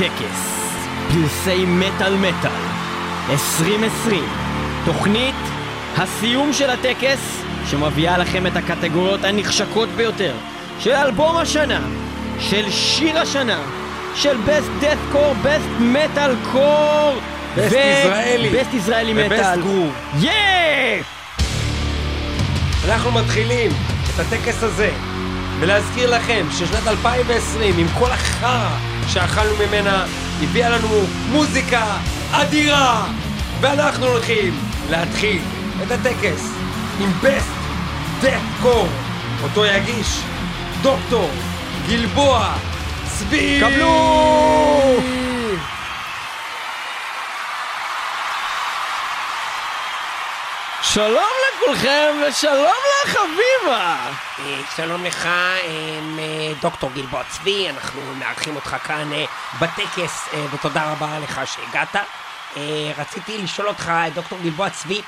הטקס, 0.00 0.76
פרסי 1.12 1.64
מטאל 1.66 2.16
מטאל 2.16 2.50
2020, 3.30 4.24
תוכנית 4.84 5.34
הסיום 5.96 6.52
של 6.52 6.70
הטקס 6.70 7.42
שמביאה 7.66 8.18
לכם 8.18 8.46
את 8.46 8.56
הקטגוריות 8.56 9.24
הנחשקות 9.24 9.88
ביותר 9.88 10.34
של 10.78 10.90
אלבום 10.90 11.36
השנה, 11.36 11.80
של 12.38 12.70
שיר 12.70 13.18
השנה, 13.18 13.62
של 14.14 14.36
Best 14.46 14.84
Death 14.84 15.14
Core, 15.14 15.46
Best 15.46 15.82
Metal 15.94 16.54
Core 16.54 17.18
Best 17.56 17.60
ישראלי. 17.60 18.50
Best 18.50 18.76
ישראלי 18.76 19.26
מטאל. 19.26 19.62
Groove. 19.62 20.24
יא! 20.24 20.30
אנחנו 22.88 23.12
מתחילים 23.12 23.70
את 24.14 24.20
הטקס 24.20 24.62
הזה 24.62 24.90
ולהזכיר 25.60 26.14
לכם 26.16 26.46
ששנת 26.50 26.86
2020 26.86 27.78
עם 27.78 27.86
כל 27.98 28.10
החרא 28.10 28.89
שאכלנו 29.08 29.54
ממנה 29.66 30.04
הביאה 30.42 30.68
לנו 30.70 30.88
מוזיקה 31.30 31.84
אדירה. 32.32 33.06
ואנחנו 33.60 34.06
הולכים 34.06 34.54
להתחיל 34.90 35.42
את 35.82 35.90
הטקס 35.90 36.52
עם 37.00 37.10
Best 37.22 37.60
Death 38.24 38.64
Core 38.64 38.88
אותו 39.42 39.64
יגיש 39.66 40.20
דוקטור 40.82 41.30
גלבוע 41.88 42.54
צבי 43.04 43.60
קבלו! 43.60 44.99
שלום 50.94 51.30
לכולכם 51.48 52.14
ושלום 52.28 52.82
לך 53.04 53.16
אביבה! 53.16 53.96
אה, 54.38 54.60
שלום 54.76 55.04
לך, 55.04 55.26
אה, 55.26 56.52
דוקטור 56.60 56.90
גלבוע 56.94 57.22
צבי, 57.28 57.70
אנחנו 57.70 58.00
מארחים 58.18 58.56
אותך 58.56 58.76
כאן 58.84 59.12
אה, 59.12 59.24
בטקס, 59.60 60.28
ותודה 60.52 60.92
רבה 60.92 61.18
לך 61.18 61.40
שהגעת. 61.44 61.96
רציתי 62.98 63.38
לשאול 63.38 63.68
אותך, 63.68 63.92
דוקטור 64.14 64.38
גלבוע 64.42 64.70
צבי, 64.70 65.02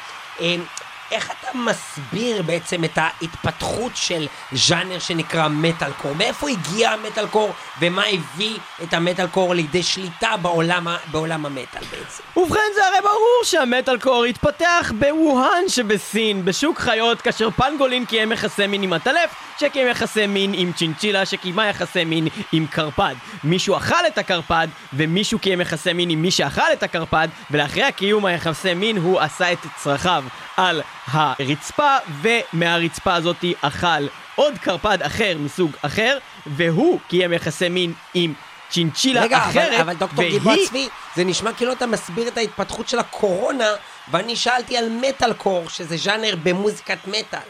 איך 1.12 1.30
אתה 1.30 1.58
מסביר 1.58 2.42
בעצם 2.42 2.84
את 2.84 2.98
ההתפתחות 2.98 3.92
של 3.94 4.26
ז'אנר 4.52 4.98
שנקרא 4.98 5.48
מטאל 5.48 5.92
קור? 5.92 6.14
מאיפה 6.14 6.48
הגיע 6.48 6.90
המטאל 6.90 7.26
קור, 7.26 7.52
ומה 7.80 8.02
הביא 8.04 8.58
את 8.82 8.94
המטאל 8.94 9.26
קור 9.26 9.54
לידי 9.54 9.82
שליטה 9.82 10.36
בעולם, 10.42 10.86
בעולם 11.10 11.46
המטאל 11.46 11.82
בעצם? 11.90 12.22
ובכן 12.36 12.60
זה 12.74 12.86
הרי 12.86 13.00
ברור 13.02 13.40
שהמטאל 13.44 13.98
קור 13.98 14.24
התפתח 14.24 14.92
בווהאן 14.98 15.68
שבסין, 15.68 16.44
בשוק 16.44 16.78
חיות, 16.78 17.20
כאשר 17.20 17.50
פנגולין 17.50 18.04
קיים 18.04 18.32
יחסי 18.32 18.66
מין 18.66 18.82
עם 18.82 18.92
הטלף, 18.92 19.34
שקיים 19.58 19.88
יחסי 19.88 20.26
מין 20.26 20.52
עם 20.54 20.72
צ'ינצ'ילה, 20.72 21.26
שקיימה 21.26 21.66
יחסי 21.66 22.04
מין 22.04 22.28
עם 22.52 22.66
קרפד. 22.66 23.14
מישהו 23.44 23.76
אכל 23.76 24.06
את 24.06 24.18
הקרפד, 24.18 24.68
ומישהו 24.92 25.38
קיים 25.38 25.60
יחסי 25.60 25.92
מין 25.92 26.10
עם 26.10 26.22
מי 26.22 26.30
שאכל 26.30 26.72
את 26.72 26.82
הקרפד, 26.82 27.28
ולאחרי 27.50 27.82
הקיום 27.82 28.26
היחסי 28.26 28.74
מין 28.74 28.96
הוא 28.96 29.20
עשה 29.20 29.52
את 29.52 29.58
צרכיו 29.76 30.24
על 30.56 30.82
הרצפה, 31.06 31.96
ומהרצפה 32.22 33.14
הזאתי 33.14 33.54
אכל 33.60 34.06
עוד 34.34 34.54
קרפד 34.58 35.02
אחר 35.02 35.36
מסוג 35.38 35.70
אחר, 35.82 36.18
והוא 36.46 37.00
קיים 37.08 37.32
יחסי 37.32 37.68
מין 37.68 37.92
עם 38.14 38.34
צ'ינצ'ילה 38.70 39.22
רגע, 39.22 39.38
אחרת, 39.38 39.72
אבל, 39.72 39.80
אבל 39.80 39.94
דוקטור 39.94 40.18
והיא- 40.18 40.32
גלבוע 40.32 40.54
צבי, 40.68 40.88
זה 41.16 41.24
נשמע 41.24 41.52
כאילו 41.52 41.72
אתה 41.72 41.86
מסביר 41.86 42.28
את 42.28 42.36
ההתפתחות 42.38 42.88
של 42.88 42.98
הקורונה, 42.98 43.66
ואני 44.10 44.36
שאלתי 44.36 44.76
על 44.76 44.88
מטאל 44.90 45.32
קור, 45.32 45.68
שזה 45.68 45.96
ז'אנר 45.96 46.34
במוזיקת 46.42 46.98
מטאל. 47.06 47.40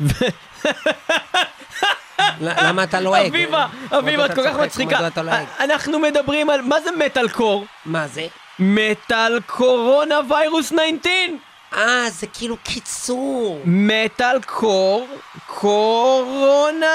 למה 2.40 2.84
אתה 2.84 3.00
לועג? 3.00 3.26
אביבה, 3.26 3.66
אביבה, 3.98 4.26
את 4.26 4.34
כל 4.34 4.44
כך? 4.44 4.56
מצחיקה. 4.56 4.98
אנחנו 5.60 5.98
מדברים 5.98 6.50
על, 6.50 6.60
מה 6.62 6.80
זה 6.80 6.90
מטאל 7.06 7.28
קור? 7.28 7.64
מה 7.86 8.06
זה? 8.08 8.26
מטאל 8.58 9.40
קורונה 9.46 10.20
ויירוס 10.30 10.66
19! 10.66 11.51
אה, 11.74 12.10
זה 12.10 12.26
כאילו 12.26 12.56
קיצור. 12.62 13.60
מטאל 13.64 14.42
קור, 14.46 15.06
קורונה. 15.46 16.86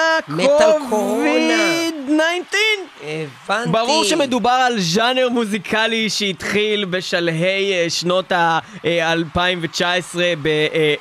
קוביד 0.89 1.93
19! 2.05 2.59
הבנתי. 3.01 3.71
ברור 3.71 4.03
שמדובר 4.03 4.49
על 4.49 4.79
ז'אנר 4.79 5.29
מוזיקלי 5.29 6.09
שהתחיל 6.09 6.85
בשלהי 6.85 7.73
אה, 7.73 7.89
שנות 7.89 8.31
ה-2019 8.31 10.17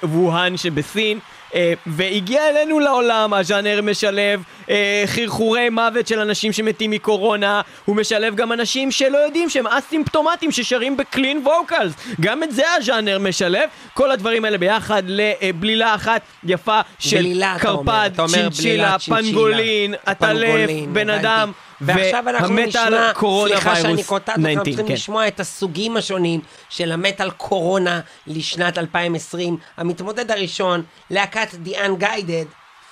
בווהאן 0.03 0.57
שבסין. 0.57 1.19
אה, 1.57 1.73
והגיע 1.87 2.49
אלינו 2.49 2.81
לעולם, 2.81 3.35
הז'אנר 3.35 3.81
משלב 3.83 4.43
אה, 4.71 5.05
חרחורי 5.07 5.69
מוות 5.69 6.07
של 6.07 6.21
אנשים 6.21 6.53
שמתים 6.53 6.91
מקורונה, 6.91 7.61
הוא 7.85 7.97
משלב 7.97 8.35
גם 8.35 8.53
אנשים 8.53 8.91
שלא 8.91 9.19
יודעים 9.19 9.49
שהם 9.49 9.67
אסימפטומטיים 9.67 10.53
ששרים 10.53 10.97
בקלין 10.97 11.43
ווקלס, 11.45 11.93
גם 12.21 12.43
את 12.43 12.53
זה 12.53 12.63
הז'אנר 12.77 13.19
משלב, 13.19 13.69
כל 13.95 14.11
הדברים 14.11 14.45
האלה 14.45 14.59
ביחד 14.59 15.03
לבלילה 15.07 15.95
אחת 15.95 16.21
יפה 16.45 16.81
של 16.99 17.17
בלילה. 17.17 17.57
קרפד, 17.59 18.11
צ'ינצ'ילה, 18.27 18.99
פנגולין, 18.99 19.95
פנגולין, 20.19 20.95
בן. 20.95 21.11
אדם, 21.11 21.53
ועכשיו 21.81 22.29
אנחנו 22.29 22.55
נשמע, 22.55 23.13
סליחה 23.47 23.77
שאני 23.77 24.05
קוטעת 24.05 24.39
אותך, 24.39 24.49
19, 24.49 24.53
אנחנו 24.53 24.65
צריכים 24.65 24.87
כן. 24.87 24.93
לשמוע 24.93 25.29
את 25.29 25.41
הסוגים 25.41 25.97
השונים 25.97 26.41
של 26.69 26.93
המטאל 26.93 27.31
קורונה 27.31 28.01
לשנת 28.27 28.79
2020. 28.79 29.57
המתמודד 29.77 30.31
הראשון, 30.31 30.83
להקת 31.11 31.49
The 31.67 31.77
Unguided, 31.77 32.47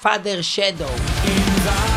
Father 0.05 0.57
Shadow. 0.57 1.94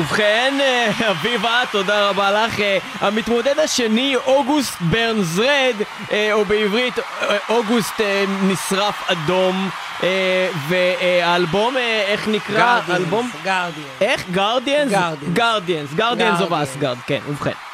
ובכן, 0.00 0.54
אה, 0.60 0.90
אביבה, 1.10 1.62
תודה 1.70 2.08
רבה 2.08 2.30
לך. 2.30 2.60
אה, 2.60 2.78
המתמודד 3.00 3.58
השני, 3.58 4.16
August 4.16 4.76
Burns 4.80 5.32
Red, 5.32 5.74
אה, 6.12 6.32
או 6.32 6.44
בעברית, 6.44 6.94
אוגוסט 7.48 8.00
נשרף 8.42 9.10
אדום. 9.10 9.70
והאלבום, 10.68 11.76
איך 12.06 12.28
נקרא? 12.28 12.80
Guardians. 12.86 13.34
איך? 14.00 14.24
Guardians? 14.30 14.92
Guardians. 14.92 15.30
Guardians, 15.32 15.94
Guardians 15.94 16.40
of 16.40 16.50
Guardians. 16.50 16.62
Asgard, 16.62 16.96
כן, 17.06 17.20
ובכן. 17.28 17.69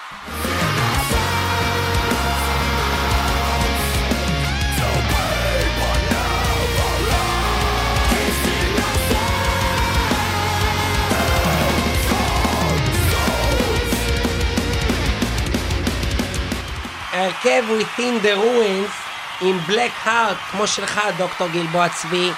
ההרכב 17.17 17.65
Within 17.69 18.25
the 18.25 18.37
Ruins 18.37 18.93
עם 19.41 19.59
Black 19.69 20.07
Heart, 20.07 20.51
כמו 20.51 20.67
שלך, 20.67 21.01
דוקטור 21.19 21.49
גלבוע 21.49 21.89
צבי, 21.89 22.31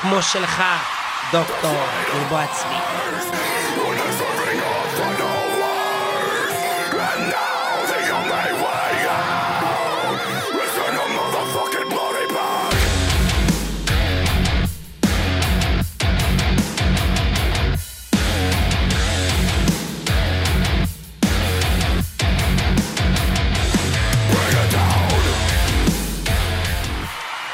כמו 0.00 0.22
שלך, 0.22 0.62
דוקטור 1.32 1.84
גלבוע 2.14 2.46
צבי. 2.46 2.74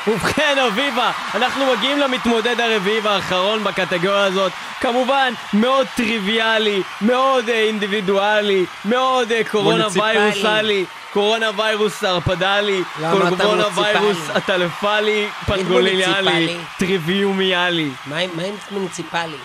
ובכן, 0.08 0.58
אביבה, 0.58 1.10
אנחנו 1.34 1.72
מגיעים 1.76 1.98
למתמודד 1.98 2.60
הרביעי 2.60 3.00
והאחרון 3.00 3.64
בקטגוריה 3.64 4.24
הזאת. 4.24 4.52
כמובן, 4.80 5.32
מאוד 5.52 5.86
טריוויאלי, 5.96 6.82
מאוד 7.00 7.48
אה, 7.48 7.54
אינדיבידואלי, 7.54 8.64
מאוד 8.84 9.32
אה, 9.32 9.40
קורונה. 9.50 9.86
ויירוסלי, 9.92 10.84
קורונה 11.12 11.50
ויירוס 11.56 12.04
ערפדלי, 12.04 12.82
למה 13.00 13.28
אתה 13.28 13.36
קורונה 13.42 13.62
מוניציפלי? 13.62 13.84
ויירוס 13.84 14.30
עטלפלי, 14.34 15.28
פנגוליאלי, 15.46 16.04
מוניציפלי? 16.04 16.58
טריוויומיאלי. 16.78 17.90
מה 18.06 18.16
עם 18.16 18.30
מה 18.36 18.42
עם 18.42 18.54
מוניציפלי? 18.70 19.36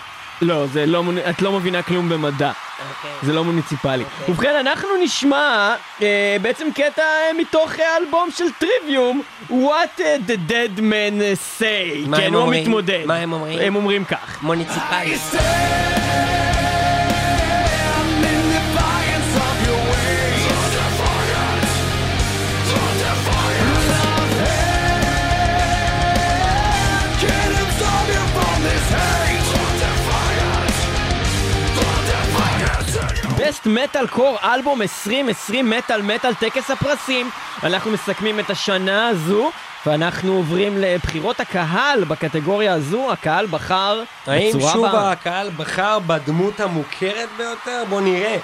לא, 0.44 0.66
זה 0.66 0.86
לא, 0.86 1.02
את 1.30 1.42
לא 1.42 1.52
מבינה 1.52 1.82
כלום 1.82 2.08
במדע. 2.08 2.52
אוקיי. 2.88 3.10
זה 3.22 3.32
לא 3.32 3.44
מוניציפלי. 3.44 4.04
אוקיי. 4.04 4.34
ובכן, 4.34 4.56
אנחנו 4.60 4.88
נשמע 5.02 5.74
אה, 6.02 6.36
בעצם 6.42 6.66
קטע 6.74 7.02
אה, 7.02 7.32
מתוך 7.38 7.80
אה, 7.80 7.94
האלבום 7.94 8.28
של 8.36 8.44
טריוויום, 8.58 9.22
What 9.50 10.00
אה, 10.00 10.16
the 10.26 10.50
Dead 10.50 10.78
Men 10.78 11.20
Say. 11.60 12.08
מה 12.08 12.16
כן, 12.16 12.22
הם 12.26 12.34
הוא 12.34 12.42
אומרים? 12.42 12.60
המתמודד. 12.60 13.02
מה 13.06 13.14
הם 13.16 13.32
אומרים? 13.32 13.58
הם 13.58 13.76
אומרים 13.76 14.04
כך. 14.04 14.42
מוניציפלי. 14.42 15.16
Best 33.54 33.66
Metal 33.66 34.16
Core 34.16 34.44
אלבום 34.44 34.82
2020 34.82 35.70
מטאל 35.70 36.02
מטאל 36.02 36.34
טקס 36.34 36.70
הפרסים. 36.70 37.30
אנחנו 37.62 37.90
מסכמים 37.90 38.40
את 38.40 38.50
השנה 38.50 39.08
הזו, 39.08 39.50
ואנחנו 39.86 40.32
עוברים 40.32 40.78
לבחירות 40.78 41.40
הקהל 41.40 42.04
בקטגוריה 42.04 42.72
הזו. 42.74 43.12
הקהל 43.12 43.46
בחר 43.46 44.02
האם 44.26 44.52
שוב 44.60 44.84
הבאה. 44.84 45.12
הקהל 45.12 45.50
בחר 45.56 45.98
בדמות 45.98 46.60
המוכרת 46.60 47.28
ביותר? 47.36 47.84
בוא 47.88 48.00
נראה. 48.00 48.36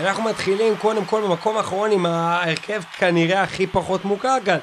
אנחנו 0.00 0.22
מתחילים 0.22 0.76
קודם 0.76 1.04
כל 1.04 1.20
במקום 1.20 1.56
האחרון 1.56 1.90
עם 1.90 2.06
ההרכב 2.06 2.82
כנראה 2.98 3.42
הכי 3.42 3.66
פחות 3.66 4.04
מוכר 4.04 4.36
כאן. 4.44 4.58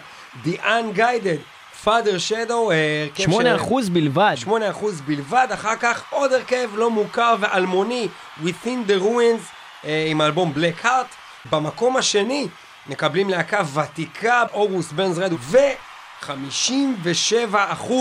The 0.45 0.59
Unguided, 0.61 1.39
Father 1.85 2.29
Shadow, 2.29 2.71
אה, 2.71 3.07
הרכב 3.17 3.31
8% 3.31 3.89
בלבד. 3.89 4.35
8% 4.37 5.01
בלבד, 5.05 5.47
אחר 5.53 5.75
כך 5.75 6.03
עוד 6.09 6.33
הרכב 6.33 6.69
לא 6.75 6.89
מוכר 6.89 7.35
ואלמוני, 7.39 8.07
Within 8.43 8.89
the 8.89 9.01
Ruins, 9.01 9.54
עם 9.85 10.21
האלבום 10.21 10.53
Black 10.55 10.85
Heart. 10.85 11.15
במקום 11.51 11.97
השני 11.97 12.47
מקבלים 12.87 13.29
להקה 13.29 13.61
ותיקה, 13.73 14.43
אוגוסט 14.53 14.91
ברנס 14.91 15.17
רד, 15.17 15.33
ו-57% 15.39 17.91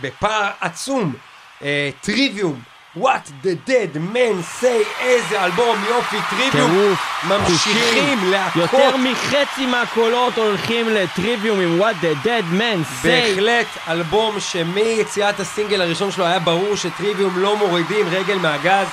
בפער 0.00 0.50
עצום, 0.60 1.14
אה, 1.62 1.90
טריוויום. 2.00 2.60
What 2.96 3.44
the 3.44 3.68
dead 3.68 3.96
men 4.14 4.62
say, 4.62 5.00
איזה 5.00 5.44
אלבום 5.44 5.84
יופי, 5.88 6.16
טריוויום, 6.30 6.94
ממשיכים. 7.28 8.30
להכות, 8.30 8.56
יותר 8.56 8.96
מחצי 8.96 9.66
מהקולות 9.66 10.38
הולכים 10.38 10.88
לטריוויום 10.88 11.60
עם 11.60 11.80
What 11.80 12.04
the 12.04 12.26
Dead 12.26 12.60
Man 12.60 13.02
Say. 13.02 13.06
בהחלט 13.06 13.66
אלבום 13.88 14.40
שמיציאת 14.40 15.40
הסינגל 15.40 15.82
הראשון 15.82 16.10
שלו 16.10 16.24
היה 16.24 16.38
ברור 16.38 16.76
שטריוויום 16.76 17.38
לא 17.38 17.56
מורידים 17.56 18.08
רגל 18.08 18.38
מהגז 18.38 18.86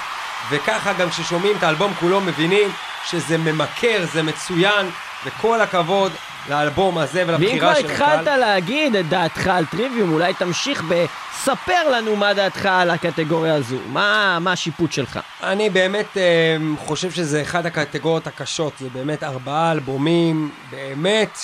וככה 0.49 0.93
גם 0.93 1.09
כששומעים 1.09 1.57
את 1.57 1.63
האלבום 1.63 1.93
כולו 1.93 2.21
מבינים 2.21 2.69
שזה 3.05 3.37
ממכר, 3.37 4.05
זה 4.13 4.23
מצוין 4.23 4.89
וכל 5.25 5.61
הכבוד 5.61 6.11
לאלבום 6.49 6.97
הזה 6.97 7.19
ואם 7.19 7.29
ולבחירה 7.29 7.73
כבר 7.73 7.81
של 7.81 7.85
התחלת 7.85 8.21
הקהל. 8.21 8.39
להגיד 8.39 8.95
את 8.95 9.09
דעתך 9.09 9.47
על 9.47 9.65
טריוויום, 9.65 10.13
אולי 10.13 10.33
תמשיך 10.33 10.83
בספר 10.83 11.89
לנו 11.91 12.15
מה 12.15 12.33
דעתך 12.33 12.65
על 12.65 12.89
הקטגוריה 12.89 13.55
הזו. 13.55 13.77
מה, 13.87 14.37
מה 14.41 14.51
השיפוט 14.51 14.91
שלך? 14.91 15.19
אני 15.43 15.69
באמת 15.69 16.17
אה, 16.17 16.57
חושב 16.77 17.11
שזה 17.11 17.41
אחד 17.41 17.65
הקטגוריות 17.65 18.27
הקשות, 18.27 18.73
זה 18.79 18.87
באמת 18.93 19.23
ארבעה 19.23 19.71
אלבומים, 19.71 20.49
באמת 20.71 21.39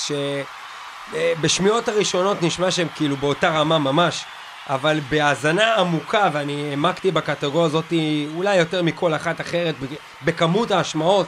שבשמיעות 1.11 1.87
הראשונות 1.87 2.41
נשמע 2.41 2.71
שהם 2.71 2.87
כאילו 2.95 3.17
באותה 3.17 3.49
רמה 3.49 3.79
ממש, 3.79 4.23
אבל 4.69 4.99
בהאזנה 5.09 5.75
עמוקה, 5.75 6.29
ואני 6.33 6.69
העמקתי 6.69 7.11
בקטגוריה 7.11 7.65
הזאת 7.65 7.93
אולי 8.35 8.55
יותר 8.55 8.83
מכל 8.83 9.13
אחת 9.15 9.41
אחרת 9.41 9.75
בכ- 9.79 9.97
בכמות 10.25 10.71
ההשמעות, 10.71 11.27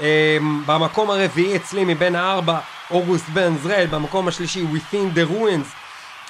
אה, 0.00 0.38
במקום 0.66 1.10
הרביעי 1.10 1.56
אצלי 1.56 1.84
מבין 1.84 2.14
הארבע, 2.16 2.58
אוגוסט 2.90 3.28
ברנס 3.28 3.60
רד, 3.66 3.88
במקום 3.90 4.28
השלישי 4.28 4.64
Within 4.74 5.16
the 5.16 5.30
Ruins, 5.32 5.66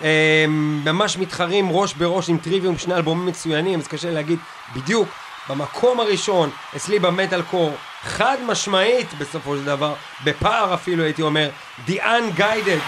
אה, 0.05 0.45
ממש 0.85 1.19
מתחרים 1.19 1.71
ראש 1.71 1.95
בראש 1.95 2.29
עם 2.29 2.39
טריוויום, 2.39 2.79
שני 2.79 2.95
אלבומים 2.95 3.27
מצוינים, 3.27 3.79
אז 3.79 3.87
קשה 3.89 4.11
להגיד 4.11 4.39
בדיוק. 4.77 5.09
במקום 5.49 6.01
הראשון, 6.01 6.51
אצלי 6.77 6.99
במטאל 6.99 7.43
קור, 7.43 7.75
חד 8.03 8.37
משמעית 8.47 9.15
בסופו 9.19 9.57
של 9.57 9.65
דבר, 9.65 9.95
בפער 10.25 10.75
אפילו 10.75 11.05
הייתי 11.05 11.23
אומר, 11.23 11.49
The 11.89 11.91
Unguided, 12.03 12.81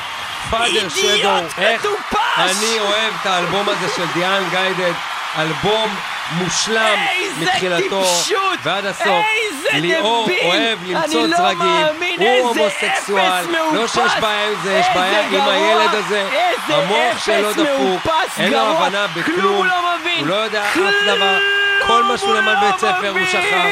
Father 0.50 0.90
Shadow, 0.96 1.60
איך 1.60 1.80
מטופש! 1.80 2.18
אני 2.38 2.80
אוהב 2.80 3.12
את 3.20 3.26
האלבום 3.26 3.68
הזה 3.68 3.88
של 3.96 4.04
The 4.14 4.22
Unguided, 4.22 4.94
אלבום 5.38 5.96
מושלם 6.32 6.98
מתחילתו 7.38 8.02
טיפשות! 8.04 8.58
ועד 8.62 8.86
הסוף. 8.86 9.24
ליאור 9.72 10.24
דביל! 10.24 10.38
אוהב 10.44 10.78
למצוא 10.86 11.20
אני 11.20 11.30
לא 11.30 11.36
צרגים, 11.36 11.86
הוא 12.18 12.48
הומוסקסואל, 12.48 13.44
לא! 13.72 13.86
שיש 13.86 14.12
בעיה 14.20 14.48
עם 14.48 14.54
זה, 14.62 14.72
יש 14.72 14.86
בעיה 14.94 15.26
עם! 15.26 15.48
הילד 15.48 15.94
הזה, 15.94 16.28
המוח 16.68 17.24
שלו 17.24 17.52
דפוק, 17.52 18.12
אין 18.38 18.52
לו! 18.52 18.58
הבנה 18.58 19.06
כלום 19.14 19.24
בכלום, 19.36 19.66
לא! 19.66 19.74
הוא 20.18 20.26
לא 20.26 20.34
יודע 20.34 20.64
אף 20.68 20.76
דבר, 21.06 21.38
כל 21.86 22.02
מה 22.02 22.18
שהוא 22.18 22.34
למד 22.34 22.52
הוא 22.52 22.60
בבית 22.60 22.82
לא 22.82 22.88
ספר 22.88 23.10
הוא! 23.10 23.26
שכח, 23.26 23.64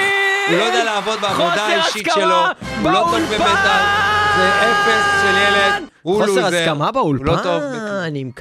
הוא 0.48 0.58
לא 0.58 0.64
יודע 0.64 0.84
לעבוד 0.84 1.20
בעבודה 1.20 1.66
האישית 1.66 2.08
שלו, 2.14 2.44
הוא 2.82 2.90
לא 2.90 2.98
טוב! 2.98 3.14
במטאל, 3.14 4.17
זה 4.38 4.50
אפס 4.62 5.23
של 5.23 5.37
ילד, 5.37 5.88
הוא 6.02 6.20
חוסר 6.23 6.32
לוזר, 6.35 6.46
הסכמה 6.46 6.85
הוא 6.87 6.93
באולפן, 6.94 7.25
לא 7.25 7.37
טוב. 7.43 7.62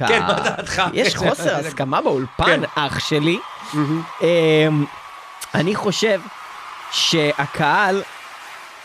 כן, 0.08 0.22
מה 0.22 0.32
דעתך? 0.32 0.82
יש 0.92 1.16
חוסר 1.16 1.56
הסכמה 1.56 2.00
באולפן, 2.00 2.44
כן. 2.46 2.60
אח 2.74 2.98
שלי. 2.98 3.38
אמ, 3.74 4.84
אני 5.54 5.74
חושב 5.74 6.20
שהקהל, 6.90 8.02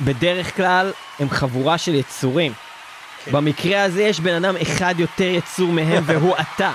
בדרך 0.01 0.55
כלל, 0.55 0.91
הם 1.19 1.29
חבורה 1.29 1.77
של 1.77 1.95
יצורים. 1.95 2.53
כן. 3.25 3.31
במקרה 3.31 3.83
הזה 3.83 4.03
יש 4.03 4.19
בן 4.19 4.33
אדם 4.45 4.55
אחד 4.61 4.95
יותר 4.97 5.23
יצור 5.23 5.71
מהם, 5.71 6.03
והוא 6.07 6.35
אתה. 6.41 6.71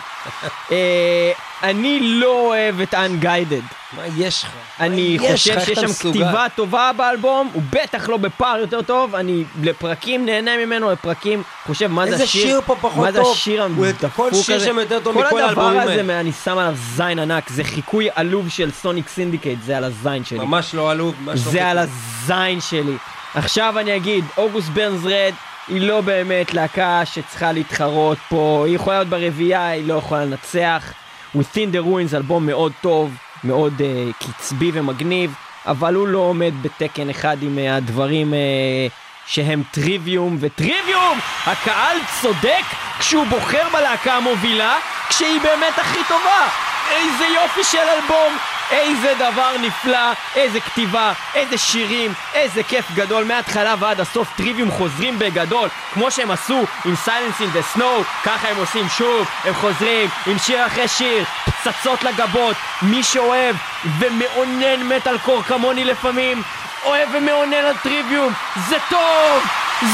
אה, 0.73 1.33
אני 1.63 1.99
לא 2.01 2.47
אוהב 2.47 2.81
את 2.81 2.95
Unguided. 2.95 3.75
מה 3.97 4.03
יש 4.17 4.45
לך? 4.45 4.51
אני 4.81 5.17
מה 5.21 5.25
יש 5.25 5.33
חושב 5.33 5.51
לך? 5.53 5.59
איך 5.59 5.67
שיש 5.67 5.79
אתה 5.79 5.87
שם 5.87 5.87
מסוגל? 5.91 6.25
כתיבה 6.25 6.47
טובה 6.55 6.91
באלבום, 6.97 7.51
הוא 7.53 7.63
בטח 7.71 8.09
לא 8.09 8.17
בפער 8.17 8.59
יותר 8.59 8.83
טוב, 8.83 9.15
אני 9.15 9.45
לפרקים 9.63 10.27
נהנה 10.27 10.67
ממנו, 10.67 10.91
לפרקים 10.93 11.43
חושב 11.67 11.87
מה 11.87 12.07
זה 12.07 12.13
איזה 12.13 12.25
השיר, 12.25 12.43
שיר 12.43 12.61
פה 12.67 12.77
פחות 12.81 13.05
מה 13.05 13.13
זה 13.13 13.19
טוב? 13.23 13.33
השיר 13.33 13.63
הוא- 13.63 13.87
כל 14.17 14.29
הזה, 14.33 14.43
שיר 14.43 14.59
שם 14.59 14.79
יותר 14.79 15.01
טוב 15.01 15.19
מכל 15.19 15.31
כל 15.31 15.43
הדבר 15.43 15.63
הזה. 15.63 16.21
אני 16.21 16.33
שם 16.33 16.59
עליו 16.59 16.75
זין 16.97 17.19
ענק, 17.19 17.49
זה 17.49 17.65
חיקוי 17.65 18.09
עלוב 18.15 18.49
של 18.49 18.71
סוניק 18.71 19.09
סינדיקייט, 19.09 19.59
זה 19.63 19.77
על 19.77 19.85
הזין 19.85 20.25
שלי, 20.25 20.39
ממש 20.39 20.75
לא 20.75 20.91
עלוב, 20.91 21.15
ממש 21.25 21.41
לא 21.47 21.53
זה 21.53 21.67
על. 21.67 21.79
הזין 21.79 22.61
שלי. 22.61 22.97
עכשיו 23.35 23.79
אני 23.79 23.97
אגיד, 23.97 24.25
אוגוסט 24.37 24.69
ברנס 24.69 25.01
רד 25.05 25.33
היא 25.69 25.81
לא 25.81 26.01
באמת 26.01 26.55
להקה 26.55 27.01
שצריכה 27.05 27.53
להתחרות 27.53 28.19
פה, 28.29 28.63
היא 28.67 28.75
יכולה 28.75 28.97
להיות 28.97 29.09
ברביעייה, 29.09 29.69
היא 29.69 29.89
לא 29.89 29.95
יכולה 29.95 30.25
לנצח. 30.25 30.93
Within 31.37 31.73
the 31.73 31.85
Ruins 31.85 32.17
אלבום 32.17 32.47
מאוד 32.47 32.73
טוב, 32.81 33.15
מאוד 33.45 33.73
uh, 33.79 34.25
קצבי 34.25 34.71
ומגניב, 34.75 35.35
אבל 35.67 35.95
הוא 35.95 36.09
לא 36.09 36.19
עומד 36.19 36.53
בתקן 36.63 37.11
אחד 37.11 37.37
עם 37.43 37.59
uh, 37.59 37.77
הדברים 37.77 38.33
uh, 38.33 38.93
שהם 39.27 39.63
טריוויום 39.71 40.37
וטריוויום! 40.41 41.19
הקהל 41.47 41.99
צודק 42.21 42.65
כשהוא 42.99 43.27
בוחר 43.27 43.69
בלהקה 43.73 44.15
המובילה, 44.15 44.79
כשהיא 45.09 45.41
באמת 45.41 45.79
הכי 45.79 45.99
טובה! 46.09 46.49
איזה 46.91 47.25
יופי 47.25 47.65
של 47.65 47.79
אלבום! 47.79 48.58
איזה 48.71 49.15
דבר 49.15 49.57
נפלא, 49.63 50.13
איזה 50.37 50.61
כתיבה, 50.61 51.13
איזה 51.35 51.59
שירים, 51.59 52.13
איזה 52.35 52.63
כיף 52.63 52.85
גדול 52.95 53.25
מההתחלה 53.25 53.75
ועד 53.79 54.01
הסוף 54.01 54.29
טריוויום 54.37 54.71
חוזרים 54.71 55.19
בגדול 55.19 55.69
כמו 55.95 56.11
שהם 56.11 56.31
עשו 56.31 56.65
עם 56.85 56.95
Silence 57.07 57.41
in 57.41 57.57
the 57.57 57.77
Snow 57.77 58.05
ככה 58.25 58.49
הם 58.49 58.57
עושים 58.57 58.89
שוב, 58.89 59.29
הם 59.45 59.55
חוזרים 59.55 60.09
עם 60.27 60.39
שיר 60.39 60.67
אחרי 60.67 60.89
שיר, 60.89 61.25
פצצות 61.45 62.03
לגבות 62.03 62.57
מי 62.83 63.03
שאוהב 63.03 63.57
ומאונן 63.99 64.83
מטאל 64.83 65.19
קור 65.19 65.43
כמוני 65.43 65.85
לפעמים 65.85 66.43
אוהב 66.85 67.09
ומאונן 67.13 67.55
על 67.55 67.77
טריוויום 67.83 68.33
זה 68.69 68.77
טוב! 68.91 69.43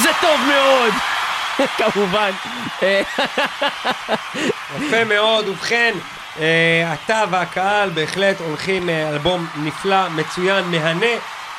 זה 0.03 0.11
טוב 0.21 0.41
מאוד! 0.49 0.95
כמובן 1.79 2.31
יפה 4.81 5.05
מאוד, 5.05 5.49
ובכן, 5.49 5.95
אתה 6.37 7.25
והקהל 7.31 7.91
בהחלט 7.91 8.41
הולכים 8.41 8.89
אה, 8.89 9.09
אלבום 9.09 9.47
נפלא, 9.57 10.09
מצוין, 10.09 10.65
מהנה, 10.65 11.07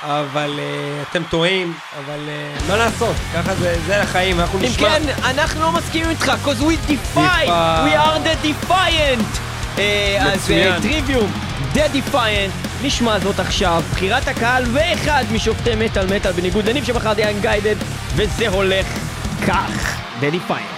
אבל 0.03 0.60
אה, 0.60 1.01
אתם 1.12 1.24
טועים, 1.29 1.74
אבל 1.98 2.20
אה, 2.27 2.53
מה 2.67 2.77
לעשות, 2.77 3.15
ככה 3.34 3.55
זה, 3.55 3.75
זה 3.86 4.01
החיים, 4.01 4.39
אנחנו 4.39 4.60
אם 4.60 4.63
נשמע. 4.63 4.89
כן, 4.89 5.03
אנחנו 5.24 5.62
לא 5.62 5.72
מסכימים 5.72 6.10
איתך, 6.10 6.32
cause 6.46 6.62
we 6.62 6.91
defy, 6.91 7.46
we 7.86 7.96
are 7.96 8.20
the 8.25 8.46
defiant. 8.46 9.39
אה, 9.77 10.34
אז. 10.34 10.51
טריוויום, 10.82 11.32
the 11.74 11.77
defiant, 11.77 12.67
נשמע 12.84 13.20
זאת 13.20 13.39
עכשיו, 13.39 13.84
בחירת 13.91 14.27
הקהל 14.27 14.63
ואחד 14.74 15.24
משופטי 15.32 15.75
מטאל 15.75 16.15
מטאל 16.15 16.32
בניגוד 16.32 16.70
לניב 16.70 16.84
שבחרתי 16.84 17.24
unguided, 17.24 17.84
וזה 18.15 18.48
הולך 18.48 18.86
כך, 19.48 19.98
the 20.22 20.25
defiant. 20.36 20.75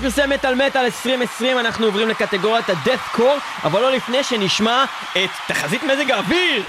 פרסי 0.00 0.26
מטאל 0.26 0.54
מטאל 0.54 0.84
2020 0.84 1.58
אנחנו 1.58 1.86
עוברים 1.86 2.08
לקטגוריית 2.08 2.70
הדף 2.70 3.08
קור 3.12 3.36
אבל 3.64 3.80
לא 3.80 3.92
לפני 3.92 4.24
שנשמע 4.24 4.84
את 5.12 5.30
תחזית 5.46 5.82
מזג 5.82 6.10
האוויר 6.10 6.62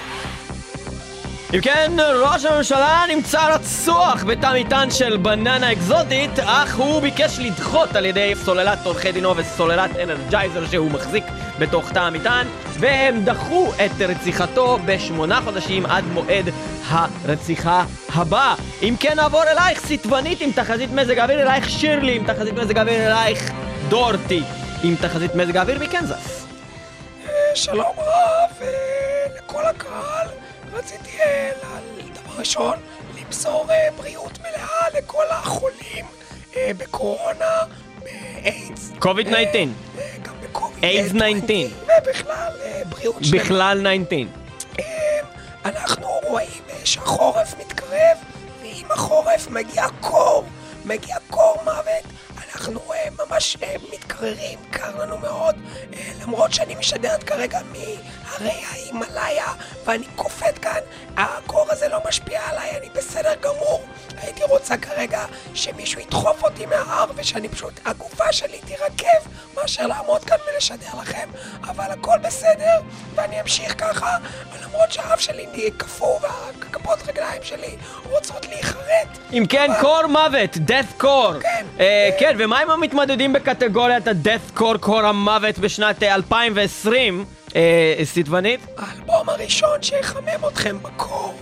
אם 1.54 1.60
כן, 1.60 1.92
ראש 2.22 2.44
הממשלה 2.44 3.04
נמצא 3.08 3.54
רצוח 3.54 4.24
בתא 4.24 4.60
מטען 4.60 4.90
של 4.90 5.16
בננה 5.16 5.72
אקזוטית, 5.72 6.38
אך 6.38 6.76
הוא 6.76 7.02
ביקש 7.02 7.38
לדחות 7.38 7.96
על 7.96 8.04
ידי 8.04 8.32
סוללת 8.44 8.78
עורכי 8.84 9.12
דינו 9.12 9.36
וסוללת 9.36 9.90
אנרג'ייזר 9.96 10.66
שהוא 10.66 10.90
מחזיק 10.90 11.24
בתוך 11.58 11.92
תא 11.92 11.98
המטען, 11.98 12.46
והם 12.78 13.24
דחו 13.24 13.72
את 13.84 14.00
רציחתו 14.00 14.78
בשמונה 14.84 15.40
חודשים 15.44 15.86
עד 15.86 16.04
מועד 16.04 16.48
הרציחה 16.88 17.84
הבאה. 18.14 18.54
אם 18.82 18.94
כן, 19.00 19.16
נעבור 19.16 19.42
אלייך 19.42 19.80
סיטבנית 19.80 20.40
עם 20.40 20.52
תחזית 20.52 20.92
מזג 20.92 21.18
האוויר, 21.18 21.42
אלייך 21.42 21.70
שירלי 21.70 22.16
עם 22.16 22.24
תחזית 22.26 22.54
מזג 22.54 22.78
האוויר, 22.78 23.06
אלייך 23.06 23.52
דורטי 23.88 24.42
עם 24.82 24.94
תחזית 24.96 25.34
מזג 25.34 25.56
האוויר 25.56 25.78
מקנזס. 25.78 26.46
שלום 27.54 27.92
רב 27.98 28.62
אה, 28.62 29.26
לכל 29.38 29.64
הקהל. 29.64 30.41
רציתי 30.72 31.20
אה, 31.20 31.50
דבר 32.14 32.38
ראשון 32.38 32.78
למסור 33.20 33.66
אה, 33.70 33.88
בריאות 33.96 34.38
מלאה 34.40 34.98
לכל 34.98 35.24
החולים 35.30 36.04
אה, 36.56 36.70
בקורונה, 36.76 37.58
באיידס. 38.02 38.92
קוביד 38.98 39.26
19. 39.26 39.42
אה, 39.42 39.66
אה, 39.98 40.18
גם 40.22 40.34
בקוביד. 40.42 40.84
איידס 40.84 41.12
19. 41.12 41.56
ובכלל 41.98 42.52
בריאות 42.88 43.24
שלמה. 43.24 43.42
בכלל 43.42 43.78
19. 44.06 44.18
אה, 44.78 44.84
אנחנו 45.64 46.06
רואים 46.24 46.62
שהחורף 46.84 47.54
מתקרב, 47.60 48.16
ועם 48.62 48.86
החורף 48.90 49.48
מגיע 49.50 49.86
קור, 50.00 50.44
מגיע 50.84 51.16
קור 51.30 51.56
מוות. 51.64 52.04
אנחנו 52.54 52.80
אה, 52.94 53.08
ממש 53.26 53.56
אה, 53.62 53.74
מתקררים, 53.92 54.58
קר 54.70 55.02
לנו 55.02 55.18
מאוד, 55.18 55.54
אה, 55.94 55.98
למרות 56.22 56.52
שאני 56.52 56.74
משדרת 56.74 57.22
כרגע 57.22 57.58
מהרי 57.72 58.62
ההימאליה, 58.70 59.46
ואני 59.84 60.04
קופאת 60.16 60.58
כאן, 60.58 60.80
הקור 61.16 61.66
הזה 61.70 61.88
לא 61.88 61.98
משפיע 62.08 62.40
עליי, 62.48 62.70
אני 62.78 62.88
בסדר 62.94 63.34
גמור. 63.40 63.84
הייתי 64.16 64.42
רוצה 64.44 64.76
כרגע 64.76 65.24
שמישהו 65.54 66.00
ידחוף 66.00 66.44
אותי 66.44 66.66
מההר 66.66 67.06
ושאני 67.16 67.48
פשוט, 67.48 67.80
הגופה 67.84 68.32
שלי 68.32 68.58
תירקב 68.66 69.28
מאשר 69.56 69.86
לעמוד 69.86 70.24
כאן 70.24 70.36
ולשדר 70.54 70.98
לכם, 71.00 71.28
אבל 71.62 71.84
הכל 71.90 72.18
בסדר 72.22 72.80
ואני 73.14 73.40
אמשיך 73.40 73.74
ככה, 73.78 74.16
למרות 74.62 74.92
שהאף 74.92 75.20
שלי 75.20 75.46
נהיה 75.52 75.70
קפוא 75.76 76.18
והכפות 76.20 76.98
רגליים 77.08 77.42
שלי 77.42 77.76
רוצות 78.10 78.46
להיחרט. 78.48 79.18
אם 79.32 79.44
כן, 79.48 79.70
אבל- 79.70 79.80
קור 79.80 80.06
מוות, 80.06 80.56
death 80.56 81.02
core. 81.02 81.42
כן. 81.42 81.66
אה, 81.80 82.10
כן, 82.18 82.34
ומה 82.44 82.58
עם 82.60 82.70
המתמודדים 82.70 83.32
בקטגוריית 83.32 84.08
ה-death 84.08 84.58
core, 84.58 84.78
קור 84.80 85.00
המוות 85.00 85.58
בשנת 85.58 86.02
אה, 86.02 86.14
2020? 86.14 87.24
אה, 87.56 87.94
סיטבנית? 88.04 88.60
האלבום 88.78 89.28
הראשון 89.28 89.82
שיחמם 89.82 90.48
אתכם 90.48 90.78
בקור, 90.82 91.34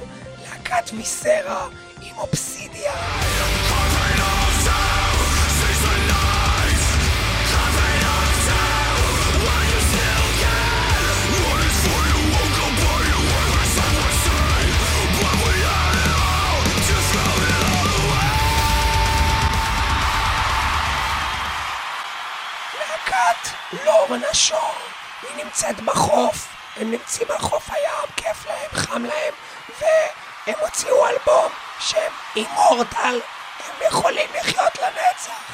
להקת 0.43 0.91
ויסרה 0.97 1.67
עם 2.03 2.17
אובסידיה. 2.19 2.93
להקת 23.11 23.49
לורנה 23.85 24.35
שור, 24.35 24.75
היא 25.23 25.45
נמצאת 25.45 25.81
בחוף, 25.81 26.49
הם 26.77 26.91
נמצאים 26.91 27.31
על 27.31 27.39
חוף 27.39 27.71
הים, 27.71 28.11
כיף 28.17 28.47
להם, 28.47 28.71
חם 28.73 29.05
להם, 29.05 29.35
והם 29.81 30.55
הוציאו 30.61 31.07
אלבום 31.07 31.53
שהם 31.81 32.13
אימורטל, 32.37 33.21
הם 33.67 33.87
יכולים 33.87 34.29
לחיות 34.35 34.79
לנצח. 34.79 35.51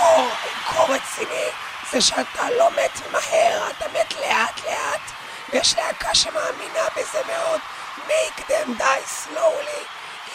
עם 0.00 0.74
קור 0.74 0.94
רציני, 0.94 1.48
זה 1.92 2.00
שאתה 2.00 2.50
לא 2.58 2.70
מת 2.70 3.12
מהר, 3.12 3.70
אתה 3.70 3.84
מת 3.88 4.14
לאט 4.20 4.60
לאט, 4.64 5.00
ויש 5.48 5.74
להקה 5.74 6.14
שמאמינה 6.14 6.84
בזה 6.96 7.20
מאוד, 7.26 7.60
make 8.06 8.40
them 8.48 8.80
die 8.80 9.24
slowly, 9.24 9.86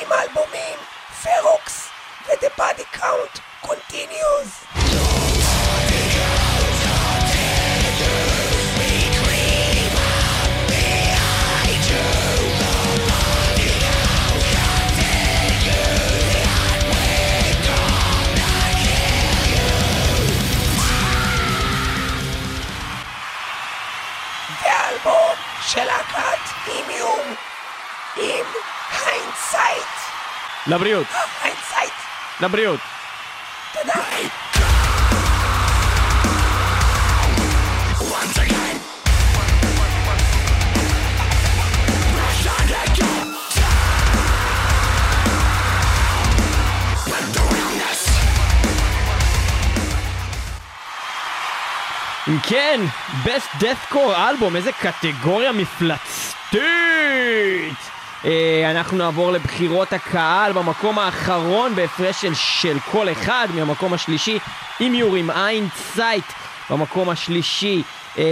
עם 0.02 0.12
האלבומים 0.12 0.80
Ferox 1.24 1.90
ו-The 2.28 2.62
Body 2.62 2.98
Count 3.00 3.40
continues. 3.66 4.52
לבריאות. 30.68 31.08
לבריאות. 32.42 32.80
תודה. 33.74 33.94
אם 52.28 52.40
כן, 52.40 52.82
Best 53.24 53.64
Deathcore 53.64 54.16
אלבום, 54.30 54.56
איזה 54.56 54.72
קטגוריה 54.72 55.52
מפלצתית! 55.52 56.66
אה, 58.26 58.72
אנחנו 58.72 58.98
נעבור 58.98 59.32
לבחירות 59.32 59.94
הקהל 59.94 60.52
במקום 60.52 61.00
האחרון 61.00 61.76
בהפרש 61.76 62.22
של, 62.22 62.34
של 62.34 62.78
כל 62.92 63.12
אחד 63.12 63.48
מהמקום 63.56 63.94
השלישי, 63.94 64.40
עם 64.80 64.94
יור 64.94 65.16
עם 65.16 65.30
עין 65.30 65.68
צייט 65.94 66.26
במקום 66.70 67.10
השלישי, 67.10 67.84
אה, 68.18 68.24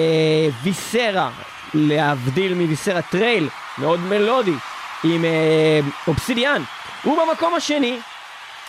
ויסרה, 0.63 1.29
להבדיל 1.73 2.53
מוויסרה 2.53 3.01
טרייל, 3.01 3.49
מאוד 3.77 3.99
מלודי, 3.99 4.53
עם 5.03 5.25
אה, 5.25 5.79
אובסידיאן, 6.07 6.63
ובמקום 7.05 7.55
השני, 7.55 7.99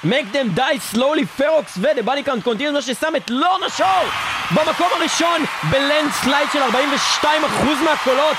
make 0.05 0.35
them 0.35 0.59
die 0.59 0.95
slowly 0.95 1.27
פרוקס 1.37 1.79
body 1.79 2.27
count 2.27 2.47
continues, 2.47 2.73
מה 2.73 2.83
ששם 2.83 3.17
את 3.17 3.31
לורנה 3.31 3.69
שור 3.69 4.05
במקום 4.51 4.89
הראשון 4.93 5.45
בלנד 5.71 6.13
סלייד 6.13 6.49
של 6.53 6.63
42% 7.23 7.27
מהקולות. 7.85 8.37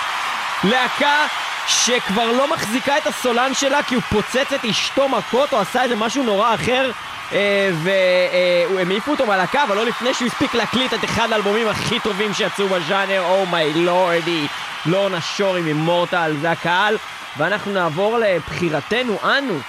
להקה 0.63 1.27
שכבר 1.67 2.31
לא 2.31 2.53
מחזיקה 2.53 2.97
את 2.97 3.07
הסולן 3.07 3.53
שלה 3.53 3.83
כי 3.83 3.95
הוא 3.95 4.03
פוצץ 4.03 4.53
את 4.55 4.65
אשתו 4.65 5.09
מכות 5.09 5.53
או 5.53 5.59
עשה 5.59 5.83
איזה 5.83 5.95
משהו 5.95 6.23
נורא 6.23 6.55
אחר 6.55 6.91
אה, 7.33 7.69
והם 7.83 8.91
העיפו 8.91 9.11
אותו 9.11 9.25
מהלהקה 9.25 9.63
אבל 9.63 9.75
לא 9.75 9.85
לפני 9.85 10.13
שהוא 10.13 10.27
הספיק 10.27 10.53
להקליט 10.53 10.93
את 10.93 11.03
אחד 11.03 11.31
האלבומים 11.31 11.67
הכי 11.67 11.99
טובים 11.99 12.33
שיצאו 12.33 12.67
בז'אנר, 12.67 13.23
אומיי 13.29 13.73
לורדי, 13.73 14.47
לורנה 14.85 15.21
שור 15.21 15.55
עם 15.55 15.67
אימורטל, 15.67 16.35
זה 16.41 16.51
הקהל 16.51 16.97
ואנחנו 17.37 17.73
נעבור 17.73 18.17
לבחירתנו 18.17 19.19
אנו. 19.23 19.59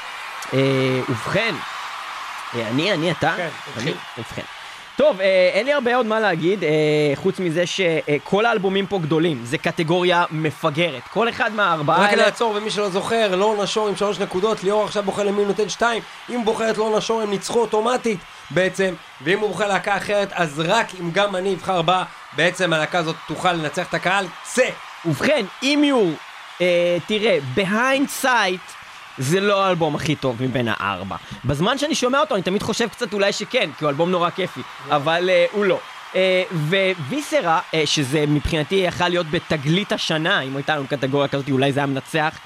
אה, 0.55 0.59
ובכן, 1.09 1.55
אה, 2.55 2.69
אני, 2.69 2.93
אני, 2.93 3.11
אתה? 3.11 3.35
כן. 3.37 3.49
ובכן. 4.19 4.43
טוב, 4.97 5.21
אה, 5.21 5.51
אין 5.53 5.67
לי 5.67 5.73
הרבה 5.73 5.97
עוד 5.97 6.07
מה 6.07 6.21
להגיד, 6.21 6.65
אה, 6.65 6.71
חוץ 7.15 7.39
מזה 7.41 7.65
שכל 7.67 8.47
האלבומים 8.47 8.87
פה 8.87 8.99
גדולים, 8.99 9.41
זה 9.45 9.59
קטגוריה 9.59 10.25
מפגרת. 10.31 11.03
כל 11.13 11.29
אחד 11.29 11.53
מהארבעה 11.55 12.03
רק 12.03 12.11
האלה... 12.11 12.25
לעצור, 12.25 12.55
ומי 12.57 12.71
שלא 12.71 12.91
זוכר, 12.91 13.37
לורנה 13.37 13.67
שור 13.67 13.89
עם 13.89 13.97
שלוש 13.97 14.19
נקודות, 14.19 14.65
ליאור 14.65 14.85
עכשיו 14.85 15.03
בוחר 15.03 15.23
למי 15.23 15.39
הוא 15.39 15.47
נותן 15.47 15.69
שתיים. 15.69 16.03
אם 16.31 16.35
הוא 16.35 16.45
בוחר 16.45 16.71
את 16.71 16.79
לורנה 16.79 17.01
שור 17.01 17.21
הם 17.21 17.31
ניצחו 17.31 17.61
אוטומטית 17.61 18.19
בעצם, 18.51 18.95
ואם 19.21 19.39
הוא 19.39 19.49
בוחר 19.49 19.69
להקה 19.69 19.97
אחרת, 19.97 20.29
אז 20.33 20.63
רק 20.65 20.87
אם 21.01 21.11
גם 21.11 21.37
אני 21.37 21.55
אבחר 21.55 21.83
בה, 21.83 22.05
בעצם 22.37 22.73
הלהקה 22.73 22.99
הזאת 22.99 23.17
תוכל 23.29 23.53
לנצח 23.53 23.89
את 23.89 23.95
הקהל. 23.95 24.27
צא! 24.43 24.71
ובכן, 25.05 25.45
אם 25.63 25.81
יהיו, 25.85 26.11
אה, 26.61 26.97
תראה, 27.07 27.39
behind 27.57 28.25
sight 28.25 28.76
זה 29.19 29.41
לא 29.41 29.65
האלבום 29.65 29.95
הכי 29.95 30.15
טוב 30.15 30.43
מבין 30.43 30.69
הארבע. 30.71 31.17
בזמן 31.45 31.79
שאני 31.79 31.95
שומע 31.95 32.21
אותו 32.21 32.35
אני 32.35 32.43
תמיד 32.43 32.63
חושב 32.63 32.89
קצת 32.89 33.13
אולי 33.13 33.33
שכן, 33.33 33.71
כי 33.79 33.85
הוא 33.85 33.91
אלבום 33.91 34.11
נורא 34.11 34.31
כיפי, 34.31 34.61
אבל 34.91 35.31
אה, 35.31 35.47
הוא 35.53 35.65
לא. 35.65 35.79
אה, 36.15 36.43
וויסרה, 37.09 37.61
אה, 37.75 37.83
שזה 37.85 38.25
מבחינתי 38.29 38.75
יכל 38.75 39.09
להיות 39.09 39.27
בתגלית 39.31 39.93
השנה, 39.93 40.41
אם 40.41 40.57
הייתה 40.57 40.77
לנו 40.77 40.87
קטגוריה 40.87 41.29
כזאת, 41.29 41.51
אולי 41.51 41.73
זה 41.73 41.81
היה 41.81 41.87
מנצח. 41.87 42.39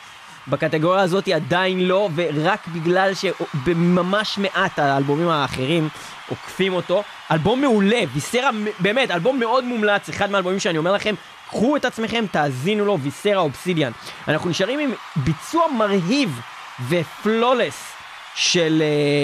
בקטגוריה 0.48 1.02
הזאת 1.02 1.28
עדיין 1.28 1.80
לא, 1.80 2.08
ורק 2.14 2.66
בגלל 2.68 3.12
שבממש 3.14 4.38
מעט 4.38 4.78
האלבומים 4.78 5.28
האחרים 5.28 5.88
עוקפים 6.28 6.72
אותו. 6.72 7.02
אלבום 7.30 7.60
מעולה, 7.60 8.00
ויסרה 8.14 8.50
באמת, 8.78 9.10
אלבום 9.10 9.40
מאוד 9.40 9.64
מומלץ, 9.64 10.08
אחד 10.08 10.30
מהאלבומים 10.30 10.60
שאני 10.60 10.78
אומר 10.78 10.92
לכם, 10.92 11.14
קחו 11.48 11.76
את 11.76 11.84
עצמכם, 11.84 12.24
תאזינו 12.30 12.84
לו, 12.84 12.98
ויסרה 13.00 13.40
אובסידיאן. 13.40 13.92
אנחנו 14.28 14.50
נשארים 14.50 14.78
עם 14.78 14.90
ביצוע 15.16 15.66
מרהיב 15.78 16.40
ופלולס 16.88 17.92
של 18.34 18.82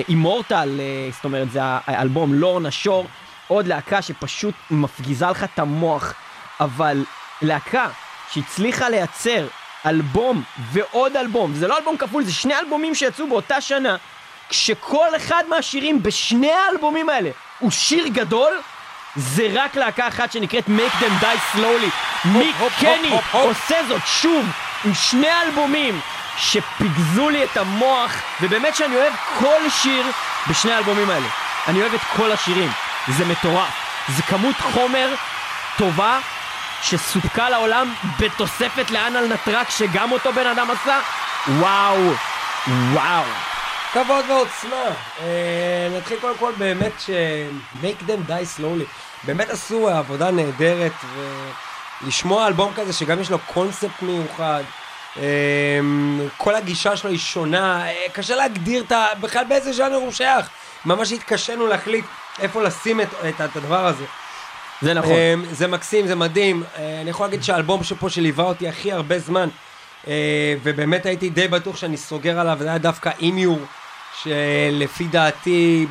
אימורטל, 0.09 0.81
זאת 1.13 1.25
אומרת 1.25 1.51
זה 1.51 1.61
האלבום 1.63 2.35
לורנה 2.35 2.71
שור, 2.71 3.07
עוד 3.49 3.67
להקה 3.67 4.03
שפשוט 4.03 4.55
מפגיזה 4.71 5.27
לך 5.27 5.45
את 5.45 5.59
המוח, 5.59 6.15
אבל 6.61 7.05
להקה 7.43 7.87
שהצליחה 8.33 8.89
לייצר 8.89 9.47
אלבום 9.87 10.43
ועוד 10.73 11.17
אלבום, 11.17 11.55
זה 11.55 11.69
לא 11.69 11.79
אלבום 11.79 11.97
כפול, 11.97 12.25
זה 12.25 12.33
שני 12.33 12.55
אלבומים 12.59 12.95
שיצאו 12.95 13.29
באותה 13.29 13.61
שנה, 13.61 13.97
כשכל 14.49 15.17
אחד 15.17 15.45
מהשירים 15.51 16.03
בשני 16.03 16.53
האלבומים 16.53 17.09
האלה 17.09 17.31
הוא 17.59 17.71
שיר 17.71 18.07
גדול, 18.09 18.53
זה 19.17 19.49
רק 19.53 19.77
להקה 19.77 20.09
אחת 20.09 20.33
שנקראת 20.33 20.65
Make 20.67 21.03
Them 21.03 21.25
Die 21.25 21.57
Slowly. 21.57 21.91
מיק 22.25 22.57
קני. 22.81 23.19
עושה 23.33 23.77
זאת 23.89 24.03
שוב 24.07 24.47
עם 24.85 24.95
שני 24.95 25.29
אלבומים 25.43 26.01
שפיגזו 26.37 27.31
לי 27.31 27.45
את 27.45 27.57
המוח, 27.57 28.13
ובאמת 28.41 28.77
שאני 28.77 28.97
אוהב 28.97 29.13
כל 29.39 29.71
שיר 29.71 30.07
בשני 30.51 30.73
האלבומים 30.73 31.11
האלה. 31.11 31.29
אני 31.69 31.81
אוהב 31.81 31.95
את 31.95 32.01
כל 32.17 32.33
השירים, 32.33 32.71
זה 33.09 33.25
מטורף. 33.25 33.73
זה 34.17 34.23
כמות 34.23 34.57
חומר 34.57 35.15
טובה 35.79 36.19
שסופקה 36.83 37.51
לעולם 37.51 37.95
בתוספת 38.19 38.91
לאנל 38.91 39.27
נטרק 39.35 39.71
שגם 39.71 40.13
אותו 40.13 40.33
בן 40.33 40.47
אדם 40.47 40.71
עשה. 40.71 41.01
וואו, 41.49 42.13
וואו. 42.93 43.25
כבוד 43.93 44.25
ועוצמה. 44.29 44.85
אה, 45.21 45.89
נתחיל 45.99 46.19
קודם 46.21 46.39
כל 46.39 46.53
באמת 46.59 46.93
ש... 46.99 47.11
make 47.83 48.03
them 48.03 48.31
die 48.31 48.61
slowly. 48.61 48.85
באמת 49.25 49.51
עשו 49.51 49.89
עבודה 49.89 50.31
נהדרת, 50.31 50.93
ולשמוע 52.03 52.47
אלבום 52.47 52.73
כזה 52.77 52.93
שגם 52.93 53.21
יש 53.21 53.31
לו 53.31 53.39
קונספט 53.39 54.03
מיוחד. 54.03 54.63
אה, 55.19 55.79
כל 56.37 56.55
הגישה 56.55 56.97
שלו 56.97 57.11
היא 57.11 57.19
שונה, 57.19 57.89
אה, 57.89 57.95
קשה 58.13 58.37
להגדיר 58.37 58.83
את 58.83 58.93
ה... 58.93 59.07
בכלל 59.21 59.45
באיזה 59.49 59.73
ז'אנר 59.73 59.97
הוא 59.97 60.13
שייך. 60.13 60.49
ממש 60.85 61.13
התקשינו 61.13 61.67
להחליט 61.67 62.05
איפה 62.39 62.63
לשים 62.63 63.01
את, 63.01 63.09
את, 63.29 63.41
את 63.41 63.57
הדבר 63.57 63.87
הזה. 63.87 64.05
זה 64.83 64.95
נכון. 64.95 65.13
אמ, 65.13 65.45
זה 65.51 65.67
מקסים, 65.67 66.07
זה 66.07 66.15
מדהים. 66.15 66.63
אה, 66.79 67.01
אני 67.01 67.11
יכול 67.11 67.27
להגיד 67.27 67.43
שהאלבום 67.43 67.85
שפה 67.85 68.11
שליווה 68.11 68.45
אותי 68.45 68.69
הכי 68.69 68.93
הרבה 68.93 69.19
זמן, 69.19 69.49
אה, 70.09 70.55
ובאמת 70.63 71.07
הייתי 71.07 71.31
די 71.31 71.49
בטוח 71.49 71.77
שאני 71.77 71.97
סוגר 71.97 72.41
עליו, 72.41 72.57
זה 72.61 72.69
היה 72.69 72.79
דווקא 72.79 73.11
אימיור, 73.21 73.59
שלפי 74.23 75.05
דעתי, 75.05 75.87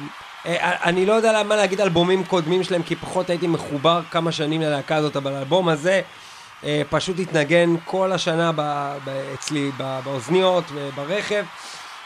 אני 0.46 1.06
לא 1.06 1.14
יודע 1.14 1.44
מה 1.44 1.56
להגיד 1.56 1.82
אלבומים 1.82 2.24
קודמים 2.24 2.64
שלהם, 2.64 2.84
כי 2.84 2.96
פחות 2.96 3.30
הייתי 3.30 3.48
מחובר 3.48 4.02
כמה 4.12 4.32
שנים 4.32 4.62
ללהקה 4.62 4.96
הזאת, 4.96 5.16
אבל 5.16 5.36
האלבום 5.36 5.70
הזה 5.70 6.02
פשוט 6.90 7.20
התנגן 7.20 7.76
כל 7.86 8.12
השנה 8.12 8.52
ב, 8.56 8.62
ב, 9.06 9.10
אצלי 9.34 9.72
ב, 9.78 10.00
באוזניות 10.04 10.64
וברכב. 10.74 11.46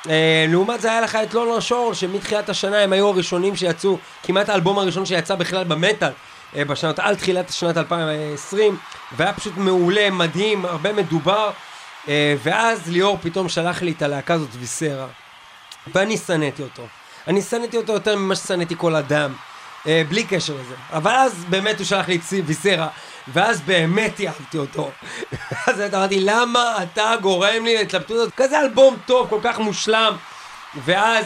אה, 0.09 0.45
לעומת 0.49 0.81
זה 0.81 0.91
היה 0.91 1.01
לך 1.01 1.15
את 1.15 1.33
לונר 1.33 1.59
שור, 1.59 1.93
שמתחילת 1.93 2.49
השנה 2.49 2.77
הם 2.77 2.93
היו 2.93 3.07
הראשונים 3.07 3.55
שיצאו, 3.55 3.97
כמעט 4.23 4.49
האלבום 4.49 4.79
הראשון 4.79 5.05
שיצא 5.05 5.35
בכלל 5.35 5.63
במטאל. 5.63 6.11
אה, 6.55 6.65
בשנות, 6.65 6.99
על 6.99 7.15
תחילת 7.15 7.49
שנת 7.49 7.77
2020, 7.77 8.77
והיה 9.17 9.33
פשוט 9.33 9.57
מעולה, 9.57 10.09
מדהים, 10.09 10.65
הרבה 10.65 10.93
מדובר, 10.93 11.51
אה, 12.07 12.35
ואז 12.43 12.89
ליאור 12.89 13.17
פתאום 13.21 13.49
שלח 13.49 13.81
לי 13.81 13.91
את 13.91 14.01
הלהקה 14.01 14.33
הזאת 14.33 14.49
ויסרה, 14.59 15.07
ואני 15.93 16.17
שנאתי 16.17 16.63
אותו. 16.63 16.83
אני 17.27 17.41
שנאתי 17.41 17.77
אותו 17.77 17.93
יותר 17.93 18.15
ממה 18.15 18.35
ששנאתי 18.35 18.75
כל 18.77 18.95
אדם, 18.95 19.31
אה, 19.31 19.48
בלי 19.85 20.23
קשר 20.23 20.53
לזה. 20.53 20.75
אבל 20.93 21.11
אז 21.11 21.45
באמת 21.49 21.77
הוא 21.77 21.85
שלח 21.85 22.07
לי 22.07 22.15
את 22.15 22.21
ויסרה, 22.45 22.87
ואז 23.27 23.61
באמת 23.61 24.21
אהבתי 24.27 24.57
אותו. 24.57 24.91
אז 25.67 25.81
אמרתי, 25.93 26.19
למה 26.19 26.75
אתה 26.83 27.13
גורם 27.21 27.65
לי 27.65 27.75
להתלבטות 27.77 28.17
הזאת? 28.17 28.33
כזה 28.35 28.59
אלבום 28.59 28.97
טוב, 29.05 29.29
כל 29.29 29.39
כך 29.43 29.59
מושלם. 29.59 30.15
ואז 30.85 31.25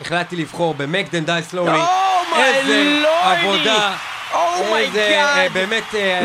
החלטתי 0.00 0.36
לבחור 0.36 0.74
ב-Make 0.74 1.10
them 1.10 1.28
die 1.28 1.52
slowly. 1.52 1.68
Oh 1.68 2.34
my 2.34 2.38
איזה! 2.38 3.02
עבודה. 3.22 3.96
Oh 4.32 4.36
איזה, 4.76 5.22
אה! 5.22 5.48
באמת 5.48 5.94
אה, 5.94 6.20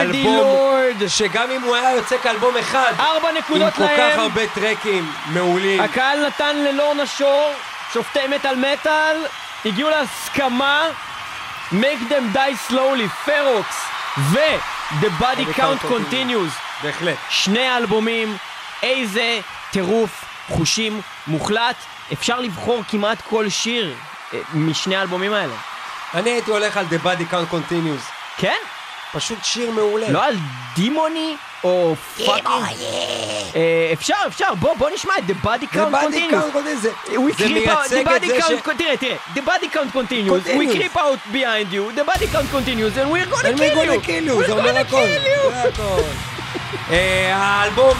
אלבום. 0.00 0.64
שגם 1.08 1.50
אם 1.50 1.62
הוא 1.62 1.76
היה 1.76 1.92
יוצא 1.92 2.16
כאלבום 2.18 2.56
אחד, 2.56 2.92
ארבע 2.98 3.28
עם 3.28 3.36
נקודות 3.36 3.74
כל 3.74 3.82
כך 3.82 3.98
להם. 3.98 4.20
הרבה 4.20 4.46
טרקים 4.54 5.12
מעולים. 5.26 5.80
הקהל 5.80 6.26
נתן 6.26 6.56
ל 6.56 6.64
Lorna 6.64 7.06
Shore, 7.06 7.50
שופטי 7.92 8.26
מטאל 8.30 8.56
מטאל, 8.56 9.16
הגיעו 9.64 9.90
להסכמה, 9.90 10.82
make 11.72 12.10
them 12.10 12.34
die 12.36 12.70
slowly, 12.70 13.08
Ferox, 13.24 13.76
ו-The 14.18 15.22
body 15.22 15.54
count 15.56 15.82
continues. 15.82 16.82
בהחלט. 16.82 17.16
שני 17.30 17.66
האלבומים, 17.66 18.36
איזה 18.82 19.40
טירוף 19.70 20.24
חושים 20.48 21.00
מוחלט. 21.26 21.76
אפשר 22.12 22.40
לבחור 22.40 22.82
כמעט 22.88 23.22
כל 23.28 23.48
שיר 23.48 23.94
אה, 24.34 24.38
משני 24.54 24.96
האלבומים 24.96 25.32
האלה. 25.32 25.54
אני 26.14 26.30
הייתי 26.30 26.50
הולך 26.50 26.76
על 26.76 26.86
The 26.90 27.06
Body 27.06 27.32
Count 27.32 27.54
Continues. 27.54 28.10
כן? 28.36 28.56
פשוט 29.14 29.38
שיר 29.44 29.70
מעולה. 29.70 30.10
לא 30.10 30.24
על 30.24 30.36
דימוני 30.76 31.34
או 31.64 31.94
פאקינג... 32.26 32.64
אה, 33.56 33.90
אפשר, 33.92 34.14
אפשר, 34.26 34.54
בוא, 34.54 34.74
בוא 34.74 34.90
נשמע 34.94 35.14
את 35.18 35.24
The 35.30 35.46
Body 35.46 35.74
Count 35.74 35.94
Continues. 35.94 36.74
זה 36.82 36.90
We 37.08 37.38
זה 37.38 37.44
creep 37.44 37.66
out, 37.68 37.90
the 37.90 37.94
מייצג 37.94 38.14
את 38.14 38.20
זה 38.26 38.40
ש... 38.40 38.76
תראה, 38.78 38.96
תראה, 38.96 39.16
the 39.34 39.38
body 39.38 39.68
count 39.74 39.92
continues, 39.96 40.30
we 40.30 40.48
Continues. 40.48 40.74
creep 40.76 40.96
out 40.96 41.18
behind 41.32 41.72
you, 41.72 41.92
the 41.98 42.04
body 42.12 42.26
count 42.26 42.48
continues, 42.50 42.96
and 42.98 43.10
we're 43.12 43.26
gonna 43.34 43.52
kill 43.52 43.58
we're 43.58 43.84
you, 43.84 43.90
gonna 43.90 44.06
kill 44.06 44.24
you, 44.24 44.36
we're 44.36 44.46
זה 44.46 44.52
אומר 44.52 44.70
gonna 44.74 44.78
הכל. 44.80 44.96
kill 44.96 45.26
you. 45.26 45.52
זה 45.62 45.68
הכל. 45.68 46.02
אה, 46.90 47.36
האלבום, 47.36 47.98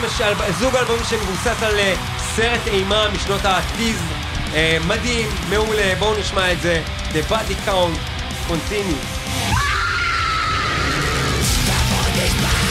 זוג 0.59 0.77
אלבום 0.77 0.99
שמבוסס 1.11 1.63
על 1.63 1.79
אה, 1.79 1.95
סרט 2.37 2.67
אימה 2.67 3.09
משנות 3.15 3.45
העתיז, 3.45 3.97
אה, 4.55 4.79
מדהים, 4.87 5.29
מעולה, 5.51 5.93
בואו 5.99 6.19
נשמע 6.21 6.53
את 6.53 6.61
זה, 6.61 6.83
The 7.13 7.33
Body 7.33 7.69
Count 7.69 7.99
is 12.25 12.35
mine. 12.41 12.64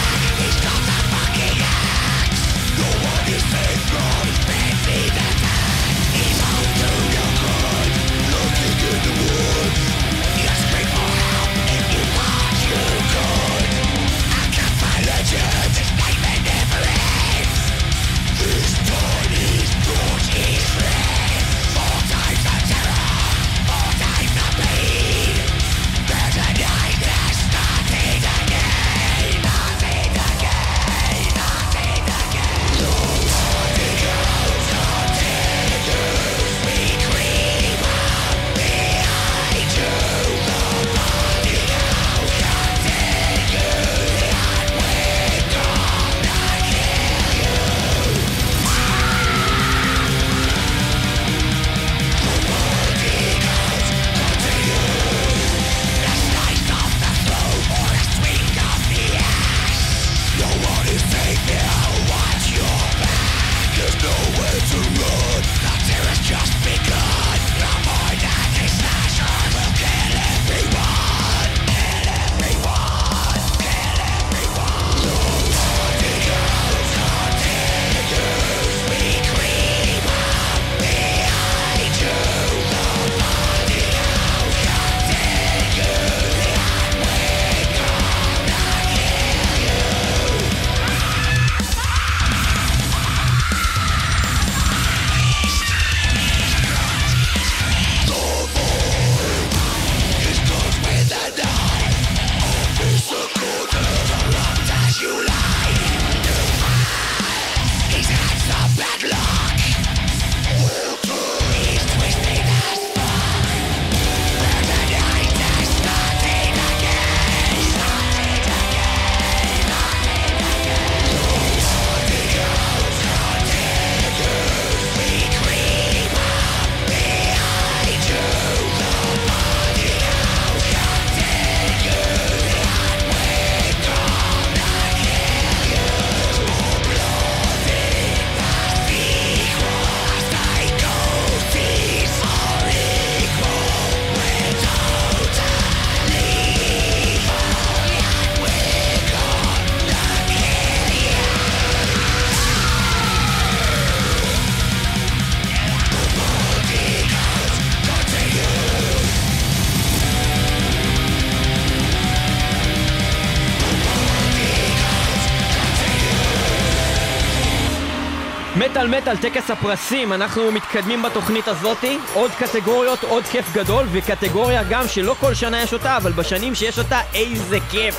מטאל 168.55 168.87
מטאל, 168.87 169.17
טקס 169.17 169.51
הפרסים, 169.51 170.13
אנחנו 170.13 170.51
מתקדמים 170.51 171.01
בתוכנית 171.01 171.47
הזאתי, 171.47 171.97
עוד 172.13 172.31
קטגוריות, 172.31 173.03
עוד 173.03 173.23
כיף 173.23 173.53
גדול, 173.53 173.85
וקטגוריה 173.91 174.63
גם 174.63 174.87
שלא 174.87 175.15
כל 175.19 175.33
שנה 175.33 175.63
יש 175.63 175.73
אותה, 175.73 175.97
אבל 175.97 176.11
בשנים 176.11 176.55
שיש 176.55 176.79
אותה, 176.79 176.99
איזה 177.13 177.57
כיף! 177.71 177.95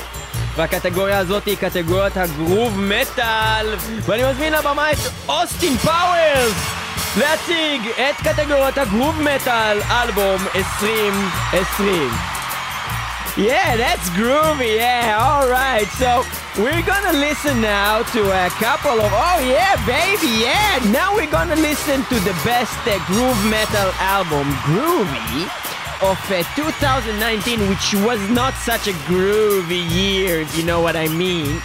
והקטגוריה 0.55 1.17
הזאת 1.17 1.45
היא 1.45 1.57
קטגוריית 1.57 2.17
ה 2.17 2.26
groove 2.26 2.79
metal, 2.79 3.75
ואני 4.05 4.23
מזמין 4.31 4.53
לבמה 4.53 4.91
את 4.91 4.97
אוסטין 5.27 5.77
פאוורס 5.77 6.53
להציג 7.17 7.81
את 7.95 8.27
קטגוריית 8.27 8.77
ה 8.77 8.83
groove 8.83 9.21
metal, 9.21 9.81
אלבום 9.91 10.41
2020. 10.55 12.11
Yeah, 13.37 13.75
that's 13.75 14.09
groovy. 14.11 14.77
Yeah, 14.77 15.17
all 15.19 15.49
right. 15.49 15.89
So 15.99 16.23
we're 16.57 16.81
gonna 16.83 17.17
listen 17.17 17.59
now 17.59 18.01
to 18.15 18.21
a 18.31 18.49
couple 18.49 19.01
of. 19.01 19.11
Oh 19.11 19.39
yeah, 19.43 19.75
baby. 19.85 20.27
Yeah. 20.39 20.79
Now 20.91 21.13
we're 21.13 21.29
gonna 21.29 21.55
listen 21.55 22.03
to 22.05 22.15
the 22.21 22.31
best 22.45 22.77
uh, 22.87 22.97
groove 23.07 23.43
metal 23.49 23.91
album, 23.99 24.47
Groovy, 24.63 25.43
of 26.01 26.19
uh, 26.31 26.43
2019, 26.55 27.67
which 27.67 27.93
was 28.05 28.19
not 28.29 28.53
such 28.53 28.87
a 28.87 28.93
groovy 29.03 29.83
year. 29.91 30.39
If 30.41 30.57
you 30.57 30.63
know 30.63 30.81
what 30.81 30.95
I 30.95 31.07
mean. 31.09 31.61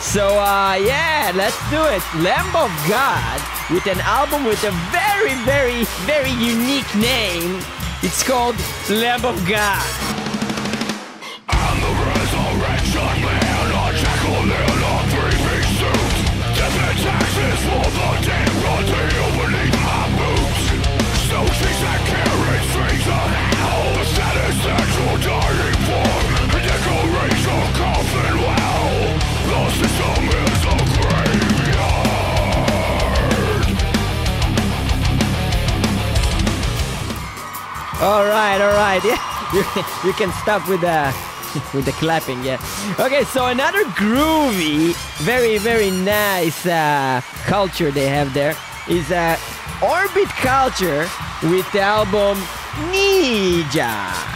So 0.00 0.26
uh, 0.40 0.74
yeah, 0.74 1.30
let's 1.34 1.58
do 1.70 1.82
it. 1.86 2.02
Lamb 2.18 2.50
of 2.56 2.70
God 2.88 3.38
with 3.70 3.86
an 3.86 4.00
album 4.00 4.44
with 4.44 4.62
a 4.64 4.72
very, 4.90 5.34
very, 5.44 5.84
very 6.02 6.32
unique 6.32 6.92
name. 6.96 7.62
It's 8.02 8.24
called 8.24 8.56
Lamb 8.90 9.24
of 9.24 9.38
God. 9.48 10.22
All 38.02 38.24
right, 38.26 38.60
all 38.60 38.74
right. 38.74 39.00
Yeah, 39.54 39.64
you, 39.74 40.08
you 40.08 40.12
can 40.14 40.32
stop 40.42 40.66
with 40.68 40.80
the 40.80 41.14
with 41.74 41.84
the 41.84 41.92
clapping. 41.92 42.42
Yeah. 42.42 42.58
Okay, 42.98 43.22
so 43.24 43.46
another 43.46 43.84
groovy, 43.94 44.94
very 45.18 45.58
very 45.58 45.90
nice 45.90 46.66
uh, 46.66 47.20
culture 47.44 47.92
they 47.92 48.08
have 48.08 48.34
there 48.34 48.56
is 48.88 49.12
uh, 49.12 49.36
Orbit 49.82 50.28
Culture 50.42 51.06
with 51.44 51.70
the 51.72 51.80
album 51.80 52.38
Ninja. 52.90 54.32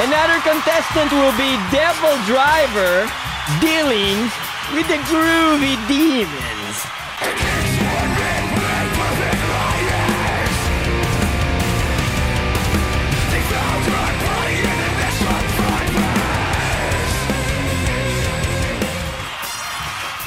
Another 0.00 0.38
contestant 0.42 1.10
will 1.10 1.36
be 1.36 1.58
Devil 1.74 2.14
Driver 2.24 3.10
dealing 3.60 4.30
with 4.72 4.86
the 4.86 4.98
groovy 5.10 5.74
demons. 5.88 6.86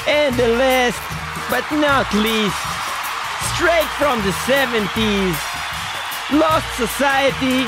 And 0.06 0.36
the 0.36 0.50
last 0.50 1.00
but 1.50 1.64
not 1.72 2.12
least, 2.16 2.60
straight 3.56 3.88
from 3.96 4.20
the 4.24 4.36
70s, 4.44 5.38
Lost 6.38 6.68
Society 6.76 7.68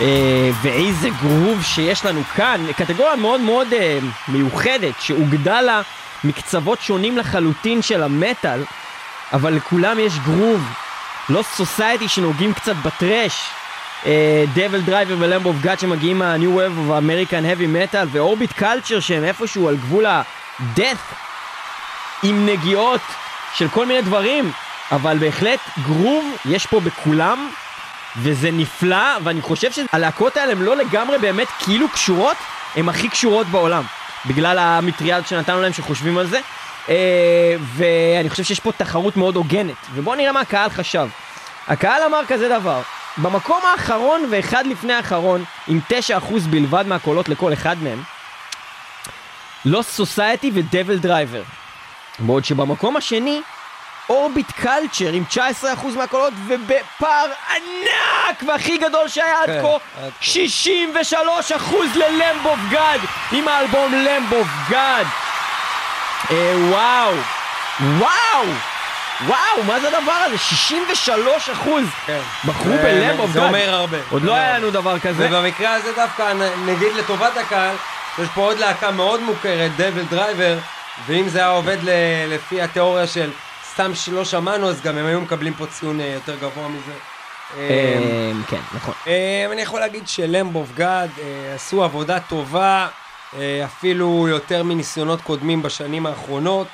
אה, 0.00 0.50
ואיזה 0.62 1.08
גרוב 1.22 1.62
שיש 1.62 2.04
לנו 2.04 2.22
כאן, 2.36 2.66
קטגוריה 2.76 3.16
מאוד 3.16 3.40
מאוד 3.40 3.72
אה, 3.72 3.98
מיוחדת, 4.28 4.94
שאוגדה 5.00 5.60
לה 5.60 5.80
מקצוות 6.24 6.80
שונים 6.80 7.18
לחלוטין 7.18 7.82
של 7.82 8.02
המטאל, 8.02 8.64
אבל 9.32 9.54
לכולם 9.54 9.98
יש 9.98 10.18
גרוב. 10.18 10.62
Lost 11.28 11.42
Society 11.42 12.08
שנוגעים 12.08 12.52
קצת 12.52 12.76
בטרש. 12.76 13.50
DevilDriver 14.54 14.80
ו 14.80 15.16
Lamb 15.18 15.46
of 15.46 15.56
God 15.60 15.78
שמגיעים 15.78 16.18
מה-New 16.18 16.58
Wave 16.58 16.88
of 16.88 16.90
American 16.90 17.44
Heavy 17.44 17.94
Metal 17.94 18.06
ו 18.10 18.17
Orbit 18.17 18.52
Culture 18.52 19.00
שהם 19.00 19.24
איפשהו 19.24 19.68
על 19.68 19.76
גבול 19.76 20.06
ה-death 20.06 21.14
עם 22.22 22.46
נגיעות 22.46 23.00
של 23.54 23.68
כל 23.68 23.86
מיני 23.86 24.02
דברים 24.02 24.52
אבל 24.92 25.18
בהחלט 25.18 25.60
גרוב 25.82 26.36
יש 26.44 26.66
פה 26.66 26.80
בכולם 26.80 27.48
וזה 28.22 28.50
נפלא 28.50 29.16
ואני 29.24 29.42
חושב 29.42 29.72
שהלהקות 29.72 30.36
האלה 30.36 30.52
הן 30.52 30.62
לא 30.62 30.76
לגמרי 30.76 31.18
באמת 31.18 31.48
כאילו 31.58 31.88
קשורות 31.88 32.36
הן 32.74 32.88
הכי 32.88 33.08
קשורות 33.08 33.46
בעולם 33.46 33.84
בגלל 34.26 34.58
ה 34.58 34.65
material 34.65 35.24
שנתנו 35.24 35.62
להם 35.62 35.72
שחושבים 35.72 36.18
על 36.18 36.26
זה. 36.26 36.40
אה, 36.88 37.54
ואני 37.60 38.30
חושב 38.30 38.42
שיש 38.42 38.60
פה 38.60 38.72
תחרות 38.72 39.16
מאוד 39.16 39.36
הוגנת. 39.36 39.76
ובואו 39.94 40.16
נראה 40.16 40.32
מה 40.32 40.40
הקהל 40.40 40.70
חשב. 40.70 41.08
הקהל 41.68 42.02
אמר 42.02 42.20
כזה 42.28 42.48
דבר 42.48 42.82
במקום 43.18 43.60
האחרון 43.72 44.24
ואחד 44.30 44.66
לפני 44.66 44.92
האחרון 44.92 45.44
עם 45.68 45.80
9% 46.18 46.48
בלבד 46.50 46.84
מהקולות 46.86 47.28
לכל 47.28 47.52
אחד 47.52 47.76
מהם 47.82 48.02
Lost 49.64 49.90
Society 49.90 50.50
ו 50.54 50.98
DevilDriver 50.98 51.42
בעוד 52.18 52.44
שבמקום 52.44 52.96
השני 52.96 53.40
Orbit 54.08 54.52
Culture 54.52 55.12
עם 55.12 55.24
19% 55.30 55.36
מהקולות 55.96 56.32
ובפער 56.46 57.26
ענק 57.50 58.42
והכי 58.46 58.78
גדול 58.78 59.08
שהיה 59.08 59.42
עד 59.42 59.46
כן, 59.46 59.62
כה 59.62 60.04
עד 60.04 60.12
63% 61.12 61.14
ל 61.94 62.03
Lamb 62.03 62.40
of 62.40 62.58
God 62.70 63.00
עם 63.32 63.48
האלבום 63.48 63.92
Lamb 63.94 64.30
of 64.30 64.48
God. 64.70 65.06
אה, 66.30 66.54
וואו. 66.70 67.14
וואו. 67.98 68.46
וואו 69.26 69.64
מה 69.66 69.80
זה 69.80 69.88
הדבר 69.98 70.12
הזה? 70.12 70.36
63% 70.38 71.90
כן. 72.06 72.18
בחרו 72.44 72.64
זה- 72.72 72.82
ב 72.82 72.89
Lamb 72.89 73.16
of 73.16 73.30
זה 73.32 73.38
God. 73.40 73.48
אומר 73.48 73.74
הרבה. 73.74 73.96
עוד 74.10 74.22
לא 74.22 74.34
היה 74.34 74.58
לנו 74.58 74.70
דבר 74.70 74.98
כזה. 74.98 75.26
ובמקרה 75.30 75.74
הזה 75.74 75.92
דווקא 75.92 76.32
נגיד 76.66 76.92
לטובת 76.96 77.36
הקהל, 77.36 77.74
יש 78.18 78.28
פה 78.34 78.40
עוד 78.40 78.58
להקה 78.58 78.90
מאוד 78.90 79.20
מוכרת, 79.22 79.70
DevilDriver, 79.76 80.58
ואם 81.06 81.28
זה 81.28 81.38
היה 81.38 81.48
עובד 81.48 81.76
לפי 82.28 82.62
התיאוריה 82.62 83.06
של 83.06 83.30
סתם 83.78 83.94
שלא 83.94 84.24
שמענו, 84.24 84.68
אז 84.68 84.80
גם 84.82 84.98
הם 84.98 85.06
היו 85.06 85.20
מקבלים 85.20 85.54
פה 85.54 85.66
ציון 85.66 86.00
אה, 86.00 86.06
יותר 86.06 86.36
גבוה 86.36 86.68
מזה. 86.68 86.92
אה, 87.56 87.60
אה, 87.60 88.32
כן 88.48 88.60
נכון 88.74 88.94
אה, 89.06 89.46
אני 89.52 89.62
יכול 89.62 89.80
להגיד 89.80 90.08
שלמבוב 90.08 90.72
גאד 90.76 91.10
אה, 91.18 91.54
עשו 91.54 91.84
עבודה 91.84 92.20
טובה, 92.20 92.88
אה, 93.38 93.64
אפילו 93.64 94.26
יותר 94.28 94.62
מניסיונות 94.62 95.20
קודמים 95.20 95.62
בשנים 95.62 96.06
האחרונות. 96.06 96.66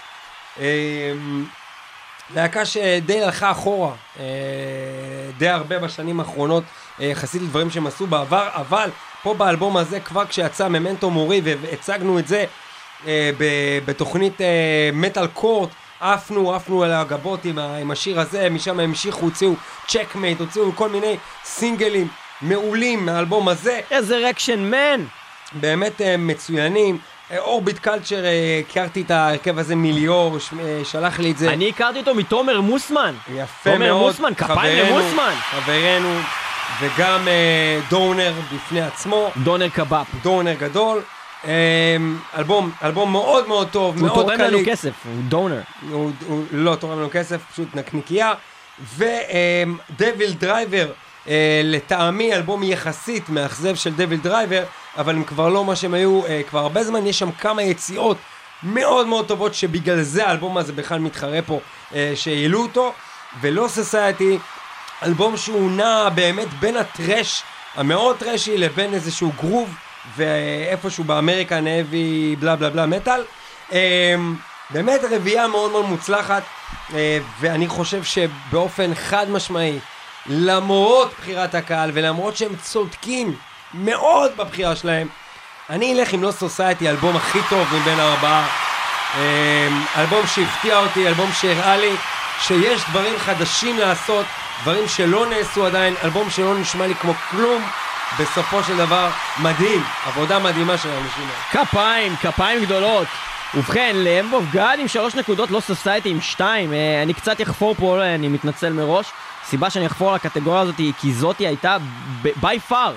להקה 2.34 2.64
שדי 2.64 3.22
הלכה 3.22 3.50
אחורה, 3.50 3.92
די 5.38 5.48
הרבה 5.48 5.78
בשנים 5.78 6.20
האחרונות, 6.20 6.64
יחסית 6.98 7.42
לדברים 7.42 7.70
שהם 7.70 7.86
עשו 7.86 8.06
בעבר, 8.06 8.48
אבל 8.52 8.90
פה 9.22 9.34
באלבום 9.34 9.76
הזה, 9.76 10.00
כבר 10.00 10.26
כשיצא 10.26 10.68
ממנטו 10.68 11.10
מורי, 11.10 11.40
והצגנו 11.44 12.18
את 12.18 12.28
זה 12.28 12.44
בתוכנית 13.86 14.40
מטאל 14.92 15.26
קורט, 15.26 15.70
עפנו, 16.12 16.54
עפנו 16.54 16.82
על 16.82 16.92
הגבות 16.92 17.44
עם, 17.44 17.58
ה- 17.58 17.76
עם 17.76 17.90
השיר 17.90 18.20
הזה, 18.20 18.50
משם 18.50 18.70
הם 18.70 18.80
המשיכו, 18.80 19.20
הוציאו 19.20 19.52
Checkmate, 19.88 20.40
הוציאו 20.40 20.72
כל 20.74 20.88
מיני 20.88 21.16
סינגלים 21.44 22.08
מעולים 22.42 23.06
מהאלבום 23.06 23.48
הזה. 23.48 23.80
Resurrection 23.90 24.60
Man 24.70 25.04
באמת 25.52 26.00
אה, 26.00 26.16
מצוינים. 26.16 26.98
אה, 27.30 27.38
Orbit 27.38 27.78
Culture, 27.78 28.24
אה, 28.24 28.30
הכרתי 28.70 29.02
את 29.02 29.10
ההרכב 29.10 29.58
הזה 29.58 29.76
מליאור, 29.76 30.36
אה, 30.60 30.80
שלח 30.84 31.18
לי 31.20 31.30
את 31.30 31.38
זה. 31.38 31.50
אני 31.50 31.68
הכרתי 31.68 31.98
אותו 31.98 32.14
מתומר 32.14 32.60
מוסמן 32.60 33.14
יפה 33.34 33.70
תומר 33.70 33.78
מאוד. 33.94 34.06
מוסמן, 34.06 34.34
כפיים 34.34 34.86
למוסמן. 34.86 35.34
חברנו, 35.50 36.18
וגם 36.80 37.28
אה, 37.28 37.80
דורנר 37.90 38.32
בפני 38.54 38.80
עצמו, 38.82 39.30
דונר 39.42 39.68
קבאפ 39.68 40.06
דורנר 40.22 40.54
גדול. 40.54 41.02
אה, 41.46 41.96
אלבום, 42.38 42.70
אלבום 42.82 43.12
מאוד 43.12 43.48
מאוד 43.48 43.68
טוב, 43.70 43.94
הוא 43.98 44.06
מאוד 44.06 44.14
תורם 44.14 44.40
לנו 44.40 44.58
קליט. 44.58 44.68
כסף, 44.68 44.92
הוא 45.04 45.22
דונר. 45.28 45.60
הוא, 45.90 46.10
הוא 46.26 46.44
לא 46.52 46.74
תורם 46.74 46.98
לנו 46.98 47.08
כסף, 47.12 47.40
פשוט 47.52 47.68
נקניקייה. 47.74 48.32
ו 48.96 50.32
DevilDriver, 50.32 50.92
אה, 51.28 51.60
לטעמי 51.64 52.34
אלבום 52.34 52.62
יחסית 52.62 53.28
מאכזב 53.28 53.74
של 53.74 53.94
DevilDriver, 53.94 54.64
אבל 54.98 55.14
הם 55.14 55.24
כבר 55.24 55.48
לא 55.48 55.64
מה 55.64 55.76
שהם 55.76 55.94
היו 55.94 56.26
אה, 56.26 56.42
כבר 56.48 56.58
הרבה 56.58 56.84
זמן, 56.84 57.06
יש 57.06 57.18
שם 57.18 57.32
כמה 57.32 57.62
יציאות 57.62 58.16
מאוד 58.62 59.06
מאוד 59.06 59.26
טובות 59.26 59.54
שבגלל 59.54 60.02
זה 60.02 60.26
האלבום 60.26 60.58
הזה 60.58 60.72
בכלל 60.72 60.98
מתחרה 60.98 61.42
פה, 61.42 61.60
אה, 61.94 62.12
שהעלו 62.14 62.62
אותו, 62.62 62.92
ו 63.40 63.68
Lost 63.68 63.91
Society, 63.91 64.38
אלבום 65.02 65.36
שהוא 65.36 65.70
נע 65.70 66.08
באמת 66.08 66.48
בין 66.60 66.76
הטרש 66.76 67.42
המאוד 67.74 68.16
טרשי 68.16 68.58
לבין 68.58 68.94
איזשהו 68.94 69.32
גרוב 69.40 69.74
ואיפשהו 70.16 71.04
באמריקן 71.04 71.66
אבי 71.66 72.36
בלה 72.38 72.56
בלה 72.56 72.70
בלה 72.70 72.86
מטאל. 72.86 73.24
אמ, 73.72 74.36
באמת 74.70 75.00
רביעייה 75.10 75.48
מאוד 75.48 75.70
מאוד 75.70 75.84
מוצלחת 75.84 76.42
אה, 76.94 77.18
ואני 77.40 77.68
חושב 77.68 78.04
שבאופן 78.04 78.94
חד 78.94 79.30
משמעי 79.30 79.78
למרות 80.26 81.12
בחירת 81.20 81.54
הקהל 81.54 81.90
ולמרות 81.94 82.36
שהם 82.36 82.56
צודקים 82.62 83.36
מאוד 83.74 84.36
בבחירה 84.36 84.76
שלהם 84.76 85.08
אני 85.70 85.92
אלך 85.92 86.12
עם 86.12 86.22
לא 86.22 86.30
סוסייטי, 86.30 86.90
אלבום 86.90 87.16
הכי 87.16 87.38
טוב 87.50 87.66
מבין 87.74 88.00
הארבעה 88.00 88.48
אמ, 89.14 89.82
אלבום 89.96 90.26
שהפתיע 90.26 90.78
אותי, 90.78 91.08
אלבום 91.08 91.32
שהראה 91.32 91.76
לי 91.76 91.96
שיש 92.40 92.82
דברים 92.90 93.18
חדשים 93.18 93.78
לעשות, 93.78 94.26
דברים 94.62 94.88
שלא 94.88 95.26
נעשו 95.26 95.66
עדיין, 95.66 95.94
אלבום 96.04 96.30
שלא 96.30 96.58
נשמע 96.58 96.86
לי 96.86 96.94
כמו 96.94 97.12
כלום, 97.30 97.62
בסופו 98.20 98.62
של 98.62 98.76
דבר 98.76 99.10
מדהים, 99.42 99.82
עבודה 100.06 100.38
מדהימה 100.38 100.78
של 100.78 100.88
האנשים 100.88 101.24
האלה. 101.24 101.64
כפיים, 101.66 102.16
כפיים 102.16 102.64
גדולות. 102.64 103.06
ובכן, 103.54 103.96
לאמבוב 103.96 104.46
גאד 104.52 104.78
עם 104.78 104.88
שלוש 104.88 105.14
נקודות, 105.14 105.50
לא 105.50 105.60
סוסייטי 105.60 106.10
עם 106.10 106.20
שתיים. 106.20 106.72
אה, 106.72 107.02
אני 107.02 107.14
קצת 107.14 107.42
אחפור 107.42 107.74
פה, 107.74 108.00
אה, 108.00 108.14
אני 108.14 108.28
מתנצל 108.28 108.72
מראש. 108.72 109.06
סיבה 109.44 109.70
שאני 109.70 109.86
אחפור 109.86 110.08
על 110.10 110.14
הקטגוריה 110.14 110.60
הזאת 110.60 110.78
היא 110.78 110.92
כי 111.00 111.12
זאתי 111.12 111.46
הייתה 111.46 111.76
בי 112.22 112.60
פאר, 112.68 112.94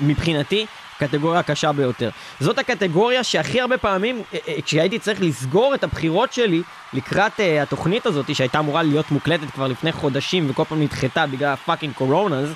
מבחינתי, 0.00 0.66
קטגוריה 0.98 1.40
הקשה 1.40 1.72
ביותר. 1.72 2.10
זאת 2.40 2.58
הקטגוריה 2.58 3.24
שהכי 3.24 3.60
הרבה 3.60 3.78
פעמים, 3.78 4.22
אה, 4.34 4.38
כשהייתי 4.64 4.98
צריך 4.98 5.22
לסגור 5.22 5.74
את 5.74 5.84
הבחירות 5.84 6.32
שלי 6.32 6.62
לקראת 6.92 7.40
התוכנית 7.62 8.06
הזאת, 8.06 8.34
שהייתה 8.34 8.58
אמורה 8.58 8.82
להיות 8.82 9.10
מוקלטת 9.10 9.50
כבר 9.50 9.66
לפני 9.66 9.92
חודשים 9.92 10.50
וכל 10.50 10.64
פעם 10.64 10.82
נדחתה 10.82 11.26
בגלל 11.26 11.52
ה 11.52 11.57
fucking 11.57 11.94
קורונאז, 11.94 12.54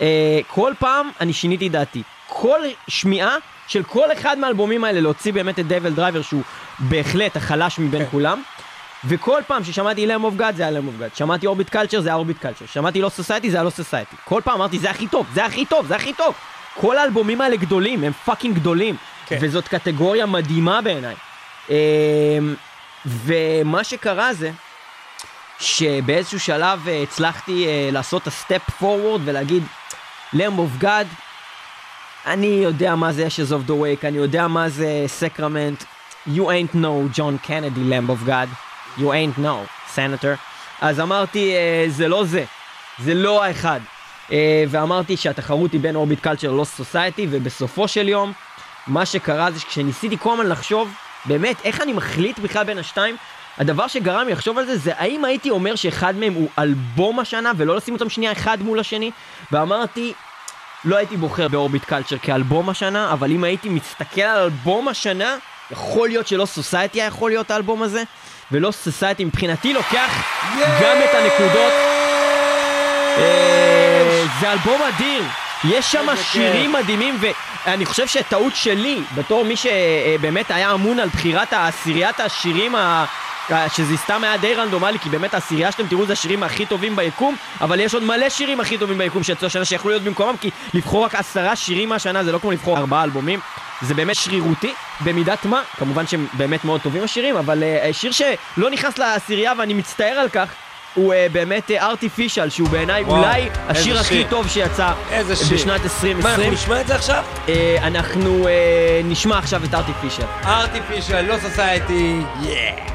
אה, 0.00 0.40
כל 0.48 0.72
פעם 0.78 1.10
אני 1.20 1.32
שיניתי 1.32 1.68
דעתי. 1.68 2.02
כל 2.26 2.60
שמיעה 2.88 3.36
של 3.68 3.82
כל 3.82 4.12
אחד 4.12 4.38
מהאלבומים 4.38 4.84
האלה 4.84 5.00
להוציא 5.00 5.32
באמת 5.32 5.58
את 5.58 5.66
DevilDriver 5.66 6.22
שהוא 6.22 6.42
בהחלט 6.78 7.36
החלש 7.36 7.78
מבין 7.78 8.06
כולם. 8.10 8.42
וכל 9.04 9.40
פעם 9.46 9.64
ששמעתי 9.64 10.06
Lamb 10.06 10.24
of 10.24 10.34
God 10.34 10.56
זה 10.56 10.62
היה 10.62 10.70
Lamb 10.70 10.86
of 10.86 10.94
God, 10.98 11.10
שמעתי 11.14 11.46
Orbit 11.46 11.68
Culture 11.68 12.00
זה 12.00 12.08
היה 12.08 12.16
Orbit 12.16 12.38
Culture, 12.38 12.66
שמעתי 12.66 13.00
Lost 13.00 13.08
Society 13.08 13.50
זה 13.50 13.56
היה 13.56 13.64
Lost 13.64 13.70
Society. 13.70 14.16
כל 14.24 14.40
פעם 14.44 14.54
אמרתי 14.54 14.78
זה 14.78 14.90
הכי 14.90 15.06
טוב, 15.06 15.26
זה 15.34 15.44
הכי 15.44 15.66
טוב, 15.66 15.86
זה 15.86 15.96
הכי 15.96 16.12
טוב. 16.12 16.34
כל 16.74 16.98
האלבומים 16.98 17.40
האלה 17.40 17.56
גדולים, 17.56 18.04
הם 18.04 18.12
fucking 18.12 18.54
גדולים. 18.54 18.96
כן. 19.26 19.38
וזאת 19.40 19.68
קטגוריה 19.68 20.26
מדהימה 20.26 20.80
בעיניי. 20.80 21.14
אמ, 21.70 21.74
ומה 23.06 23.84
שקרה 23.84 24.34
זה 24.34 24.50
שבאיזשהו 25.60 26.40
שלב 26.40 26.88
אה, 26.88 27.02
הצלחתי 27.02 27.66
אה, 27.66 27.88
לעשות 27.92 28.22
את 28.22 28.26
ה 28.26 28.35
step 28.35 28.70
forward 28.78 29.20
ולהגיד, 29.24 29.62
Lamb 30.32 30.58
of 30.58 30.70
God, 30.78 31.06
אני 32.26 32.46
יודע 32.46 32.94
מה 32.94 33.12
זה 33.12 33.26
Ashes 33.26 33.52
of 33.52 33.62
the 33.62 33.74
Wake, 33.74 34.04
אני 34.04 34.16
יודע 34.16 34.48
מה 34.48 34.68
זה 34.68 35.04
Sacrament. 35.06 35.84
You 36.26 36.40
ain't 36.40 36.74
no 36.74 37.16
John 37.16 37.46
Kennedy, 37.46 37.84
Lamb 37.90 38.10
of 38.10 38.28
God. 38.28 38.48
You 38.98 39.10
ain't 39.12 39.38
no, 39.38 39.94
Senator. 39.94 40.36
אז 40.80 41.00
אמרתי, 41.00 41.54
אה, 41.54 41.84
זה 41.88 42.08
לא 42.08 42.24
זה. 42.24 42.44
זה 42.98 43.14
לא 43.14 43.44
האחד. 43.44 43.80
אה, 44.32 44.64
ואמרתי 44.68 45.16
שהתחרות 45.16 45.72
היא 45.72 45.80
בין 45.80 45.96
אורביט 45.96 46.20
קלצ'ר 46.20 46.50
ללוס 46.50 46.74
סוסייטי, 46.76 47.26
ובסופו 47.30 47.88
של 47.88 48.08
יום, 48.08 48.32
מה 48.86 49.06
שקרה 49.06 49.50
זה 49.50 49.60
שכשניסיתי 49.60 50.18
כל 50.18 50.32
הזמן 50.32 50.46
לחשוב, 50.46 50.92
באמת, 51.24 51.56
איך 51.64 51.80
אני 51.80 51.92
מחליט 51.92 52.38
בכלל 52.38 52.64
בין 52.64 52.78
השתיים, 52.78 53.16
הדבר 53.58 53.86
שגרם 53.86 54.26
לי 54.26 54.32
לחשוב 54.32 54.58
על 54.58 54.66
זה, 54.66 54.76
זה 54.76 54.92
האם 54.96 55.24
הייתי 55.24 55.50
אומר 55.50 55.74
שאחד 55.74 56.16
מהם 56.16 56.34
הוא 56.34 56.48
אלבום 56.58 57.18
השנה, 57.18 57.52
ולא 57.56 57.76
לשים 57.76 57.94
אותם 57.94 58.10
שנייה 58.10 58.32
אחד 58.32 58.62
מול 58.62 58.80
השני, 58.80 59.10
ואמרתי, 59.52 60.12
לא 60.84 60.96
הייתי 60.96 61.16
בוחר 61.16 61.48
באורביט 61.48 61.84
קלצ'ר 61.84 62.18
כאלבום 62.18 62.68
השנה, 62.68 63.12
אבל 63.12 63.30
אם 63.30 63.44
הייתי 63.44 63.68
מסתכל 63.68 64.20
על 64.20 64.42
אלבום 64.42 64.88
השנה, 64.88 65.36
יכול 65.70 66.08
להיות 66.08 66.26
שלא 66.26 66.46
סוסייטי 66.46 67.00
היה 67.00 67.06
יכול 67.06 67.30
להיות 67.30 67.50
האלבום 67.50 67.82
הזה, 67.82 68.02
ולא 68.52 68.70
סוסייטי 68.70 69.24
מבחינתי 69.24 69.72
לוקח 69.72 70.22
גם 70.82 70.96
את 71.04 71.14
הנקודות. 71.14 71.72
אה, 73.18 74.24
זה 74.40 74.52
אלבום 74.52 74.82
אדיר. 74.82 75.22
יש 75.64 75.92
שם 75.92 76.06
שירים 76.32 76.72
מדהימים, 76.72 77.18
ואני 77.20 77.86
חושב 77.86 78.06
שטעות 78.06 78.56
שלי, 78.56 79.02
בתור 79.14 79.44
מי 79.44 79.54
שבאמת 79.56 80.50
היה 80.50 80.72
אמון 80.72 80.98
על 80.98 81.08
בחירת 81.08 81.52
עשיריית 81.52 82.20
השירים 82.20 82.74
ה... 82.74 83.04
שזה 83.76 83.96
סתם 83.96 84.24
היה 84.24 84.36
די 84.36 84.54
רנדומלי, 84.54 84.98
כי 84.98 85.08
באמת 85.08 85.34
העשירייה 85.34 85.72
שאתם 85.72 85.86
תראו 85.86 86.06
זה 86.06 86.12
השירים 86.12 86.42
הכי 86.42 86.66
טובים 86.66 86.96
ביקום, 86.96 87.36
אבל 87.60 87.80
יש 87.80 87.94
עוד 87.94 88.02
מלא 88.02 88.28
שירים 88.28 88.60
הכי 88.60 88.78
טובים 88.78 88.98
ביקום 88.98 89.22
שיצאו 89.22 89.46
השנה 89.46 89.64
שיכולו 89.64 89.90
להיות 89.90 90.02
במקומם, 90.02 90.36
כי 90.40 90.50
לבחור 90.74 91.04
רק 91.04 91.14
עשרה 91.14 91.56
שירים 91.56 91.88
מהשנה 91.88 92.24
זה 92.24 92.32
לא 92.32 92.38
כמו 92.38 92.52
לבחור 92.52 92.78
ארבעה 92.78 93.04
אלבומים, 93.04 93.40
זה 93.82 93.94
באמת 93.94 94.16
שרירותי, 94.16 94.72
במידת 95.00 95.44
מה, 95.44 95.62
כמובן 95.78 96.06
שהם 96.06 96.26
באמת 96.32 96.64
מאוד 96.64 96.80
טובים 96.80 97.04
השירים, 97.04 97.36
אבל 97.36 97.62
uh, 97.62 97.92
שיר 97.92 98.12
שלא 98.12 98.70
נכנס 98.70 98.98
לעשירייה 98.98 99.52
ואני 99.58 99.74
מצטער 99.74 100.18
על 100.18 100.28
כך, 100.28 100.48
הוא 100.98 101.14
uh, 101.14 101.32
באמת 101.32 101.70
ארטיפישל, 101.70 102.50
שהוא 102.50 102.68
בעיניי 102.68 103.04
אולי 103.04 103.48
השיר 103.68 103.98
הכי 103.98 104.14
שיר. 104.14 104.26
טוב 104.30 104.48
שיצא 104.48 104.92
איזה 105.10 105.36
שיר. 105.36 105.56
בשנת 105.56 105.80
מה, 105.80 105.84
2020. 105.84 106.26
אנחנו 106.26 106.52
נשמע 106.52 106.80
את 106.80 106.86
זה 106.86 106.94
עכשיו? 106.94 107.24
אה, 107.48 107.76
אנחנו 107.82 108.44
uh, 108.44 108.48
נשמע 109.04 109.38
עכשיו 109.38 109.64
את 109.64 109.74
ארטיפישל. 109.74 110.22
ארטיפישל, 110.44 111.20
לא 111.20 111.38
סוסייטי, 111.38 112.20
יאה. 112.42 112.88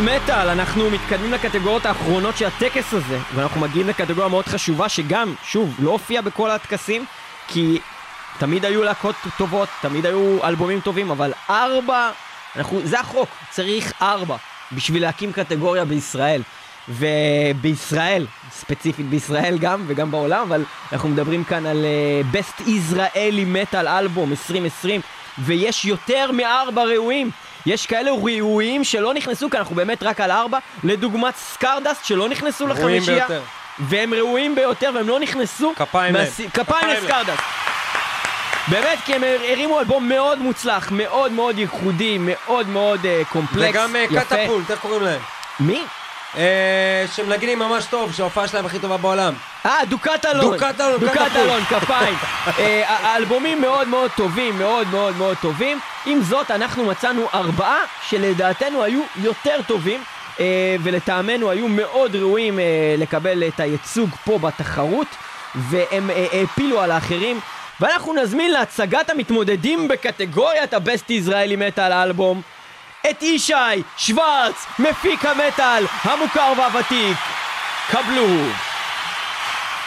מטאל 0.00 0.16
מטאל, 0.16 0.48
אנחנו 0.48 0.90
מתקדמים 0.90 1.32
לקטגוריות 1.32 1.86
האחרונות 1.86 2.36
של 2.36 2.46
הטקס 2.46 2.94
הזה, 2.94 3.18
ואנחנו 3.34 3.60
מגיעים 3.60 3.88
לקטגוריה 3.88 4.28
מאוד 4.28 4.46
חשובה 4.46 4.88
שגם, 4.88 5.34
שוב, 5.44 5.74
לא 5.78 5.90
הופיעה 5.90 6.22
בכל 6.22 6.50
הטקסים, 6.50 7.04
כי 7.48 7.78
תמיד 8.38 8.64
היו 8.64 8.82
להקות 8.82 9.14
טובות, 9.38 9.68
תמיד 9.82 10.06
היו 10.06 10.44
אלבומים 10.44 10.80
טובים, 10.80 11.10
אבל 11.10 11.32
ארבע, 11.50 12.10
אנחנו, 12.56 12.80
זה 12.84 13.00
החוק, 13.00 13.28
צריך 13.50 13.92
ארבע 14.02 14.36
בשביל 14.72 15.02
להקים 15.02 15.32
קטגוריה 15.32 15.84
בישראל. 15.84 16.42
ובישראל, 16.88 18.26
ספציפית 18.50 19.06
בישראל 19.06 19.58
גם, 19.58 19.84
וגם 19.86 20.10
בעולם, 20.10 20.42
אבל 20.42 20.64
אנחנו 20.92 21.08
מדברים 21.08 21.44
כאן 21.44 21.66
על 21.66 21.84
uh, 21.84 22.36
Best 22.36 22.62
Israeli 22.62 23.72
Metal 23.72 23.86
Album 23.86 24.30
2020, 24.30 25.00
ויש 25.38 25.84
יותר 25.84 26.30
מארבע 26.32 26.84
ראויים. 26.84 27.30
יש 27.66 27.86
כאלה 27.86 28.10
ראויים 28.10 28.84
שלא 28.84 29.14
נכנסו, 29.14 29.50
כי 29.50 29.58
אנחנו 29.58 29.76
באמת 29.76 30.02
רק 30.02 30.20
על 30.20 30.30
ארבע, 30.30 30.58
לדוגמת 30.84 31.36
Scardust 31.36 32.04
שלא 32.04 32.28
נכנסו 32.28 32.66
לחמישייה. 32.66 33.26
והם 33.78 34.14
ראויים 34.14 34.54
ביותר, 34.54 34.90
והם 34.94 35.08
לא 35.08 35.20
נכנסו. 35.20 35.72
כפיים 35.76 36.14
להם. 36.14 36.24
מהס- 36.24 36.40
כפיים. 36.54 36.88
ל 37.02 37.06
Scardust. 37.06 37.42
באמת, 38.68 38.98
כי 39.04 39.14
הם 39.14 39.22
הרימו 39.50 39.78
אלבום 39.80 40.08
מאוד 40.08 40.38
מוצלח, 40.38 40.88
מאוד 40.90 41.32
מאוד 41.32 41.58
ייחודי, 41.58 42.18
מאוד 42.20 42.68
מאוד 42.68 43.00
אה, 43.04 43.28
complex, 43.32 43.70
וגם 43.70 43.96
אה, 43.96 44.00
יפה. 44.10 44.20
קטפולט, 44.36 44.70
איך 44.70 44.80
קוראים 44.80 45.02
להם? 45.02 45.20
מי? 45.60 45.82
אה, 46.36 47.04
שמנגנים 47.16 47.58
ממש 47.58 47.84
טוב, 47.84 48.12
שההופעה 48.12 48.48
שלהם 48.48 48.66
הכי 48.66 48.78
טובה 48.78 48.96
בעולם. 48.96 49.34
אה, 49.66 49.84
דוקת 49.88 50.24
קטפולט. 51.14 51.36
אלון, 51.36 51.64
כפיים. 51.64 52.14
אה, 52.58 52.82
האלבומים 52.88 53.60
מאוד 53.60 53.88
מאוד 53.88 54.10
טובים, 54.16 54.58
מאוד 54.58 54.86
מאוד 54.88 55.16
מאוד 55.16 55.36
טובים. 55.40 55.78
עם 56.06 56.22
זאת, 56.22 56.50
אנחנו 56.50 56.84
מצאנו 56.84 57.26
ארבעה 57.34 57.78
שלדעתנו 58.08 58.82
היו 58.82 59.00
יותר 59.16 59.60
טובים. 59.66 60.00
אה, 60.40 60.76
ולטעמנו 60.82 61.50
היו 61.50 61.68
מאוד 61.68 62.16
ראויים 62.16 62.58
לקבל 62.98 63.42
את 63.48 63.60
הייצוג 63.60 64.10
פה 64.24 64.38
בתחרות, 64.38 65.06
והם 65.54 66.10
העפילו 66.32 66.80
על 66.80 66.90
האחרים. 66.90 67.40
ואנחנו 67.80 68.14
נזמין 68.14 68.52
להצגת 68.52 69.10
המתמודדים 69.10 69.88
בקטגוריית 69.88 70.74
הבסט 70.74 71.10
ישראלי 71.10 71.56
מטאל 71.56 71.92
אלבום 71.92 72.42
את 73.10 73.22
ישי 73.22 73.82
שוורץ, 73.96 74.66
מפיק 74.78 75.24
המטאל 75.24 75.84
המוכר 76.02 76.52
והוותיק. 76.58 77.16
קבלו. 77.90 78.26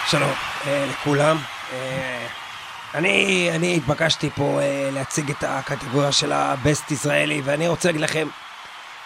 שלום 0.08 0.34
אה, 0.68 0.86
לכולם. 0.90 1.38
אה, 1.74 2.28
אני, 2.94 3.50
אני 3.56 3.76
התבקשתי 3.76 4.30
פה 4.30 4.60
אה, 4.62 4.90
להציג 4.94 5.30
את 5.30 5.44
הקטגוריה 5.48 6.12
של 6.12 6.32
הבסט 6.32 6.92
ישראלי, 6.92 7.42
ואני 7.44 7.68
רוצה 7.68 7.88
להגיד 7.88 8.02
לכם, 8.02 8.28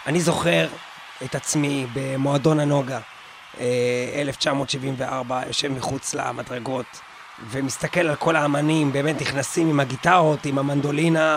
אני 0.06 0.20
זוכר 0.20 0.68
את 1.24 1.34
עצמי 1.34 1.86
במועדון 1.92 2.60
הנוגה, 2.60 2.98
אה, 3.60 3.66
1974, 4.14 5.40
יושב 5.46 5.68
מחוץ 5.68 6.14
למדרגות, 6.14 7.00
ומסתכל 7.50 8.00
על 8.00 8.16
כל 8.16 8.36
האמנים, 8.36 8.92
באמת 8.92 9.20
נכנסים 9.20 9.68
עם 9.68 9.80
הגיטרות, 9.80 10.46
עם 10.46 10.58
המנדולינה. 10.58 11.36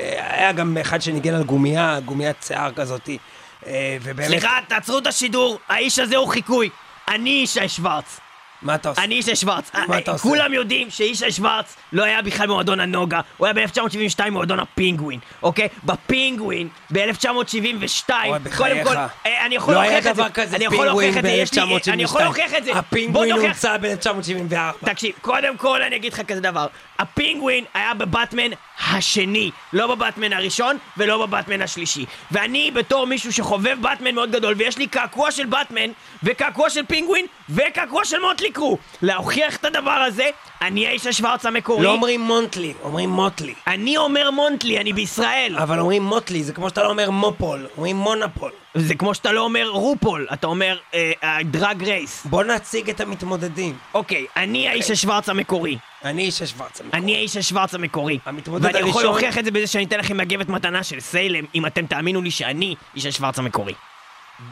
אה, 0.00 0.36
היה 0.36 0.52
גם 0.52 0.76
אחד 0.80 1.02
שניגן 1.02 1.34
על 1.34 1.42
גומייה, 1.42 2.00
גומיית 2.04 2.36
שיער 2.46 2.72
כזאתי. 2.72 3.18
אה, 3.66 3.96
ובאמת... 4.02 4.28
סליחה, 4.28 4.58
תעצרו 4.68 4.98
את 4.98 5.06
השידור, 5.06 5.58
האיש 5.68 5.98
הזה 5.98 6.16
הוא 6.16 6.28
חיקוי. 6.28 6.68
אני 7.08 7.30
ישי 7.30 7.68
שוורץ. 7.68 8.20
מה 8.62 8.74
אתה 8.74 8.88
עושה? 8.88 9.04
אני 9.04 9.14
ישי 9.14 9.36
שוורץ. 9.36 9.70
מה 9.88 9.98
אתה 9.98 10.10
עושה? 10.10 10.22
כולם 10.22 10.52
יודעים 10.52 10.90
שישי 10.90 11.30
שוורץ 11.32 11.76
לא 11.92 12.04
היה 12.04 12.22
בכלל 12.22 12.46
במועדון 12.46 12.80
הנוגה, 12.80 13.20
הוא 13.36 13.46
היה 13.46 13.54
ב-1972 13.54 14.24
במועדון 14.26 14.60
הפינגווין, 14.60 15.20
אוקיי? 15.42 15.68
בפינגווין, 15.84 16.68
ב-1972, 16.92 18.10
אוי, 18.26 18.38
קודם. 18.56 18.84
כל, 18.84 18.96
אה, 19.26 19.46
אני 19.46 19.54
יכול 19.54 19.74
לא 19.74 19.80
להוכיח 19.82 19.90
היה 19.92 19.98
את 19.98 20.16
זה. 20.16 20.22
דבר 20.22 20.28
כזה 20.30 20.56
אני 20.56 20.64
יכול 20.64 20.86
להוכיח 20.86 21.12
פינגווין 21.14 21.34
את 21.34 21.36
זה, 21.36 21.42
יש 21.42 21.52
לי- 21.52 21.60
ב-1972. 21.76 21.92
אני 21.92 22.02
יכול 22.02 22.22
להוכיח 22.22 22.54
את 22.54 22.64
זה. 22.64 22.72
הפינגווין 22.72 23.32
הומצא 23.32 23.76
ב-1974. 23.76 24.86
תקשיב, 24.86 25.14
קודם 25.20 25.56
כל 25.56 25.82
אני 25.82 25.96
אגיד 25.96 26.12
לך 26.12 26.20
כזה 26.20 26.40
דבר. 26.40 26.66
הפינגווין 26.98 27.64
היה 27.74 27.94
בבטמן 27.94 28.50
השני, 28.80 29.50
לא 29.72 29.94
בבטמן 29.94 30.32
הראשון 30.32 30.76
ולא 30.96 31.26
בבטמן 31.26 31.62
השלישי. 31.62 32.04
ואני 32.30 32.70
בתור 32.70 33.06
מישהו 33.06 33.32
שחובב 33.32 33.76
בטמן 33.80 34.14
מאוד 34.14 34.30
גדול, 34.30 34.54
ויש 34.58 34.78
לי 34.78 34.86
קעקוע 34.86 35.30
של 35.30 35.46
בטמן, 35.46 35.90
וקעקוע 36.22 36.70
של 36.70 36.86
פינגווין, 36.86 37.26
וקעקוע 37.50 38.04
של 38.04 38.20
מוטלי 38.20 38.50
קרו. 38.50 38.78
להוכיח 39.02 39.56
את 39.56 39.64
הדבר 39.64 39.90
הזה, 39.90 40.30
אני 40.62 40.86
האיש 40.86 41.06
השוורץ 41.06 41.46
המקורי. 41.46 41.84
לא 41.84 41.92
אומרים 41.92 42.20
מונטלי, 42.20 42.72
אומרים 42.82 43.10
מוטלי. 43.10 43.54
אני 43.66 43.96
אומר 43.96 44.30
מונטלי, 44.30 44.80
אני 44.80 44.92
בישראל. 44.92 45.56
אבל 45.62 45.78
אומרים 45.80 46.02
מוטלי, 46.02 46.42
זה 46.44 46.52
כמו 46.52 46.68
שאתה 46.68 46.82
לא 46.82 46.90
אומר 46.90 47.10
מופול, 47.10 47.66
אומרים 47.76 47.96
מונופול. 47.96 48.50
זה 48.74 48.94
כמו 48.94 49.14
שאתה 49.14 49.32
לא 49.32 49.40
אומר 49.40 49.68
רופול, 49.68 50.26
אתה 50.32 50.46
אומר 50.46 50.78
אה, 50.94 51.12
דרג 51.44 51.84
רייס. 51.84 52.26
בוא 52.26 52.44
נציג 52.44 52.90
את 52.90 53.00
המתמודדים. 53.00 53.76
אוקיי, 53.94 54.26
אני 54.36 54.68
האיש 54.68 54.90
השוורץ 54.90 55.28
המקורי. 55.28 55.78
אני 56.04 56.22
איש 56.22 56.42
השוורץ 56.42 56.80
המקורי. 56.80 56.98
אני 57.02 57.14
האיש 57.16 57.36
השוורץ 57.36 57.74
המקורי. 57.74 58.18
המתמודד 58.26 58.64
ואני 58.64 58.78
יכול 58.78 58.90
הראשון- 58.90 59.02
להוכיח 59.04 59.38
את 59.38 59.44
זה 59.44 59.50
בזה 59.50 59.66
שאני 59.66 59.84
אתן 59.84 59.98
לכם 59.98 60.16
מגבת 60.16 60.48
מתנה 60.48 60.82
של 60.82 61.00
סיילם, 61.00 61.44
אם 61.54 61.66
אתם 61.66 61.86
תאמינו 61.86 62.22
לי 62.22 62.30
שאני 62.30 62.74
איש 62.96 63.06
השוורץ 63.06 63.38
המקורי. 63.38 63.74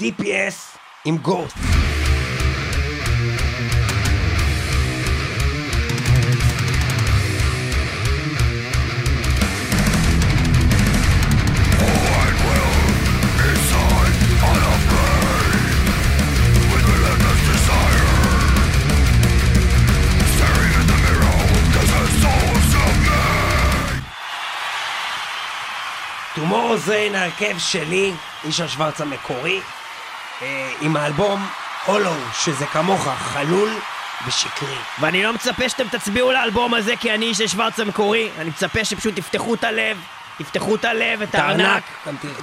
DPS 0.00 0.78
עם 1.04 1.16
גוסט. 1.18 1.56
טומורו 26.52 26.76
זיין, 26.76 27.14
ההרכב 27.14 27.58
שלי, 27.58 28.12
איש 28.44 28.60
השוורץ 28.60 29.00
המקורי, 29.00 29.60
אה, 30.42 30.70
עם 30.80 30.96
האלבום 30.96 31.46
הולו, 31.86 32.14
שזה 32.44 32.66
כמוך, 32.66 33.08
חלול 33.08 33.70
ושקרי. 34.26 34.76
ואני 35.00 35.22
לא 35.22 35.32
מצפה 35.32 35.68
שאתם 35.68 35.88
תצביעו 35.88 36.32
לאלבום 36.32 36.74
הזה 36.74 36.96
כי 36.96 37.14
אני 37.14 37.26
איש 37.26 37.40
השוורץ 37.40 37.80
המקורי, 37.80 38.28
אני 38.38 38.48
מצפה 38.48 38.84
שפשוט 38.84 39.14
תפתחו 39.16 39.54
את 39.54 39.64
הלב, 39.64 39.98
תפתחו 40.38 40.74
את 40.74 40.84
הלב, 40.84 41.22
את 41.22 41.34
הארנק, 41.34 41.82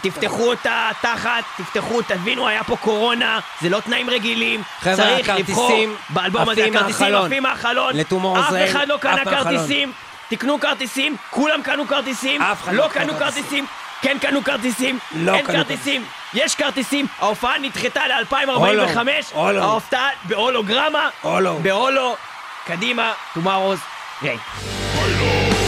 תפתחו 0.02 0.54
את 0.54 0.68
התחת, 0.70 1.44
תפתחו, 1.58 2.02
תבינו, 2.02 2.48
היה 2.48 2.64
פה 2.64 2.76
קורונה, 2.76 3.40
זה 3.62 3.70
לא 3.70 3.80
תנאים 3.80 4.10
רגילים, 4.10 4.64
צריך 4.84 5.30
לבחור 5.30 5.72
באלבום 6.10 6.50
הזה, 6.50 6.66
הכרטיסים. 6.66 7.16
עפים 7.16 7.44
מהחלון, 7.44 8.00
אף 8.40 8.54
אחד 8.72 8.88
לא 8.88 8.98
קנה. 8.98 9.26
כרטיסים, 9.26 9.92
תקנו 10.30 10.60
כרטיסים, 10.60 11.16
כולם 11.30 11.62
קנו 11.62 11.88
כרטיסים, 11.88 12.42
לא 12.42 12.74
לא 12.74 12.88
קנו 12.88 13.14
כרטיסים. 13.14 13.66
כן 14.02 14.18
קנו 14.22 14.44
כרטיסים, 14.44 15.00
לא 15.16 15.36
אין 15.36 15.46
קנו 15.46 15.56
כרטיסים, 15.56 16.06
יש 16.34 16.56
כרטיסים, 16.56 17.06
ההופעה 17.20 17.60
נדחתה 17.60 18.08
ל-2045, 18.08 18.34
הולו, 18.48 18.84
הולו. 19.34 19.62
ההופעה 19.64 20.10
בהולוגרמה, 20.24 21.10
הולו. 21.22 21.60
בהולו, 21.62 22.16
קדימה, 22.66 23.14
tomorrow's 23.36 23.80
ריי. 24.24 25.59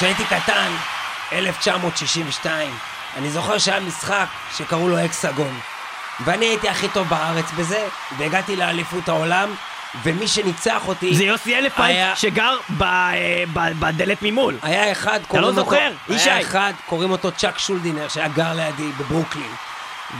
כשהייתי 0.00 0.24
קטן, 0.24 0.72
1962, 1.32 2.70
אני 3.16 3.30
זוכר 3.30 3.58
שהיה 3.58 3.80
משחק 3.80 4.26
שקראו 4.56 4.88
לו 4.88 5.04
אקסגון. 5.04 5.60
ואני 6.24 6.46
הייתי 6.46 6.68
הכי 6.68 6.88
טוב 6.88 7.08
בארץ 7.08 7.44
בזה, 7.56 7.86
והגעתי 8.18 8.56
לאליפות 8.56 9.08
העולם, 9.08 9.54
ומי 10.02 10.28
שניצח 10.28 10.88
אותי... 10.88 11.14
זה 11.14 11.24
יוסי 11.24 11.56
אלפנט 11.58 11.86
היה- 11.86 12.16
שגר 12.16 12.56
ב- 12.78 12.82
אה, 12.82 13.44
ב- 13.52 13.80
בדלת 13.80 14.18
ממול. 14.22 14.58
היה 14.62 14.92
אחד, 14.92 15.20
קוראים 15.28 15.42
לא 15.44 15.48
אותו... 15.50 15.60
זוכר? 15.60 15.92
ישי. 16.08 16.30
היה 16.30 16.40
אחד, 16.40 16.72
קוראים 16.86 17.10
אותו 17.10 17.32
צ'אק 17.32 17.58
שולדינר, 17.58 18.08
שהיה 18.08 18.28
גר 18.28 18.52
לידי 18.54 18.92
בברוקלין. 18.98 19.52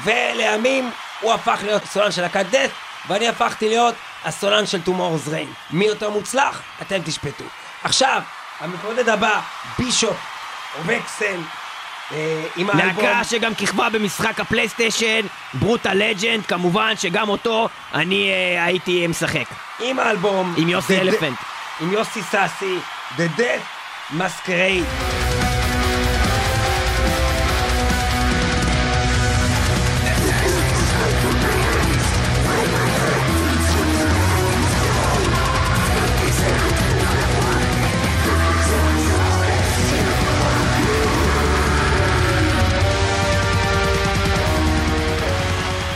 ולימים 0.05 0.91
הוא 1.21 1.33
הפך 1.33 1.59
להיות 1.63 1.85
סולן 1.85 2.13
של 2.13 2.23
להקת 2.23 2.47
Death, 2.51 2.71
ואני 3.09 3.29
הפכתי 3.29 3.69
להיות 3.69 3.95
הסולן 4.25 4.67
של 4.67 4.83
טומורס 4.83 5.29
ריין. 5.29 5.53
מי 5.71 5.85
יותר 5.85 6.11
מוצלח? 6.11 6.61
אתם 6.83 6.99
תשפטו. 7.05 7.45
עכשיו, 7.85 8.23
המתמודד 8.61 9.09
הבא, 9.09 9.41
בישופ, 9.79 10.17
או 10.79 10.83
וקסל, 10.87 11.41
אה, 12.13 12.45
עם 12.57 12.71
האלבום... 12.71 13.05
להקה 13.05 13.25
שגם 13.25 13.55
כיכבה 13.55 13.89
במשחק 13.91 14.41
הפלייסטיישן, 14.41 15.21
ברוטה 15.55 15.95
לג'נד, 15.95 16.47
כמובן 16.47 16.93
שגם 16.97 17.29
אותו 17.29 17.69
אני 17.95 18.31
אה, 18.31 18.65
הייתי 18.65 19.07
משחק. 19.07 19.47
עם 19.81 19.99
האלבום... 19.99 20.55
עם 20.57 20.69
יוסי 20.69 21.01
אלפנט. 21.01 21.39
עם 21.81 21.93
יוסי 21.93 22.23
סאסי, 22.23 22.79
The 23.17 23.39
Death 23.39 24.15
Masquerade. 24.19 25.30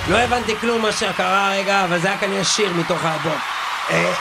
לא 0.09 0.19
הבנתי 0.19 0.57
כלום 0.61 0.83
מה 0.83 0.93
שקרה 0.93 1.51
רגע, 1.53 1.85
אבל 1.85 1.99
זה 1.99 2.09
היה 2.09 2.19
כנראה 2.19 2.45
שיר 2.45 2.73
מתוך 2.73 3.05
האלבום. 3.05 3.39
אה, 3.91 4.13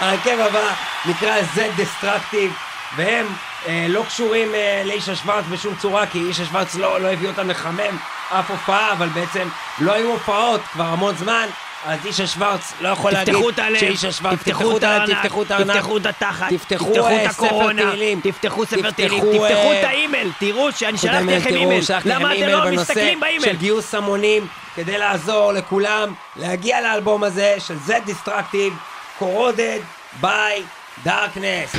ההרכב 0.00 0.40
הבא- 0.40 0.74
נקרא 1.04 1.34
Z 1.54 1.58
Destructive, 1.80 2.52
והם 2.96 3.26
אה, 3.66 3.86
לא 3.88 4.04
קשורים 4.08 4.54
אה, 4.54 4.82
לאישה 4.84 5.16
שוורץ 5.16 5.44
בשום 5.50 5.74
צורה, 5.74 6.06
כי 6.06 6.18
אישה 6.18 6.44
שוורץ 6.44 6.74
לא, 6.74 7.00
לא 7.00 7.08
הביא 7.08 7.28
אותם 7.28 7.50
לחמם 7.50 7.96
אף 8.30 8.50
הופעה, 8.50 8.92
אבל 8.92 9.08
בעצם 9.08 9.48
לא 9.78 9.92
היו 9.92 10.08
הופעות 10.10 10.60
כבר 10.72 10.84
המון 10.84 11.16
זמן. 11.16 11.46
אז 11.84 12.06
אישה 12.06 12.26
שוורץ 12.26 12.72
לא 12.80 12.88
יכול 12.88 13.10
להגיד 13.12 13.34
תפתחו 13.34 13.50
את 13.50 13.58
הלב, 13.58 13.78
שאישה 13.78 14.12
שוורץ, 14.12 14.38
תפתחו 14.38 14.76
את 14.76 14.82
הארנק, 14.82 15.18
תפתחו 15.22 15.42
את 15.42 15.50
הארנק, 15.50 15.76
תפתחו 15.76 15.96
את 15.96 16.06
התחת, 16.06 16.52
תפתחו, 16.52 16.84
תפתחו 16.84 17.08
את 17.10 17.26
הקורונה, 17.30 17.92
תפתחו 18.22 18.66
ספר 18.66 18.90
תפתחו, 18.90 18.90
תהילים, 18.92 19.20
תפתחו 19.20 19.72
את 19.72 19.84
האימייל, 19.84 20.30
תראו 20.38 20.72
שאני 20.72 20.98
שלחתי 20.98 21.24
לכם 21.24 21.54
אימייל, 21.54 21.82
למה 22.04 22.34
אתם 22.34 22.48
לא 22.48 22.70
מסתכלים 22.70 23.20
באימייל? 23.20 23.52
של 23.52 23.56
גיוס 23.56 23.94
המונים 23.94 24.46
כדי 24.76 24.98
לעזור 24.98 25.52
לכולם 25.52 26.14
להגיע 26.36 26.80
לאלבום 26.80 27.24
הזה 27.24 27.54
של 27.58 27.76
Z 27.86 27.90
Destructive, 27.90 28.72
Corroded 29.20 29.82
by 30.22 30.62
Darkness. 31.04 31.76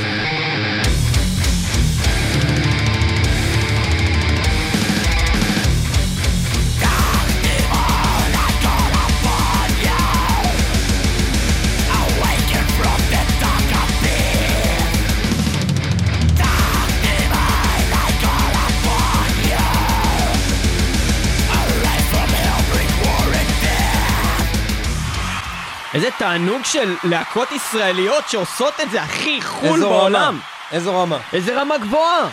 איזה 25.93 26.09
תענוג 26.17 26.65
של 26.65 26.95
להקות 27.03 27.51
ישראליות 27.51 28.29
שעושות 28.29 28.73
את 28.83 28.91
זה 28.91 29.01
הכי 29.01 29.41
חול 29.41 29.79
בעולם. 29.79 30.21
רמה, 30.21 30.39
איזו 30.71 31.01
רמה. 31.01 31.17
איזה 31.33 31.61
רמה 31.61 31.77
גבוהה. 31.77 32.29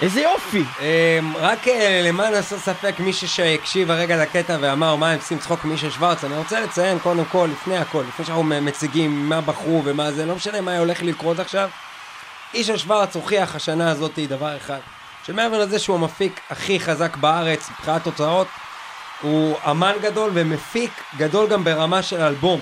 איזה 0.00 0.20
יופי. 0.20 0.64
אמ, 0.80 1.36
רק 1.36 1.68
אה, 1.68 2.00
למען 2.04 2.34
הסר 2.34 2.58
ספק, 2.58 2.94
מישהו 2.98 3.28
שהקשיב 3.28 3.90
הרגע 3.90 4.22
לקטע 4.22 4.56
ואמר 4.60 4.96
מה 4.96 5.10
הם 5.10 5.18
עושים 5.18 5.38
צחוק 5.38 5.64
מישה 5.64 5.90
שוורץ, 5.90 6.24
אני 6.24 6.36
רוצה 6.36 6.60
לציין 6.60 6.98
קודם 6.98 7.24
כל, 7.24 7.48
לפני 7.52 7.76
הכל, 7.76 8.02
לפני 8.08 8.24
שאנחנו 8.24 8.44
מציגים 8.44 9.28
מה 9.28 9.40
בחרו 9.40 9.82
ומה 9.84 10.12
זה, 10.12 10.26
לא 10.26 10.34
משנה 10.34 10.60
מה 10.60 10.78
הולך 10.78 11.02
לקרות 11.02 11.38
עכשיו, 11.38 11.68
אישה 12.54 12.78
שוורץ 12.78 13.16
הוכיח 13.16 13.54
השנה 13.54 13.90
הזאת 13.90 14.18
דבר 14.28 14.56
אחד, 14.56 14.78
שמעבר 15.26 15.58
לזה 15.58 15.78
שהוא 15.78 15.96
המפיק 15.96 16.40
הכי 16.50 16.80
חזק 16.80 17.16
בארץ 17.16 17.70
מבחינת 17.70 18.04
תוצאות, 18.04 18.46
הוא 19.20 19.56
אמן 19.70 19.92
גדול 20.02 20.30
ומפיק 20.34 20.90
גדול 21.16 21.46
גם 21.46 21.64
ברמה 21.64 22.02
של 22.02 22.20
אלבום. 22.20 22.60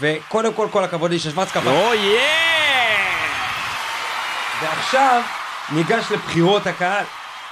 וקודם 0.00 0.54
כל, 0.54 0.68
כל 0.70 0.84
הכבוד 0.84 1.10
לישי 1.10 1.30
שוורץ 1.30 1.48
כפר. 1.48 1.70
או 1.70 1.94
יא! 1.94 2.20
ועכשיו 4.62 5.22
ניגש 5.72 6.04
לבחירות 6.10 6.66
הקהל. 6.66 7.04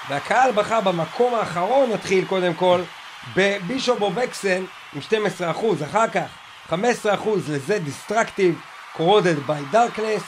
והקהל 0.09 0.53
בחר 0.53 0.81
במקום 0.81 1.35
האחרון, 1.35 1.91
נתחיל 1.93 2.25
קודם 2.25 2.55
כל, 2.55 2.81
ב 3.37 3.46
Bishop 3.46 4.01
of 4.03 4.20
Hexen 4.20 4.65
עם 4.95 5.01
12%, 5.41 5.85
אחר 5.85 6.09
כך 6.09 6.29
15% 6.71 6.75
ל 7.49 7.79
The 7.79 7.95
Destructive, 7.95 8.61
Corroded 8.97 9.35
by 9.49 9.75
Darkness, 9.75 10.23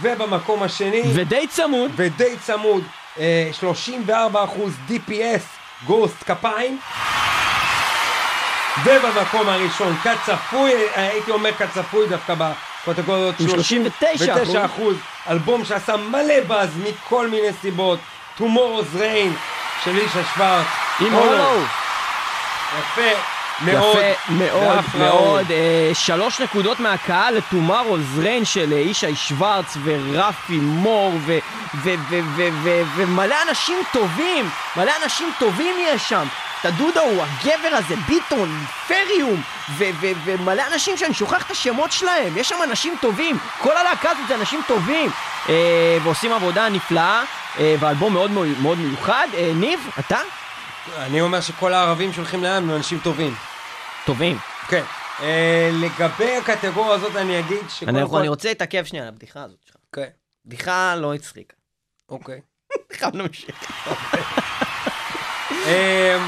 ובמקום 0.00 0.62
השני, 0.62 1.02
ודי 1.14 1.46
צמוד. 1.46 1.90
ודי 1.96 2.36
צמוד, 2.46 2.84
אה, 3.18 3.50
34% 3.52 4.72
DPS, 4.88 5.42
גוסט 5.86 6.24
כפיים. 6.26 6.78
ובמקום 8.84 9.48
הראשון, 9.48 9.96
כצפוי, 9.96 10.72
הייתי 10.94 11.30
אומר 11.30 11.52
כצפוי 11.52 12.06
דווקא 12.08 12.34
בקטגוריות 12.86 13.34
עם 13.40 13.46
39%. 13.46 13.50
39%, 14.00 14.82
אלבום 15.30 15.64
שעשה 15.64 15.96
מלא 15.96 16.40
באז 16.46 16.68
מכל 16.84 17.28
מיני 17.28 17.52
סיבות, 17.60 17.98
Tomorrow's 18.38 18.98
Rain 18.98 19.32
של 19.84 19.96
אישה 19.96 20.20
שוורץ, 20.34 20.66
עם. 21.00 21.12
הולו. 21.12 21.60
יפה 22.78 23.33
מאוד, 23.60 23.96
יפה 23.96 24.32
מאוד 24.32 24.84
מאוד. 24.98 25.50
אה, 25.50 25.90
שלוש 25.94 26.40
נקודות 26.40 26.80
מהקהל 26.80 27.34
לטומארוז 27.34 28.18
ריין 28.18 28.44
של 28.44 28.72
אה, 28.72 28.78
ישי 28.78 29.14
שוורץ 29.14 29.76
ורפי 29.84 30.56
מור 30.56 31.12
ו- 31.26 31.38
ו- 31.74 31.94
ו- 32.10 32.20
ו- 32.36 32.48
ו- 32.62 32.82
ומלא 32.96 33.34
אנשים 33.48 33.78
טובים, 33.92 34.50
מלא 34.76 34.92
אנשים 35.04 35.32
טובים 35.38 35.74
יש 35.80 36.08
שם. 36.08 36.26
את 36.60 36.68
הדודה 36.68 37.00
הוא 37.00 37.22
הגבר 37.22 37.76
הזה, 37.76 37.94
ביטון, 38.08 38.64
פריום, 38.88 39.42
ו- 39.70 39.84
ו- 40.00 40.12
ומלא 40.24 40.62
אנשים 40.72 40.96
שאני 40.96 41.14
שוכח 41.14 41.42
את 41.46 41.50
השמות 41.50 41.92
שלהם, 41.92 42.36
יש 42.36 42.48
שם 42.48 42.56
אנשים 42.64 42.94
טובים, 43.00 43.38
כל 43.60 43.76
הלהקה 43.76 44.10
הזאת 44.10 44.28
זה 44.28 44.34
אנשים 44.34 44.60
טובים, 44.66 45.10
אה, 45.48 45.54
ועושים 46.02 46.32
עבודה 46.32 46.68
נפלאה, 46.68 47.22
אה, 47.58 47.74
ואלבום 47.80 48.12
מאוד 48.12 48.30
מאוד 48.62 48.78
מיוחד. 48.78 49.26
אה, 49.34 49.50
ניב, 49.54 49.90
אתה? 49.98 50.18
אני 50.96 51.20
אומר 51.20 51.40
שכל 51.40 51.72
הערבים 51.72 52.12
שהולכים 52.12 52.42
לים 52.42 52.52
הם 52.52 52.70
אנשים 52.70 52.98
טובים. 52.98 53.34
טובים. 54.06 54.38
כן. 54.68 54.82
אה, 55.22 55.70
לגבי 55.72 56.36
הקטגוריה 56.36 56.94
הזאת 56.94 57.16
אני 57.16 57.38
אגיד 57.38 57.68
שקודם 57.68 57.96
אני, 57.96 58.08
כל... 58.10 58.18
אני 58.18 58.28
רוצה 58.28 58.48
להתעכב 58.48 58.84
שנייה 58.84 59.04
על 59.04 59.08
הבדיחה 59.08 59.42
הזאת 59.42 59.58
שלך. 59.64 59.76
כן, 59.92 60.08
בדיחה 60.46 60.96
לא 60.96 61.14
הצחיקה. 61.14 61.56
אוקיי. 62.08 62.40
חייב 62.92 63.16
להמשיך. 63.16 63.64
אה, 65.66 66.18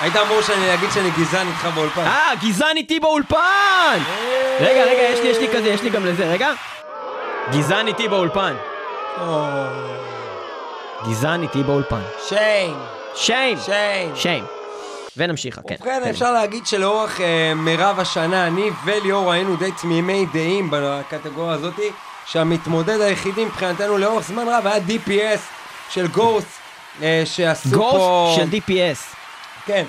היית 0.00 0.16
אמור 0.16 0.42
שאני 0.42 0.74
אגיד 0.74 0.90
שאני 0.90 1.10
גזען 1.10 1.46
איתך 1.48 1.68
באולפן. 1.74 2.00
אה, 2.00 2.32
גזען 2.42 2.76
איתי 2.76 3.00
באולפן! 3.00 3.98
רגע, 4.60 4.84
רגע, 4.84 5.02
יש 5.02 5.20
לי, 5.20 5.28
יש 5.28 5.38
לי 5.38 5.48
כזה, 5.48 5.68
יש 5.68 5.82
לי 5.82 5.90
גם 5.90 6.06
לזה, 6.06 6.26
רגע. 6.26 6.52
גזען 7.52 7.86
איתי 7.86 8.08
באולפן. 8.08 8.56
גזען 11.08 11.42
איתי 11.42 11.62
באולפן. 11.62 12.02
שיין, 12.28 12.74
שיים. 13.16 13.58
שיין. 13.64 14.16
שיים. 14.16 14.44
ונמשיך, 15.16 15.60
כן. 15.68 15.74
ובכן, 15.74 16.00
כן. 16.04 16.10
אפשר 16.10 16.32
להגיד 16.32 16.66
שלאורך 16.66 17.20
אה, 17.20 17.52
מירב 17.56 18.00
השנה, 18.00 18.46
אני 18.46 18.70
וליאור 18.84 19.32
היינו 19.32 19.56
די 19.56 19.72
תמימי 19.72 20.26
דעים 20.32 20.68
בקטגוריה 20.72 21.54
הזאתי, 21.54 21.90
שהמתמודד 22.26 23.00
היחידי 23.00 23.44
מבחינתנו 23.44 23.98
לאורך 23.98 24.26
זמן 24.26 24.48
רב 24.48 24.66
היה 24.66 24.76
DPS 24.88 25.40
של 25.90 26.06
גוסט, 26.06 26.46
אה, 27.02 27.22
שעשו 27.24 27.70
פה... 27.70 27.76
גוסט 27.76 28.40
של 28.40 28.58
DPS. 28.58 29.16
כן, 29.66 29.84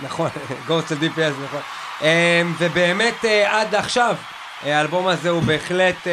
נכון, 0.00 0.28
גוסט 0.68 0.88
של 0.88 0.94
DPS, 0.94 1.44
נכון. 1.44 1.60
אה, 2.02 2.42
ובאמת 2.58 3.24
אה, 3.24 3.60
עד 3.60 3.74
עכשיו, 3.74 4.16
אה, 4.66 4.78
האלבום 4.78 5.06
הזה 5.06 5.30
הוא 5.30 5.42
בהחלט 5.42 6.06
אה, 6.06 6.12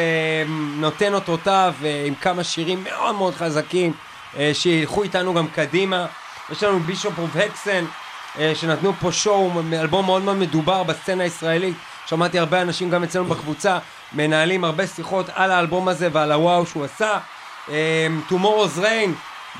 נותן 0.76 1.14
אותותיו 1.14 1.74
אה, 1.84 2.04
עם 2.06 2.14
כמה 2.14 2.44
שירים 2.44 2.84
מאוד 2.84 3.14
מאוד 3.14 3.34
חזקים, 3.34 3.92
אה, 4.38 4.50
שילכו 4.54 5.02
איתנו 5.02 5.34
גם 5.34 5.46
קדימה. 5.48 6.06
יש 6.52 6.62
לנו 6.62 6.80
בישופ 6.80 7.18
אוף 7.18 7.36
הקסן, 7.36 7.84
אה, 8.38 8.52
שנתנו 8.54 8.92
פה 9.00 9.12
שואו, 9.12 9.50
אלבום 9.72 10.06
מאוד 10.06 10.22
מאוד 10.22 10.36
מדובר 10.36 10.82
בסצנה 10.82 11.24
הישראלית. 11.24 11.76
שמעתי 12.06 12.38
הרבה 12.38 12.62
אנשים 12.62 12.90
גם 12.90 13.04
אצלנו 13.04 13.24
בקבוצה, 13.24 13.78
מנהלים 14.12 14.64
הרבה 14.64 14.86
שיחות 14.86 15.26
על 15.34 15.50
האלבום 15.50 15.88
הזה 15.88 16.08
ועל 16.12 16.32
הוואו 16.32 16.66
שהוא 16.66 16.84
עשה. 16.84 17.18
אה, 17.70 18.06
Tomorrow's 18.30 18.78
Rain, 18.78 19.10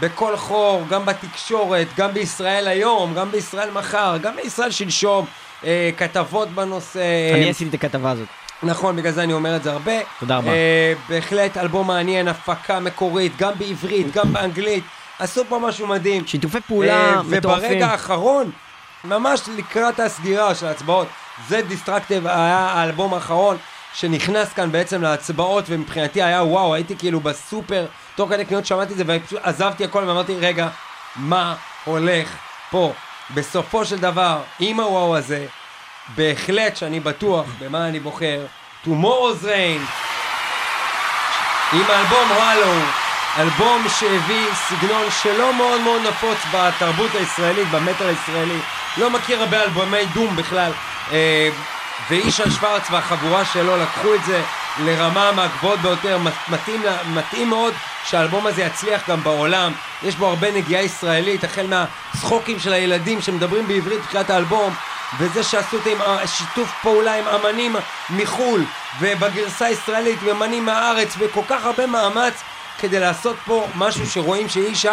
בכל 0.01 0.36
חור, 0.36 0.84
גם 0.91 1.07
בתקשורת, 1.07 1.86
גם 1.97 2.12
בישראל 2.14 2.68
היום, 2.68 3.14
גם 3.14 3.30
בישראל 3.30 3.70
מחר, 3.70 4.16
גם 4.22 4.36
בישראל 4.36 4.70
שלשום, 4.70 5.26
אה, 5.64 5.91
כתבות 5.97 6.49
בנושא. 6.49 7.01
אני 7.34 7.51
עשיתי 7.51 7.76
את 7.76 7.84
הכתבה 7.84 8.11
הזאת. 8.11 8.28
נכון, 8.62 8.97
בגלל 8.97 9.12
זה 9.12 9.22
אני 9.22 9.32
אומר 9.32 9.57
את 9.57 9.62
זה 9.62 9.72
הרבה. 9.72 9.93
תודה 10.20 10.36
רבה. 10.36 10.51
אה, 10.51 10.93
בהחלט 11.09 11.57
אלבום 11.57 11.86
מעניין, 11.86 12.28
הפקה 12.28 12.80
מקורית, 12.80 13.32
גם 13.39 13.53
בעברית, 13.59 14.12
גם 14.12 14.32
באנגלית. 14.32 14.84
עשו 15.18 15.44
פה 15.48 15.58
משהו 15.58 15.86
מדהים. 15.86 16.26
שיתופי 16.26 16.60
פעולה 16.60 17.14
אה, 17.14 17.22
מטורפים. 17.22 17.64
וברגע 17.64 17.86
האחרון, 17.86 18.50
ממש 19.04 19.40
לקראת 19.56 20.00
הסגירה 20.00 20.54
של 20.54 20.66
ההצבעות, 20.66 21.08
זה 21.48 21.62
דיסטרקטיב 21.62 22.26
היה 22.26 22.58
האלבום 22.58 23.14
האחרון 23.14 23.56
שנכנס 23.94 24.52
כאן 24.52 24.72
בעצם 24.72 25.02
להצבעות, 25.02 25.64
ומבחינתי 25.68 26.22
היה 26.22 26.42
וואו, 26.42 26.74
הייתי 26.74 26.96
כאילו 26.96 27.20
בסופר, 27.20 27.86
תוך 28.14 28.30
כדי 28.30 28.44
קניות 28.44 28.66
שמעתי 28.66 28.92
את 28.92 28.98
זה, 28.98 29.04
ופשוט 29.06 29.40
עזבתי 29.42 29.84
הכל 29.84 30.04
ואמרתי, 30.06 30.34
רגע, 30.34 30.68
מה 31.16 31.54
הולך 31.84 32.36
פה? 32.70 32.92
בסופו 33.34 33.84
של 33.84 33.98
דבר, 33.98 34.40
עם 34.60 34.80
הוואו 34.80 35.16
הזה, 35.16 35.46
בהחלט 36.16 36.76
שאני 36.76 37.00
בטוח 37.00 37.46
במה 37.58 37.88
אני 37.88 38.00
בוחר, 38.00 38.46
Tomorrow's 38.84 39.44
Rain 39.44 39.80
עם 41.72 41.84
האלבום 41.88 42.32
הלו, 42.32 42.72
אלבום 43.39 43.86
שהביא 43.99 44.47
סגנון 44.68 45.07
שלא 45.22 45.55
מאוד 45.55 45.80
מאוד 45.80 46.03
נפוץ 46.03 46.39
בתרבות 46.53 47.14
הישראלית, 47.14 47.68
במטאל 47.70 48.07
הישראלי. 48.09 48.59
לא 48.97 49.11
מכיר 49.11 49.41
הרבה 49.41 49.62
אלבומי 49.62 50.07
דום 50.14 50.36
בכלל. 50.36 50.72
אה, 51.12 51.49
וישי 52.11 52.51
שוורץ 52.51 52.91
והחבורה 52.91 53.45
שלו 53.45 53.76
לקחו 53.76 54.14
את 54.14 54.24
זה 54.24 54.43
לרמה 54.78 55.32
מהגבוהות 55.32 55.80
ביותר, 55.80 56.18
מתאים, 56.49 56.82
מתאים 57.14 57.49
מאוד 57.49 57.74
שהאלבום 58.05 58.47
הזה 58.47 58.62
יצליח 58.62 59.09
גם 59.09 59.22
בעולם. 59.22 59.72
יש 60.03 60.14
בו 60.14 60.26
הרבה 60.26 60.51
נגיעה 60.51 60.82
ישראלית, 60.82 61.45
החל 61.45 61.66
מהצחוקים 61.66 62.59
של 62.59 62.72
הילדים 62.72 63.20
שמדברים 63.20 63.68
בעברית 63.68 64.01
בתחילת 64.01 64.30
האלבום, 64.30 64.74
וזה 65.18 65.43
שעשו 65.43 65.76
את 65.76 65.84
זה 65.84 65.91
עם 65.91 66.01
ה- 66.01 66.26
שיתוף 66.26 66.70
פעולה 66.82 67.14
עם 67.14 67.24
אמנים 67.28 67.76
מחו"ל, 68.11 68.64
ובגרסה 69.01 69.66
הישראלית 69.66 70.18
עם 70.22 70.28
אמנים 70.28 70.64
מהארץ, 70.66 71.14
וכל 71.18 71.43
כך 71.49 71.64
הרבה 71.64 71.86
מאמץ 71.86 72.34
כדי 72.79 73.01
לעשות 73.01 73.37
פה 73.45 73.66
משהו 73.76 74.07
שרואים 74.07 74.49
שישי 74.49 74.89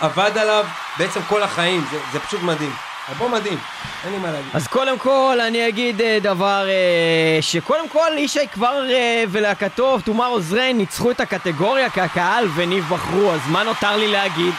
עבד 0.00 0.38
עליו 0.38 0.64
בעצם 0.98 1.20
כל 1.28 1.42
החיים. 1.42 1.84
זה, 1.90 1.98
זה 2.12 2.20
פשוט 2.20 2.42
מדהים. 2.42 2.72
אלבום 3.10 3.32
מדהים, 3.32 3.58
אין 4.04 4.12
לי 4.12 4.18
מה 4.18 4.30
להגיד. 4.30 4.50
אז 4.54 4.68
קודם 4.68 4.98
כל 4.98 5.38
אני 5.46 5.68
אגיד 5.68 6.00
אה, 6.00 6.18
דבר 6.22 6.68
אה, 6.68 7.42
שקודם 7.42 7.88
כל 7.88 8.10
ישי 8.18 8.48
כבר 8.52 8.90
אה, 8.90 9.24
ולהקתו 9.28 9.98
Tomorrow's 10.06 10.52
Rain 10.52 10.74
ניצחו 10.74 11.10
את 11.10 11.20
הקטגוריה 11.20 11.90
כהקהל 11.90 12.48
וניב 12.54 12.84
בחרו 12.88 13.32
אז 13.32 13.40
מה 13.46 13.62
נותר 13.62 13.96
לי 13.96 14.08
להגיד? 14.08 14.54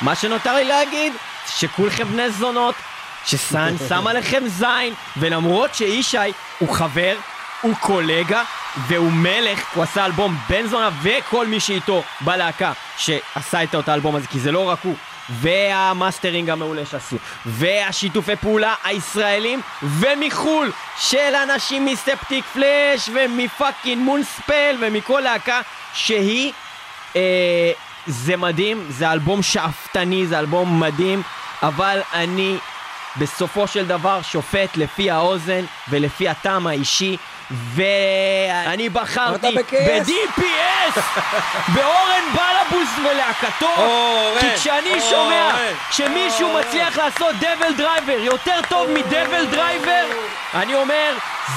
מה 0.00 0.14
שנותר 0.14 0.54
לי 0.54 0.64
להגיד 0.64 1.12
שכולכם 1.56 2.04
בני 2.04 2.30
זונות 2.30 2.74
שסאן 3.24 3.74
שם 3.88 4.06
עליכם 4.06 4.42
זין 4.46 4.94
ולמרות 5.16 5.74
שישי 5.74 6.32
הוא 6.58 6.68
חבר 6.74 7.14
הוא 7.60 7.74
קולגה 7.80 8.42
והוא 8.86 9.12
מלך, 9.12 9.64
הוא 9.74 9.82
עשה 9.82 10.06
אלבום 10.06 10.36
בן 10.48 10.66
זונה 10.66 10.90
וכל 11.02 11.46
מי 11.46 11.60
שאיתו 11.60 12.02
בלהקה 12.20 12.72
שעשה 12.96 13.62
את 13.62 13.74
אותו 13.74 13.90
האלבום 13.90 14.16
הזה 14.16 14.26
כי 14.26 14.40
זה 14.40 14.52
לא 14.52 14.68
רק 14.68 14.78
הוא. 14.82 14.94
והמאסטרינג 15.30 16.50
המעולה 16.50 16.86
שעשו 16.86 17.16
והשיתופי 17.46 18.36
פעולה 18.36 18.74
הישראלים 18.84 19.60
ומחו"ל 19.82 20.72
של 20.98 21.34
אנשים 21.42 21.84
מ 21.84 22.44
Septicflesh 22.44 23.10
ומ 23.14 23.34
fucking 23.34 24.02
Moonspell 24.02 24.76
ומכל 24.80 25.20
להקה 25.24 25.60
שהיא 25.94 26.52
אה, 27.16 27.72
זה 28.06 28.36
מדהים, 28.36 28.86
זה 28.88 29.12
אלבום 29.12 29.42
שאפתני, 29.42 30.26
זה 30.26 30.38
אלבום 30.38 30.80
מדהים 30.80 31.22
אבל 31.62 32.00
אני 32.12 32.58
בסופו 33.16 33.66
של 33.66 33.86
דבר 33.86 34.22
שופט 34.22 34.76
לפי 34.76 35.10
האוזן 35.10 35.64
ולפי 35.88 36.28
הטעם 36.28 36.66
האישי 36.66 37.16
ואני 37.50 38.88
בחרתי? 38.88 39.56
ב-DPS 39.72 41.00
באורן 41.74 42.24
בלבוס 42.32 42.88
ולהקתו 42.98 43.74
כי 44.40 44.46
כשאני 44.56 45.00
שומע 45.10 45.56
שמישהו. 45.90 46.58
מצליח 46.58 46.98
לעשות 46.98 47.34
DevilDriver 47.36 48.18
יותר 48.18 48.60
טוב 48.68 48.90
מ 48.90 49.46
DevilDriver 49.46 50.04
אני 50.54 50.74
אומר 50.74 51.14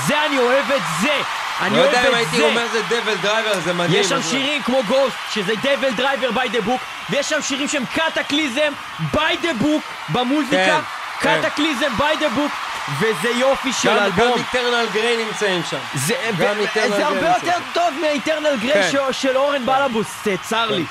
זה 0.07 0.25
אני 0.25 0.37
אוהב 0.37 0.71
את 0.71 0.81
זה 1.01 1.21
אני 1.61 1.77
לא 1.77 1.81
יודע 1.81 2.09
אם 2.09 2.13
הייתי 2.13 2.37
זה 2.37 2.43
אומר 2.43 2.67
זה 2.71 2.81
DevilDriver, 2.81 3.59
זה 3.59 3.73
מדהים. 3.73 4.01
יש 4.01 4.09
שם 4.09 4.21
שירים 4.21 4.61
כמו 4.61 4.83
Ghost, 4.87 5.15
שזה 5.33 5.53
DevilDriver 5.63 6.31
by 6.31 6.49
the 6.49 6.61
book, 6.61 6.81
ויש 7.09 7.29
שם 7.29 7.41
שירים 7.41 7.67
שהם 7.67 7.83
Kataklysm 7.93 8.73
by 9.13 9.37
the 9.37 9.53
book 9.53 9.83
במוזיקה. 10.09 10.79
Kataklysm 11.19 11.97
by 11.97 12.17
the 12.17 12.29
book, 12.29 12.51
וזה 12.99 13.29
יופי 13.29 13.73
של 13.73 13.89
גם- 13.89 13.95
גם 13.95 14.03
אלבום. 14.03 14.37
Eternal 14.37 14.85
Gray 14.93 15.25
נמצאים 15.25 15.61
שם. 15.69 15.77
זה, 15.95 16.13
גם 16.37 16.55
ו- 16.59 16.95
זה 16.95 17.05
הרבה 17.07 17.27
יותר. 17.27 17.57
טוב 17.73 17.93
מ 18.01 18.08
Eternal 18.08 18.57
Gray 18.61 18.73
כן. 18.83 18.89
של, 18.91 19.11
של 19.11 19.37
אורן 19.37 19.65
בלבוס, 19.65 20.07
זה 20.25 20.35
צר 20.41 20.71
לי. 20.71 20.85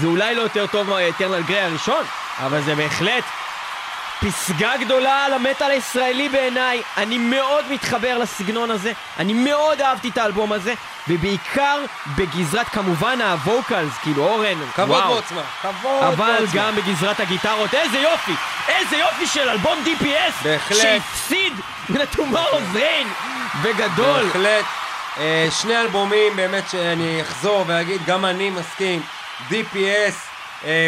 זה 0.00 0.06
אולי 0.06 0.34
לא 0.34 0.42
יותר 0.42 0.66
טוב 0.66 0.90
מה 0.90 1.02
Eternal 1.02 1.42
Gray 1.42 1.60
הראשון, 1.60 2.04
אבל 2.38 2.60
זה 2.62 2.74
בהחלט 2.74 3.24
פסגה 4.20 4.76
גדולה 4.76 5.24
על 5.24 5.32
המטאל 5.32 5.70
הישראלי 5.70 6.28
בעיניי. 6.28 6.82
אני 6.96 7.18
מאוד 7.18 7.64
מתחבר 7.72 8.18
לסגנון 8.18 8.70
הזה, 8.70 8.92
אני 9.18 9.32
מאוד 9.32 9.80
אהבתי 9.80 10.08
את 10.08 10.18
האלבום 10.18 10.52
הזה, 10.52 10.74
ובעיקר 11.08 11.78
בגזרת 12.16 12.68
כמובן 12.68 13.18
הווקלס, 13.20 13.92
כאילו 14.02 14.24
אורן, 14.28 14.58
כבוד 14.74 14.90
וואו. 14.90 15.10
ועוצמה. 15.10 15.42
כבוד 15.62 16.02
אבל 16.02 16.36
ועוצמה. 16.38 16.62
גם 16.62 16.76
בגזרת 16.76 17.20
הגיטרות, 17.20 17.74
איזה 17.74 17.98
יופי! 17.98 18.32
איזה 18.68 18.96
יופי 18.96 19.26
של 19.26 19.48
אלבום 19.48 19.78
DPS! 19.84 20.44
בהחלט. 20.44 20.78
שהפסיד 20.82 21.52
ל-Tomorrow's 21.88 22.76
Rain! 22.76 23.06
בגדול! 23.62 24.22
בהחלט. 24.24 24.64
אה, 25.18 25.48
שני 25.50 25.80
אלבומים, 25.80 26.36
באמת 26.36 26.64
שאני 26.70 27.22
אחזור 27.22 27.64
ואגיד, 27.66 28.00
גם 28.06 28.24
אני 28.24 28.50
מסכים. 28.50 29.02
DPS 29.50 30.25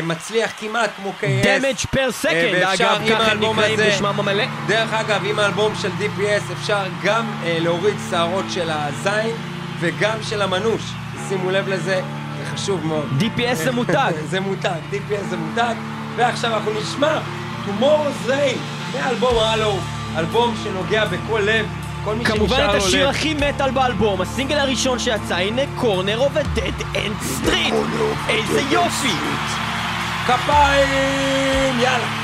מצליח 0.03 0.51
כמעט 0.61 0.91
כמו 0.97 1.13
KS. 1.21 1.45
Damage 1.45 1.87
per 1.95 2.25
second, 2.25 2.27
אה, 2.27 2.61
ואפשר 2.63 2.97
אגב, 2.97 3.09
ככה 3.11 3.33
הם 3.33 3.41
נקראים 3.41 3.79
בשמם 3.87 4.21
המלא. 4.21 4.45
דרך 4.67 4.93
אגב, 4.93 5.23
עם 5.25 5.39
האלבום 5.39 5.73
של 5.83 5.91
DPS 6.01 6.53
אפשר 6.53 6.83
גם 7.05 7.27
אה, 7.45 7.59
להוריד 7.61 7.97
שערות 8.11 8.45
של 8.51 8.71
הזין 8.71 9.37
וגם 9.81 10.19
של 10.23 10.43
המנוש. 10.43 10.83
שימו 11.29 11.51
לב 11.51 11.69
לזה, 11.69 12.01
זה 12.39 12.47
חשוב 12.47 12.87
מאוד. 12.87 13.09
DPS 13.21 13.55
זה 13.55 13.73
מותג. 13.73 14.13
זה 14.31 14.41
מותג, 14.41 14.79
DPS 14.93 15.25
זה 15.31 15.37
מותג. 15.37 15.75
ועכשיו 16.17 16.55
אנחנו 16.55 16.73
נשמע 16.81 17.19
Tomorrow's 17.67 18.29
Rain 18.29 18.59
מאלבום 18.95 19.39
הלו, 19.39 19.79
אלבום 20.17 20.55
שנוגע 20.65 21.05
בכל 21.05 21.41
לב. 21.45 21.67
כמובן 22.25 22.67
את 22.71 22.75
השיר 22.75 23.05
לב. 23.05 23.11
הכי 23.11 23.35
מטאל 23.35 23.71
באלבום, 23.71 24.21
הסינגל 24.21 24.59
הראשון 24.59 24.99
שיצא, 24.99 25.35
הנה 25.35 25.63
קורנר 25.75 26.19
אוף 26.19 26.37
ה-Dead 26.37 26.83
End 26.95 27.47
Street! 27.47 27.75
איזה 28.29 28.61
יופי! 28.71 29.13
כפיים! 30.27 31.81
יאללה. 31.81 32.18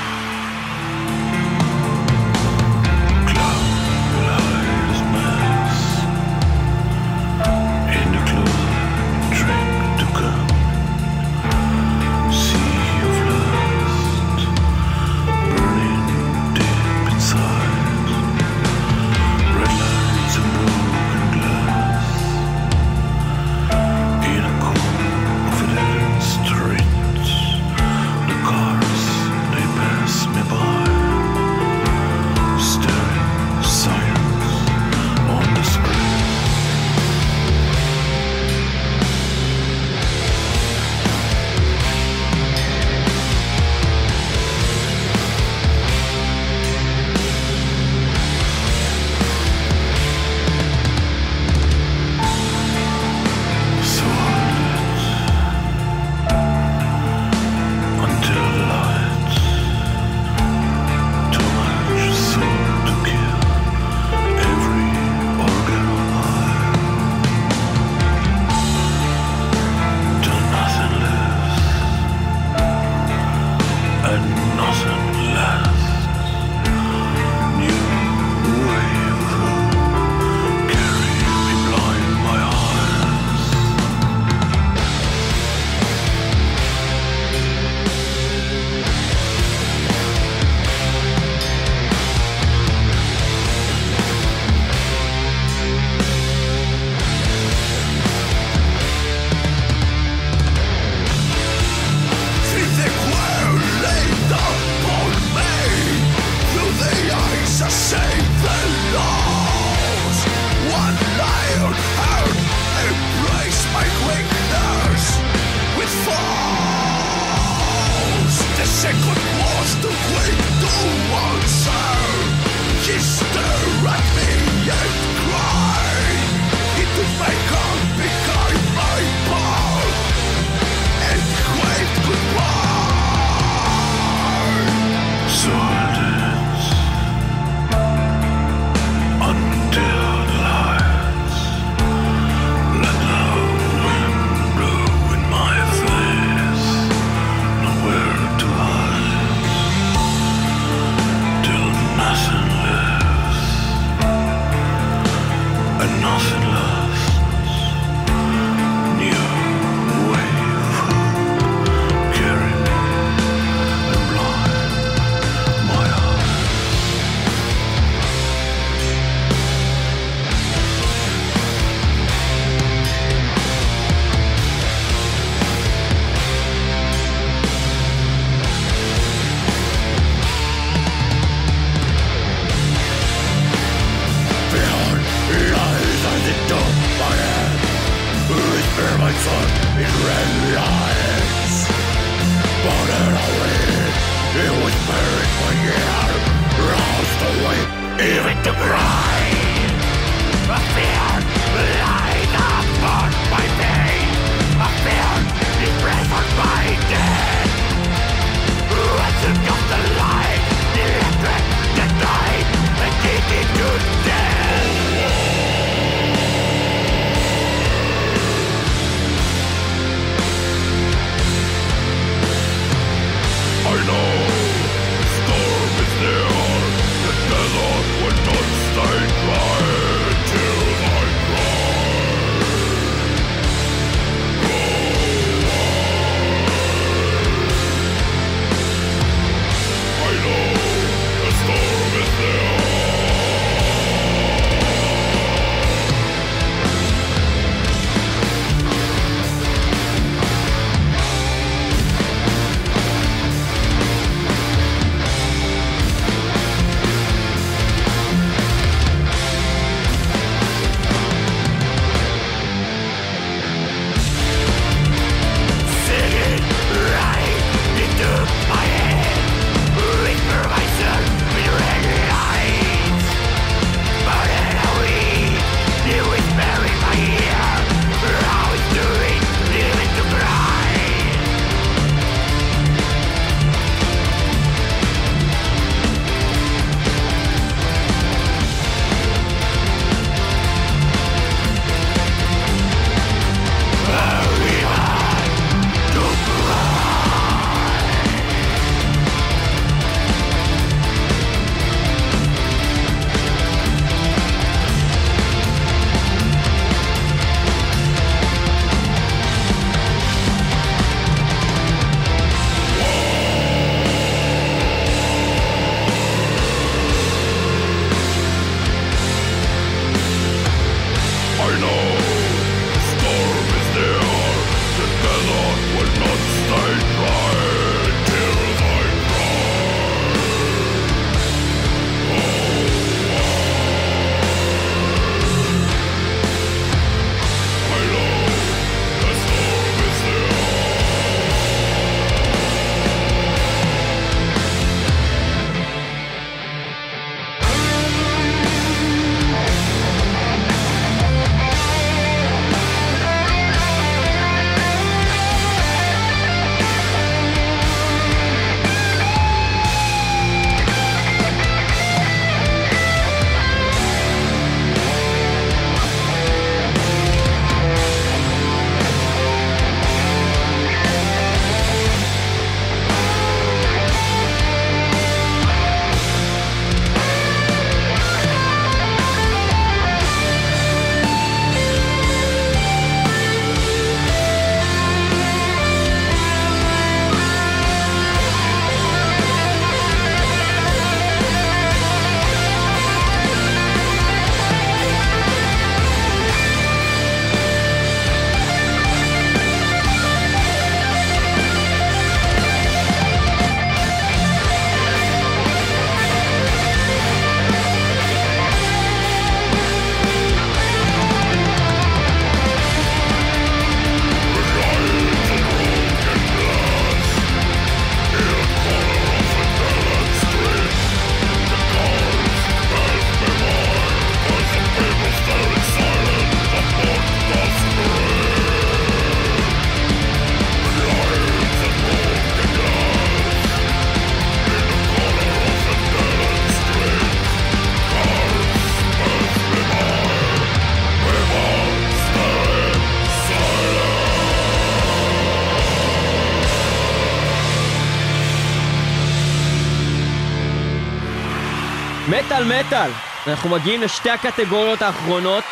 מטאל 452.44 452.66
מטאל. 452.66 452.90
אנחנו 453.26 453.50
מגיעים 453.50 453.82
לשתי 453.82 454.10
הקטגוריות 454.10 454.82
האחרונות 454.82 455.44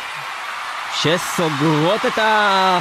שסוגרות 1.01 2.05
את 2.05 2.17
ה... 2.17 2.79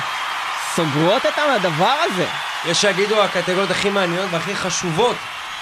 סוגרות 0.74 1.26
את 1.26 1.38
הדבר 1.38 1.94
הזה. 2.04 2.26
יש 2.66 2.80
שיגידו 2.80 3.22
הקטגוריות 3.22 3.70
הכי 3.70 3.90
מעניינות 3.90 4.28
והכי 4.30 4.54
חשובות. 4.54 5.16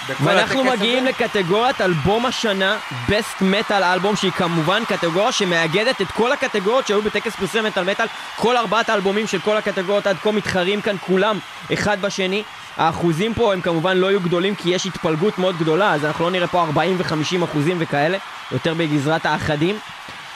ואנחנו 0.09 0.63
מגיעים 0.63 1.03
הזה. 1.03 1.09
לקטגוריית 1.09 1.81
אלבום 1.81 2.25
השנה, 2.25 2.77
Best 3.07 3.41
Metal 3.41 3.73
אלבום, 3.73 4.15
שהיא 4.15 4.31
כמובן 4.31 4.85
קטגוריה 4.85 5.31
שמאגדת 5.31 6.01
את 6.01 6.11
כל 6.11 6.31
הקטגוריות 6.31 6.87
שהיו 6.87 7.01
בטקס 7.01 7.35
פרסי 7.35 7.61
מטאל 7.61 7.83
מטאל. 7.83 8.05
כל 8.35 8.57
ארבעת 8.57 8.89
האלבומים 8.89 9.27
של 9.27 9.39
כל 9.39 9.57
הקטגוריות 9.57 10.07
עד 10.07 10.17
כה 10.23 10.31
מתחרים 10.31 10.81
כאן 10.81 10.95
כולם 10.99 11.39
אחד 11.73 12.01
בשני. 12.01 12.43
האחוזים 12.77 13.33
פה 13.33 13.53
הם 13.53 13.61
כמובן 13.61 13.97
לא 13.97 14.07
יהיו 14.07 14.19
גדולים 14.19 14.55
כי 14.55 14.69
יש 14.69 14.85
התפלגות 14.85 15.39
מאוד 15.39 15.57
גדולה, 15.57 15.93
אז 15.93 16.05
אנחנו 16.05 16.25
לא 16.25 16.31
נראה 16.31 16.47
פה 16.47 16.61
40 16.61 16.97
ו-50 16.99 17.43
אחוזים 17.43 17.77
וכאלה, 17.79 18.17
יותר 18.51 18.73
בגזרת 18.73 19.25
האחדים. 19.25 19.79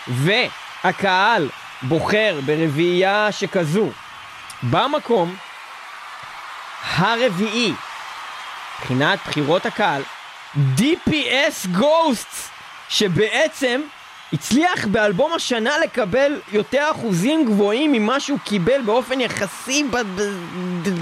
והקהל 0.08 1.50
בוחר 1.82 2.40
ברביעייה 2.46 3.28
שכזו 3.32 3.90
במקום 4.64 5.36
הרביעי, 6.96 7.74
מבחינת 8.80 9.20
בחירות 9.28 9.66
הקהל, 9.66 10.02
DPS 10.56 11.78
Ghosts, 11.78 12.50
שבעצם 12.90 13.82
הצליח 14.34 14.88
באלבום 14.88 15.34
השנה 15.34 15.78
לקבל 15.84 16.40
יותר 16.52 16.88
אחוזים 16.92 17.46
גבוהים 17.46 17.92
ממה 17.92 18.20
שהוא 18.20 18.40
קיבל 18.44 18.82
באופן 18.86 19.22
יחסי 19.22 19.86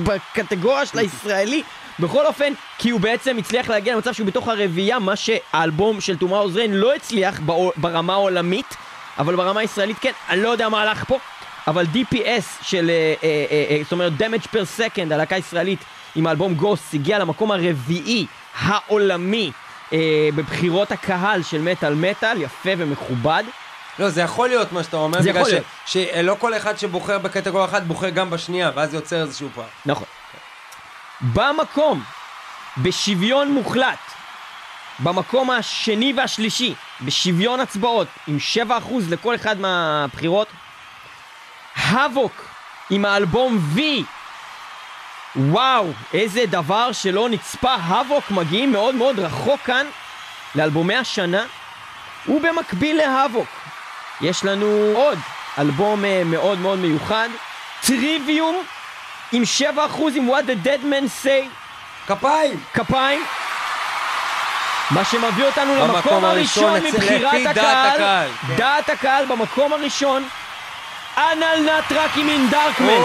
בקטגוריה 0.03 0.85
של 0.85 0.99
הישראלי. 0.99 1.63
בכל 1.99 2.25
אופן, 2.25 2.53
כי 2.77 2.89
הוא 2.89 2.99
בעצם 2.99 3.37
הצליח 3.37 3.69
להגיע 3.69 3.95
למצב 3.95 4.13
שהוא 4.13 4.27
בתוך 4.27 4.47
הרביעייה, 4.47 4.99
מה 4.99 5.15
שהאלבום 5.15 6.01
של 6.01 6.15
Tomorrow's 6.21 6.55
Rain 6.55 6.69
לא 6.69 6.95
הצליח 6.95 7.39
ברמה 7.77 8.13
העולמית, 8.13 8.75
אבל 9.17 9.35
ברמה 9.35 9.59
הישראלית 9.59 9.97
כן, 10.01 10.11
אני 10.29 10.41
לא 10.41 10.49
יודע 10.49 10.69
מה 10.69 10.81
הלך 10.81 11.03
פה, 11.07 11.19
אבל 11.67 11.85
DPS 11.93 12.43
של, 12.61 12.89
אה, 12.89 13.13
אה, 13.23 13.45
אה, 13.69 13.79
זאת 13.83 13.91
אומרת 13.91 14.13
Damage 14.19 14.47
per 14.47 14.79
Second, 14.79 15.13
הלהקה 15.13 15.35
הישראלית 15.35 15.79
עם 16.15 16.27
האלבום 16.27 16.53
גוסט, 16.53 16.93
הגיע 16.93 17.19
למקום 17.19 17.51
הרביעי 17.51 18.25
העולמי 18.59 19.51
אה, 19.93 19.97
בבחירות 20.35 20.91
הקהל 20.91 21.43
של 21.43 21.61
מטאל 21.61 21.93
מטאל, 21.95 22.41
יפה 22.41 22.69
ומכובד. 22.77 23.43
לא, 23.99 24.09
זה 24.09 24.21
יכול 24.21 24.49
להיות 24.49 24.71
מה 24.71 24.83
שאתה 24.83 24.97
אומר, 24.97 25.21
זה 25.21 25.29
בגלל 25.29 25.41
יכול 25.41 25.51
ש- 25.51 25.53
להיות. 25.53 25.65
שלא 25.85 26.35
כל 26.39 26.57
אחד 26.57 26.77
שבוחר 26.77 27.19
בקטגוריה 27.19 27.65
אחת 27.65 27.83
בוחר 27.83 28.09
גם 28.09 28.29
בשנייה, 28.29 28.71
ואז 28.75 28.93
יוצר 28.93 29.21
איזשהו 29.21 29.49
פער. 29.55 29.65
נכון. 29.85 30.07
במקום, 31.21 32.03
בשוויון 32.77 33.51
מוחלט, 33.51 33.97
במקום 34.99 35.49
השני 35.49 36.13
והשלישי, 36.17 36.73
בשוויון 37.01 37.59
הצבעות, 37.59 38.07
עם 38.27 38.37
7% 38.69 38.69
לכל 39.09 39.35
אחד 39.35 39.59
מהבחירות, 39.59 40.47
האבוק 41.75 42.45
עם 42.89 43.05
האלבום 43.05 43.59
V. 43.75 43.79
וואו, 45.35 45.91
איזה 46.13 46.45
דבר 46.45 46.91
שלא 46.91 47.29
נצפה, 47.29 47.73
האבוק 47.73 48.31
מגיעים 48.31 48.71
מאוד 48.71 48.95
מאוד 48.95 49.19
רחוק 49.19 49.61
כאן 49.61 49.85
לאלבומי 50.55 50.95
השנה, 50.95 51.43
ובמקביל 52.27 52.97
להאבוק, 52.97 53.47
יש 54.21 54.45
לנו 54.45 54.91
עוד 54.95 55.19
אלבום 55.57 56.05
אה, 56.05 56.21
מאוד 56.25 56.59
מאוד 56.59 56.79
מיוחד, 56.79 57.29
טריוויום 57.85 58.63
עם 59.31 59.43
7% 59.59 59.61
עם 60.15 60.29
What 60.29 60.43
the 60.43 60.67
Dead 60.67 60.83
Man 60.83 61.25
Say, 61.25 61.49
כפיים! 62.07 62.59
כפיים. 62.73 63.25
מה 64.91 65.05
שמביא 65.05 65.45
אותנו 65.45 65.75
למקום 65.75 66.25
הראשון 66.25 66.73
מבחירת 66.83 67.45
הקהל. 67.45 68.29
דעת 68.55 68.89
הקהל 68.89 69.25
במקום 69.25 69.73
הראשון, 69.73 70.27
אנל 71.17 71.69
נטרק 71.69 72.17
עם 72.17 72.29
אין 72.29 72.49
דארקמן, 72.49 73.01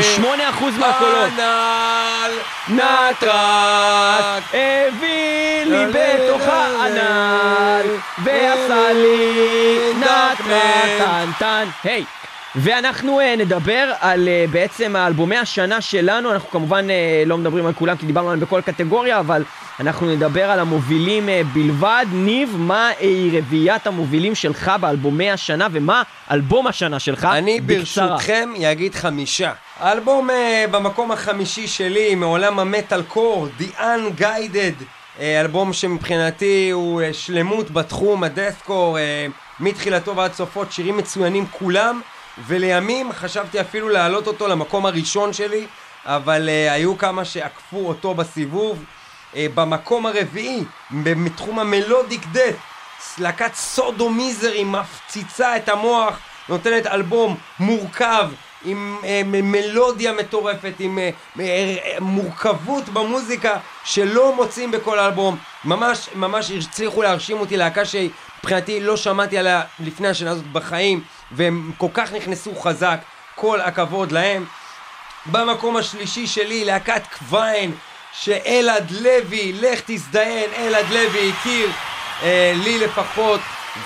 98% 0.00 0.78
מהקולות. 0.78 1.30
הנ"ל 1.38 2.32
נטרס 2.68 4.42
הביא 4.52 5.64
לי 5.64 5.86
בתוך 5.86 6.42
הנ"ל, 6.48 7.86
ועשה 8.24 8.92
לי 8.92 9.92
נטרס 9.98 10.98
טן 10.98 11.30
טן, 11.38 11.68
היי. 11.84 12.04
ואנחנו 12.56 13.20
uh, 13.20 13.22
נדבר 13.38 13.92
על 14.00 14.28
uh, 14.28 14.50
בעצם 14.50 14.96
האלבומי 14.96 15.36
השנה 15.36 15.80
שלנו, 15.80 16.32
אנחנו 16.32 16.50
כמובן 16.50 16.86
uh, 16.88 17.28
לא 17.28 17.38
מדברים 17.38 17.66
על 17.66 17.72
כולם 17.72 17.96
כי 17.96 18.06
דיברנו 18.06 18.28
עליהם 18.28 18.40
בכל 18.40 18.60
קטגוריה, 18.60 19.20
אבל 19.20 19.44
אנחנו 19.80 20.06
נדבר 20.06 20.50
על 20.50 20.60
המובילים 20.60 21.28
uh, 21.28 21.46
בלבד. 21.54 22.06
ניב, 22.12 22.56
מה 22.58 22.90
היא 23.00 23.38
רביעיית 23.38 23.86
המובילים 23.86 24.34
שלך 24.34 24.72
באלבומי 24.80 25.30
השנה 25.30 25.66
ומה 25.72 26.02
אלבום 26.30 26.66
השנה 26.66 26.98
שלך? 26.98 27.24
אני 27.24 27.60
בקצרה. 27.60 28.06
ברשותכם 28.06 28.50
אגיד 28.70 28.94
חמישה. 28.94 29.52
האלבום 29.80 30.30
אה, 30.30 30.64
במקום 30.70 31.12
החמישי 31.12 31.66
שלי 31.66 32.14
מעולם 32.14 32.58
המטאל 32.58 33.02
קור, 33.02 33.48
The 33.60 33.80
Unguided, 33.80 34.84
אה, 35.20 35.40
אלבום 35.40 35.72
שמבחינתי 35.72 36.70
הוא 36.70 37.02
אה, 37.02 37.12
שלמות 37.12 37.70
בתחום 37.70 38.24
הדסקור, 38.24 38.98
אה, 38.98 39.26
מתחילתו 39.60 40.16
ועד 40.16 40.32
סופו, 40.32 40.64
שירים 40.70 40.96
מצוינים 40.96 41.46
כולם, 41.50 42.00
ולימים 42.46 43.12
חשבתי 43.12 43.60
אפילו 43.60 43.88
להעלות 43.88 44.26
אותו 44.26 44.48
למקום 44.48 44.86
הראשון 44.86 45.32
שלי, 45.32 45.66
אבל 46.04 46.48
אה, 46.48 46.72
היו 46.72 46.98
כמה 46.98 47.24
שעקפו 47.24 47.88
אותו 47.88 48.14
בסיבוב. 48.14 48.84
אה, 49.36 49.46
במקום 49.54 50.06
הרביעי, 50.06 50.64
מתחום 50.90 51.58
המלודיק 51.58 52.26
דאט, 52.32 52.54
להקת 53.18 53.54
סודו 53.54 54.10
מיזרי 54.10 54.64
מפציצה 54.64 55.56
את 55.56 55.68
המוח, 55.68 56.18
נותנת 56.48 56.86
אלבום 56.86 57.36
מורכב, 57.60 58.28
עם 58.64 58.98
אה, 59.04 59.22
מ- 59.24 59.52
מלודיה 59.52 60.12
מטורפת, 60.12 60.72
עם 60.78 60.98
אה, 60.98 61.10
אה, 61.40 61.76
מורכבות 62.00 62.88
במוזיקה 62.88 63.58
שלא 63.84 64.36
מוצאים 64.36 64.70
בכל 64.70 64.98
אלבום. 64.98 65.36
ממש, 65.64 66.08
ממש 66.14 66.50
הצליחו 66.50 67.02
להרשים 67.02 67.40
אותי, 67.40 67.56
להקה 67.56 67.82
שמבחינתי 67.84 68.80
לא 68.80 68.96
שמעתי 68.96 69.38
עליה 69.38 69.62
לפני 69.80 70.08
השנה 70.08 70.30
הזאת 70.30 70.46
בחיים, 70.46 71.00
והם 71.32 71.72
כל 71.78 71.88
כך 71.94 72.12
נכנסו 72.12 72.54
חזק, 72.54 72.98
כל 73.34 73.60
הכבוד 73.60 74.12
להם. 74.12 74.44
במקום 75.26 75.76
השלישי 75.76 76.26
שלי, 76.26 76.64
להקת 76.64 77.02
קוויין, 77.18 77.74
שאלעד 78.12 78.90
לוי, 78.90 79.52
לך 79.52 79.80
תזדיין, 79.86 80.50
אלעד 80.56 80.90
לוי 80.90 81.32
הכיר, 81.32 81.70
אה, 82.22 82.52
לי 82.64 82.78
לפחות, 82.78 83.40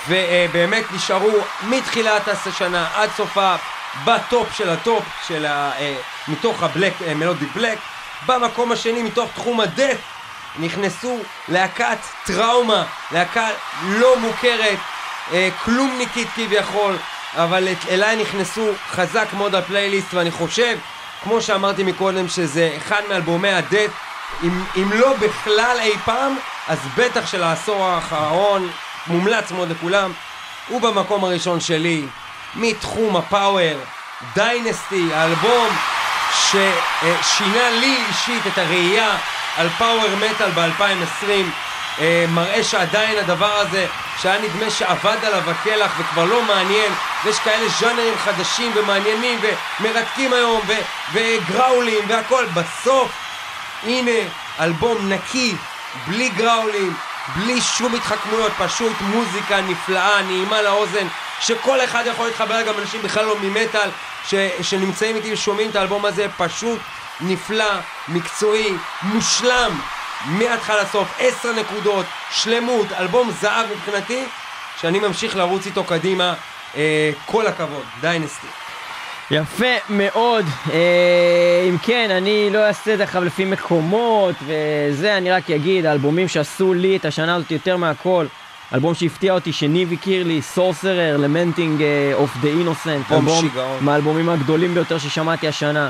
ובאמת 0.07 0.83
נשארו 0.91 1.31
מתחילת 1.63 2.27
השנה 2.27 2.87
עד 2.95 3.09
סופה 3.17 3.55
בטופ 4.05 4.53
של 4.53 4.69
הטופ, 4.69 5.03
של 5.27 5.45
ה, 5.45 5.71
אה, 5.79 5.95
מתוך 6.27 6.63
ה 6.63 6.67
black, 6.67 6.93
אה, 7.07 7.13
melodic 7.13 7.45
black. 7.45 7.77
במקום 8.25 8.71
השני, 8.71 9.03
מתוך 9.03 9.29
תחום 9.33 9.59
ה 9.59 9.64
death, 9.64 9.97
נכנסו 10.59 11.19
להקת 11.47 11.97
Trauma, 12.25 12.85
להקה 13.11 13.47
לא 13.83 14.19
מוכרת, 14.19 14.77
אה, 15.33 15.49
כלומניקית 15.65 16.27
כביכול, 16.35 16.97
אבל 17.35 17.67
אליי 17.89 18.15
נכנסו 18.15 18.71
חזק 18.89 19.27
מאוד 19.37 19.55
לפלייליסט, 19.55 20.13
ואני 20.13 20.31
חושב, 20.31 20.77
כמו 21.23 21.41
שאמרתי 21.41 21.83
מקודם, 21.83 22.27
שזה 22.27 22.73
אחד 22.77 23.01
מאלבומי 23.09 23.49
ה 23.49 23.55
death, 23.55 23.91
אם, 24.43 24.63
אם 24.75 24.91
לא 24.93 25.13
בכלל 25.13 25.77
אי 25.81 25.97
פעם, 26.05 26.35
אז 26.67 26.79
בטח 26.97 27.27
של 27.27 27.43
העשור 27.43 27.85
האחרון, 27.85 28.69
מומלץ 29.07 29.51
מאוד 29.51 29.69
לכולם. 29.69 30.11
הוא 30.67 30.81
במקום 30.81 31.23
הראשון 31.23 31.59
שלי, 31.59 32.05
מתחום 32.55 33.17
הפאוור, 33.17 33.77
דיינסטי, 34.35 35.13
האלבום 35.13 35.67
ששינה 36.35 37.69
לי 37.69 37.97
אישית 38.09 38.47
את 38.47 38.57
הראייה 38.57 39.17
על 39.57 39.69
פאוור 39.69 40.15
מטאל 40.15 40.49
ב-2020 40.51 41.29
אה, 41.29 41.41
מראה 42.27 42.63
שעדיין 42.63 43.17
הדבר 43.17 43.53
הזה 43.57 43.85
שהיה 44.21 44.41
נדמה 44.41 44.69
שאבד 44.69 45.17
עליו 45.25 45.49
הקלח 45.49 45.91
וכבר 45.99 46.25
לא 46.25 46.43
מעניין 46.43 46.91
ויש 47.23 47.39
כאלה 47.39 47.69
ז'אנרים 47.79 48.17
חדשים 48.17 48.71
ומעניינים 48.75 49.39
ומרתקים 49.79 50.33
היום 50.33 50.61
ו- 50.67 50.73
וגראולים 51.13 52.03
והכל. 52.07 52.45
בסוף 52.53 53.11
הנה 53.83 54.11
אלבום 54.59 55.09
נקי 55.09 55.55
בלי 56.07 56.29
גראולים 56.29 56.93
בלי 57.35 57.61
שום 57.61 57.95
התחכמויות 57.95 58.51
פשוט 58.57 58.93
מוזיקה 59.01 59.61
נפלאה 59.61 60.21
נעימה 60.21 60.61
לאוזן 60.61 61.07
שכל 61.41 61.83
אחד 61.83 62.03
יכול 62.07 62.25
להתחבר 62.25 62.61
גם 62.61 62.73
אנשים 62.79 63.01
בכלל 63.01 63.25
לא 63.25 63.35
ממטאל 63.41 63.89
ש- 64.29 64.35
שנמצאים 64.61 65.15
איתי 65.15 65.33
ושומעים 65.33 65.69
את 65.69 65.75
האלבום 65.75 66.05
הזה 66.05 66.25
פשוט 66.37 66.79
נפלא, 67.21 67.71
מקצועי, 68.07 68.73
מושלם 69.01 69.79
מההתחלה 70.25 70.83
לסוף, 70.83 71.15
עשר 71.19 71.51
נקודות, 71.59 72.05
שלמות, 72.31 72.87
אלבום 72.99 73.31
זהב 73.41 73.65
מבחינתי 73.75 74.23
שאני 74.81 74.99
ממשיך 74.99 75.35
לרוץ 75.35 75.65
איתו 75.65 75.83
קדימה 75.83 76.33
אה, 76.75 77.11
כל 77.25 77.47
הכבוד, 77.47 77.83
דיינסטי 78.01 78.47
יפה 79.31 79.65
מאוד. 79.89 80.45
אה, 80.73 81.65
אם 81.69 81.77
כן, 81.77 82.11
אני 82.11 82.49
לא 82.49 82.67
אעשה 82.67 82.93
את 82.93 82.97
זה 82.97 83.03
עכשיו 83.03 83.23
לפי 83.23 83.45
מקומות 83.45 84.35
וזה, 84.45 85.17
אני 85.17 85.31
רק 85.31 85.51
אגיד, 85.51 85.85
האלבומים 85.85 86.27
שעשו 86.27 86.73
לי 86.73 86.97
את 86.97 87.05
השנה 87.05 87.35
הזאת 87.35 87.51
יותר 87.51 87.77
מהכל. 87.77 88.25
אלבום 88.73 88.93
שהפתיע 88.93 89.33
אותי, 89.33 89.53
שניב 89.53 89.93
הכיר 89.93 90.23
לי, 90.23 90.41
Sorcerer, 90.41 91.17
Lamenting 91.17 91.83
of 92.13 92.37
the 92.41 92.47
Innocent, 92.47 93.11
אלבום 93.11 93.41
שיגעון. 93.41 93.77
מהאלבומים 93.81 94.29
הגדולים 94.29 94.73
ביותר 94.73 94.97
ששמעתי 94.97 95.47
השנה. 95.47 95.89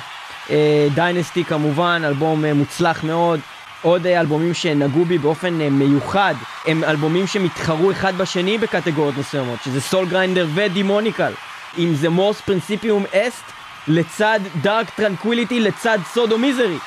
Dynazty 0.94 1.46
כמובן, 1.46 2.02
אלבום 2.06 2.46
אה, 2.46 2.54
מוצלח 2.54 3.04
מאוד. 3.04 3.40
עוד 3.82 4.08
אה, 4.08 4.20
אלבומים 4.20 4.54
שנגעו 4.54 5.06
בי 5.06 5.18
באופן 5.18 5.62
אה, 5.62 5.70
מיוחד, 5.70 6.36
הם 6.68 6.84
אלבומים 6.84 7.28
שמתחרו 7.28 7.92
אחד 7.92 8.18
בשני 8.18 8.58
בקטגוריות 8.58 9.18
מסוימות, 9.18 9.60
שזה 9.66 9.82
Soul 9.82 10.06
Grinder 10.06 10.48
ו 10.54 10.61
Demonical. 10.61 11.32
אם 11.78 11.94
זה 11.94 12.10
Mors 12.10 12.42
Principium 12.42 13.06
Est 13.14 13.44
לצד 13.88 14.40
Dark 14.62 14.90
Tranquillity 14.90 15.60
לצד 15.60 16.00
סודו 16.14 16.38
מיזרי. 16.38 16.78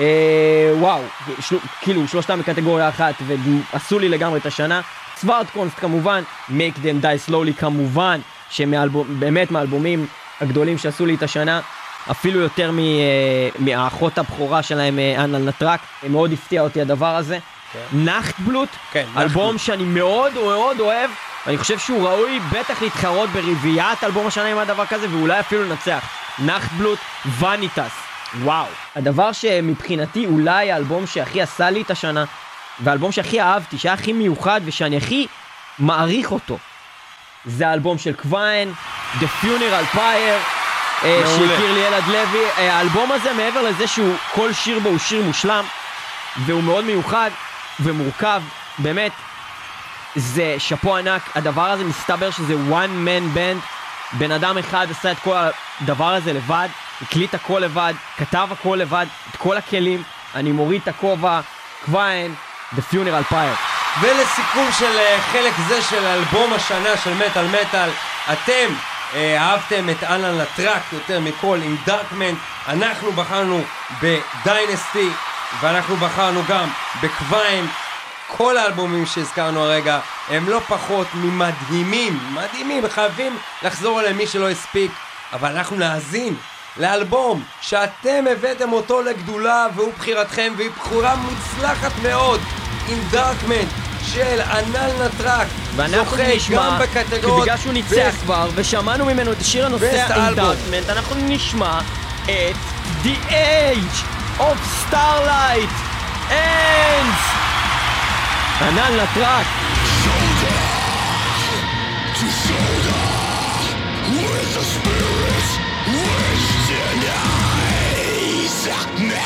אה, 0.00 0.72
וואו, 0.78 1.02
של, 1.40 1.56
כאילו 1.80 2.08
שלושתם 2.08 2.38
בקטגוריה 2.38 2.88
אחת 2.88 3.14
ועשו 3.26 3.98
לי 3.98 4.08
לגמרי 4.08 4.38
את 4.38 4.46
השנה. 4.46 4.80
Svartkonst 5.16 5.76
כמובן, 5.78 6.22
Make 6.48 6.76
Them 6.76 7.02
Die 7.02 7.30
Slowly 7.30 7.60
כמובן, 7.60 8.20
שבאמת 8.50 9.50
מהאלבומים 9.50 10.06
הגדולים 10.40 10.78
שעשו 10.78 11.06
לי 11.06 11.14
את 11.14 11.22
השנה, 11.22 11.60
אפילו 12.10 12.40
יותר 12.40 12.70
מ- 12.72 12.78
אה, 12.78 12.84
מהאחות 13.58 14.18
הבכורה 14.18 14.62
שלהם, 14.62 14.98
אה, 14.98 15.24
Anaal 15.24 15.38
Nathrakh, 15.38 15.80
מאוד 16.08 16.32
הפתיע 16.32 16.62
אותי 16.62 16.80
הדבר 16.80 17.16
הזה. 17.16 17.38
Nachtblut, 17.92 18.68
כן, 18.92 19.04
אלבום 19.16 19.54
Nachtblut. 19.54 19.60
שאני 19.60 19.84
מאוד 19.84 20.34
מאוד 20.34 20.80
אוהב, 20.80 21.10
ואני 21.46 21.58
חושב 21.58 21.78
שהוא 21.78 22.08
ראוי 22.08 22.40
בטח 22.52 22.82
להתחרות 22.82 23.30
ברביעיית 23.30 24.04
אלבום 24.04 24.26
השנה 24.26 24.44
עם 24.44 24.58
הדבר 24.58 24.86
כזה, 24.86 25.06
ואולי 25.10 25.40
אפילו 25.40 25.64
לנצח. 25.64 26.04
נחטבלוט, 26.38 26.98
וניטס, 27.38 27.92
וואו. 28.42 28.66
הדבר 28.96 29.32
שמבחינתי 29.32 30.26
אולי 30.26 30.72
האלבום 30.72 31.06
שהכי 31.06 31.42
עשה 31.42 31.70
לי 31.70 31.82
את 31.82 31.90
השנה, 31.90 32.24
והאלבום 32.80 33.12
שהכי 33.12 33.40
אהבתי, 33.40 33.78
שהיה 33.78 33.94
הכי 33.94 34.12
מיוחד 34.12 34.60
ושאני 34.64 34.96
הכי 34.96 35.26
מעריך 35.78 36.32
אותו, 36.32 36.58
זה 37.44 37.68
האלבום 37.68 37.98
של 37.98 38.12
קוויין, 38.14 38.72
The 39.20 39.44
Funeral 39.44 39.96
Pyre, 39.96 39.98
מעולה. 39.98 40.38
שהכיר 41.02 41.72
לי 41.72 41.88
אלעד 41.88 42.06
לוי. 42.06 42.44
אה, 42.58 42.76
האלבום 42.76 43.12
הזה, 43.12 43.32
מעבר 43.32 43.62
לזה 43.62 43.86
שהוא, 43.86 44.14
כל 44.34 44.52
שיר 44.52 44.78
בו 44.78 44.88
הוא 44.88 44.98
שיר 44.98 45.22
מושלם, 45.22 45.64
והוא 46.46 46.62
מאוד 46.62 46.84
מיוחד 46.84 47.30
ומורכב, 47.80 48.42
באמת, 48.78 49.12
זה 50.16 50.54
שאפו 50.58 50.96
ענק. 50.96 51.22
הדבר 51.34 51.70
הזה 51.70 51.84
מסתבר 51.84 52.30
שזה 52.30 52.54
one 52.70 53.06
man 53.06 53.36
band. 53.36 53.66
בן 54.12 54.30
אדם 54.30 54.58
אחד 54.58 54.86
עשה 54.90 55.12
את 55.12 55.18
כל 55.18 55.36
הדבר 55.80 56.14
הזה 56.14 56.32
לבד, 56.32 56.68
הקליט 57.02 57.34
הכל 57.34 57.58
לבד, 57.58 57.94
כתב 58.18 58.48
הכל 58.50 58.78
לבד, 58.80 59.06
את 59.30 59.36
כל 59.36 59.56
הכלים. 59.56 60.02
אני 60.34 60.52
מוריד 60.52 60.82
את 60.82 60.88
הכובע, 60.88 61.40
קוויין, 61.84 62.34
The 62.76 62.80
Funeral 62.92 63.32
Pyre. 63.32 63.58
ולסיכום 64.00 64.68
של 64.78 64.98
אה, 64.98 65.18
חלק 65.32 65.52
זה 65.68 65.82
של 65.82 66.06
אלבום 66.06 66.52
השנה 66.52 66.96
של 67.04 67.14
מטאל 67.14 67.46
מטאל, 67.46 67.90
אתם 68.32 68.52
אה, 68.52 68.91
אהבתם 69.14 69.90
את 69.90 70.04
אנן 70.04 70.38
לטראק 70.38 70.82
יותר 70.92 71.20
מכל 71.20 71.58
עם 71.64 71.76
דארקמן, 71.86 72.34
אנחנו 72.68 73.12
בחרנו 73.12 73.62
בדיינסטי, 74.02 75.08
ואנחנו 75.60 75.96
בחרנו 75.96 76.40
גם 76.48 76.68
בקוויין. 77.02 77.66
כל 78.36 78.56
האלבומים 78.56 79.06
שהזכרנו 79.06 79.60
הרגע 79.60 80.00
הם 80.28 80.48
לא 80.48 80.60
פחות 80.68 81.06
ממדהימים, 81.14 82.18
מדהימים, 82.34 82.84
וחייבים 82.84 83.38
לחזור 83.62 84.00
אליהם 84.00 84.16
מי 84.16 84.26
שלא 84.26 84.50
הספיק, 84.50 84.90
אבל 85.32 85.56
אנחנו 85.56 85.76
נאזין 85.76 86.34
לאלבום 86.76 87.42
שאתם 87.60 88.24
הבאתם 88.30 88.72
אותו 88.72 89.02
לגדולה 89.02 89.66
והוא 89.74 89.92
בחירתכם 89.98 90.52
והיא 90.56 90.70
בחירה 90.70 91.16
מוצלחת 91.16 91.92
מאוד 92.02 92.40
עם 92.88 92.98
דארקמן 93.10 93.91
של 94.04 94.40
ענן 94.40 94.90
נטרק 95.04 95.46
ואנחנו 95.76 96.16
זוכה 96.16 96.36
נשמע, 96.36 96.56
גם 96.56 96.78
כי 96.78 96.98
בקטגוריות 97.00 97.42
בגלל 97.42 97.56
שהוא 97.56 97.72
ניצח 97.72 97.94
Best 97.94 98.22
כבר, 98.22 98.48
ושמענו 98.54 99.04
ממנו 99.04 99.32
את 99.32 99.40
השיר 99.40 99.64
Best 99.64 99.68
הנוסע 99.68 100.06
album. 100.06 100.28
אינדארטמנט, 100.28 100.88
אנחנו 100.88 101.16
נשמע 101.18 101.80
את 102.24 102.56
The 103.04 103.30
Age 103.30 104.40
of 104.40 104.90
Starlight 104.90 105.72
Ends! 106.30 107.32
ענן 108.60 108.92
לטראק. 108.92 109.46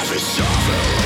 A 0.09 0.19
thousand 0.19 1.06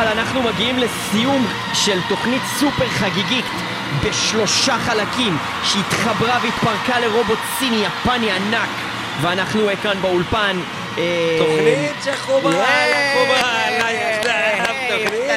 מטאל, 0.00 0.18
אנחנו 0.18 0.42
מגיעים 0.42 0.78
לסיום 0.78 1.46
של 1.74 1.98
תוכנית 2.08 2.42
סופר 2.58 2.88
חגיגית 2.88 3.44
בשלושה 4.04 4.78
חלקים 4.78 5.36
שהתחברה 5.64 6.38
והתפרקה 6.42 7.00
לרובוט 7.00 7.38
סיני 7.58 7.84
יפני 7.84 8.30
ענק. 8.30 8.68
ואנחנו 9.20 9.68
כאן 9.82 10.02
באולפן 10.02 10.60
אה, 10.98 11.38
תוכנית 11.38 11.92
שחובה 12.04 12.50
אה, 12.50 14.09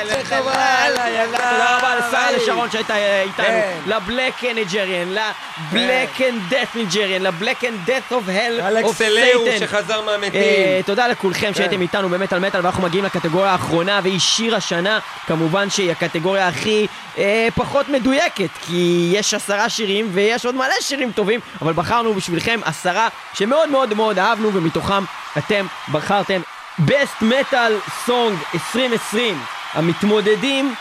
שחובה 0.10 0.90
ליחדיו. 0.90 1.28
תודה 1.32 1.78
רבה 1.78 1.96
לשרה 1.96 2.32
לשרון 2.32 2.72
שהייתה 2.72 2.96
איתנו, 3.22 3.46
כן. 3.46 3.80
לבלק 3.86 4.44
אנד 4.44 4.60
נג'ריאן, 4.60 5.08
לבלק 5.10 6.22
אנד 6.22 6.42
דאט 6.50 6.68
נג'ריאן, 6.76 7.22
לבלק 7.22 7.64
אנד 7.64 7.80
דאט 7.86 8.12
אוף 8.12 8.24
הל 8.28 8.84
אוף 8.84 9.02
אלהו 9.02 9.46
שחזר 9.60 10.02
מהמתים. 10.02 10.42
אה, 10.42 10.80
תודה 10.86 11.08
לכולכם 11.08 11.48
כן. 11.48 11.54
שהייתם 11.54 11.82
איתנו 11.82 12.10
באמת 12.10 12.34
על 12.34 12.40
מטאל 12.40 12.60
ואנחנו 12.64 12.84
מגיעים 12.84 13.06
לקטגוריה 13.06 13.52
האחרונה 13.52 14.00
והיא 14.04 14.20
שיר 14.20 14.56
השנה 14.56 15.00
כמובן 15.28 15.70
שהיא 15.70 15.92
הקטגוריה 15.92 16.48
הכי 16.48 16.88
אה, 17.18 17.48
פחות 17.56 17.90
מדויקת 17.90 18.50
כי 18.66 19.10
יש 19.14 19.34
עשרה 19.34 19.70
שירים 19.70 20.10
ויש 20.14 20.46
עוד 20.46 20.56
מלא 20.56 20.82
שירים 20.82 21.12
טובים 21.12 21.40
אבל 21.62 21.74
בחרנו 21.74 22.14
בשבילכם 22.14 22.60
עשרה 22.66 23.08
שמאוד 23.34 23.70
מאוד 23.70 23.94
מאוד 23.94 24.20
אהבנו 24.20 24.54
ומתוכם 24.54 25.04
אתם 25.38 25.66
בחרתם 25.92 26.42
Best 26.80 27.22
Metal 27.22 27.72
Song 28.08 28.34
2020 28.54 29.38
המתמודדים 29.75 30.75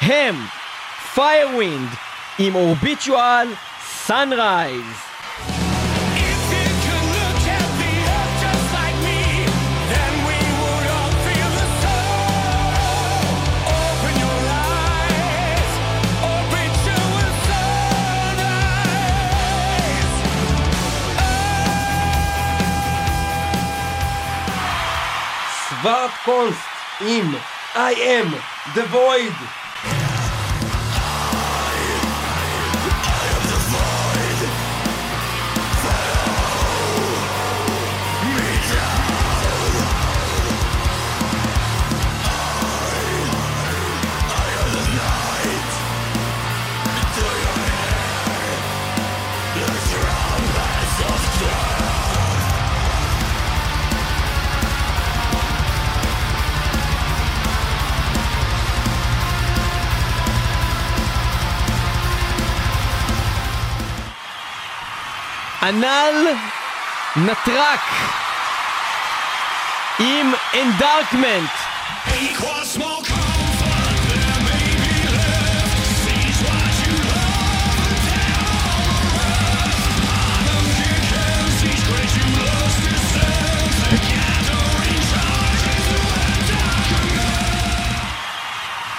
הם 0.00 0.46
Firewind 1.16 1.96
עם 2.38 2.54
אורביטואל 2.54 3.48
Sunrise 4.06 5.00
If 6.16 6.40
you 6.52 6.68
could 6.84 7.06
look 7.16 7.42
at 7.58 7.68
the 7.80 7.92
earth 8.16 8.34
just 8.44 8.68
like 8.78 8.98
me, 9.08 9.20
then 9.92 10.12
we 10.28 10.38
would 10.60 10.86
all 10.96 11.12
feel 11.26 11.50
the 11.60 11.66
soul. 11.82 12.68
Open 13.78 14.14
your 14.24 14.40
eyes, 14.68 15.72
open 16.34 16.68
to 16.86 16.96
a 17.24 17.28
sunrise. 17.46 18.94
סווארט 25.68 26.10
קונסט 26.24 26.68
עם 27.00 27.34
I 27.75 27.93
am 27.93 28.31
the 28.73 28.85
void. 28.87 29.58
Yourself. 82.85 83.71
The 83.91 83.97
gathering 84.09 85.03
charges 85.11 85.89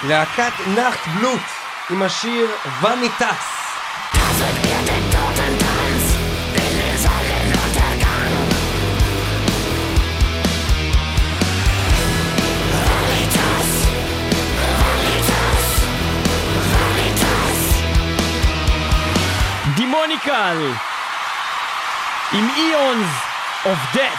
להקת 0.09 0.53
נחט 0.67 1.07
בלוט 1.07 1.41
עם 1.91 2.03
השיר 2.03 2.47
וניטס. 2.83 3.60
דימוניקל 20.11 20.73
עם 22.33 22.49
איונס 22.57 23.11
אוף 23.65 23.79
דאט 23.95 24.19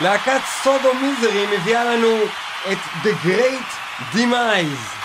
להקת 0.00 0.40
סודו 0.62 0.94
מיזרי 0.94 1.46
מביאה 1.46 1.84
לנו 1.84 2.18
את 2.72 2.78
The 3.04 3.26
Great 3.26 4.14
Demise. 4.14 4.99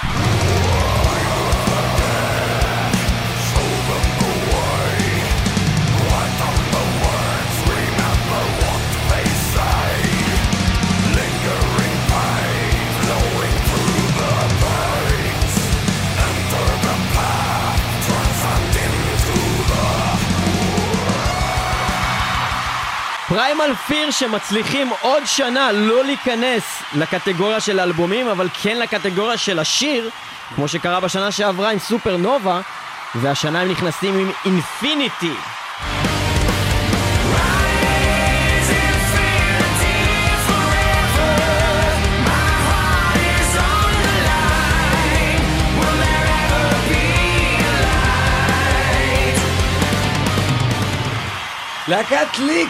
פריימל 23.27 23.73
פיר 23.87 24.11
שמצליחים 24.11 24.89
עוד 25.01 25.23
שנה 25.25 25.71
לא 25.71 26.05
להיכנס 26.05 26.63
לקטגוריה 26.93 27.59
של 27.59 27.79
האלבומים 27.79 28.27
אבל 28.27 28.49
כן 28.63 28.77
לקטגוריה 28.77 29.37
של 29.37 29.59
השיר 29.59 30.09
כמו 30.55 30.67
שקרה 30.67 30.99
בשנה 30.99 31.31
שעברה 31.31 31.71
עם 31.71 31.79
סופר 31.79 32.17
נובה 32.17 32.61
והשנה 33.15 33.61
הם 33.61 33.71
נכנסים 33.71 34.19
עם 34.19 34.31
אינפיניטי. 34.45 35.33
להקת 51.87 52.39
ליק 52.39 52.69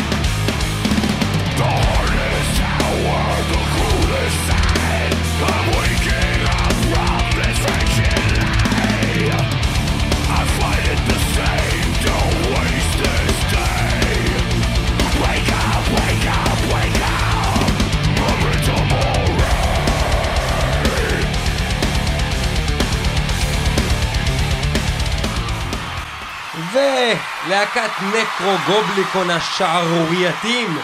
ולהקת 27.47 27.91
Nekrogoblikon 28.01 29.29
השערורייתים 29.29 30.77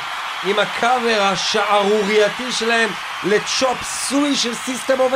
עם 0.44 0.60
הקאבר 0.60 1.22
השערורייתי 1.22 2.52
שלהם 2.52 2.90
ל 3.24 3.36
Chop 3.36 3.84
Suey 3.84 4.36
של 4.36 4.56
System 4.56 5.00
of 5.00 5.14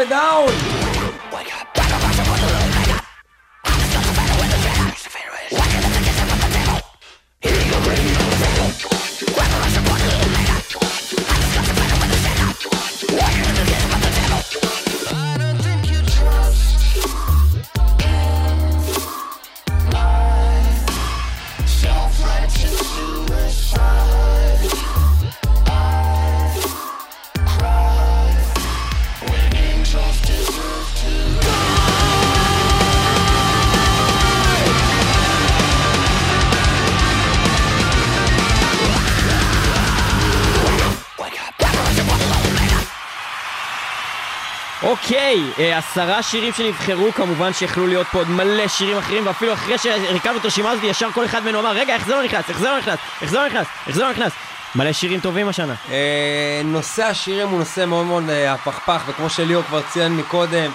אוקיי, 45.32 45.72
אה, 45.72 45.78
עשרה 45.78 46.24
שירים 46.24 46.54
שנבחרו, 46.54 47.12
כמובן 47.12 47.54
שיכלו 47.54 47.88
להיות 47.88 48.08
פה 48.12 48.18
עוד 48.18 48.30
מלא 48.30 48.68
שירים 48.68 48.98
אחרים, 48.98 49.28
ואפילו 49.28 49.54
אחרי 49.54 49.78
שהרכבנו 49.78 50.38
את 50.38 50.44
הרשימה 50.44 50.72
הזאת, 50.72 50.84
ישר 50.84 51.12
כל 51.12 51.26
אחד 51.26 51.44
ממנו 51.44 51.60
אמר, 51.60 51.72
רגע, 51.72 51.94
איך 51.94 52.06
זה 52.06 52.16
לא 52.16 52.24
נכנס? 52.24 52.50
איך 52.50 52.60
זה 52.60 52.70
לא 52.70 52.78
נכנס? 52.78 53.00
איך 53.22 53.30
זה 53.32 53.38
לא 53.38 53.48
נכנס? 53.48 53.68
איך 53.88 53.96
זה 53.96 54.02
לא 54.02 54.12
נכנס? 54.12 54.32
מלא 54.76 54.94
שירים 54.94 55.20
טובים 55.20 55.48
השנה. 55.48 55.74
אה, 55.92 56.62
נושא 56.66 57.04
השירים 57.04 57.48
הוא 57.48 57.60
נושא 57.60 57.86
מאוד 57.86 58.06
מאוד 58.06 58.30
אה, 58.30 58.54
הפכפך, 58.54 59.02
וכמו 59.08 59.30
שליאור 59.30 59.64
כבר 59.64 59.82
ציין 59.82 60.18
מקודם, 60.18 60.72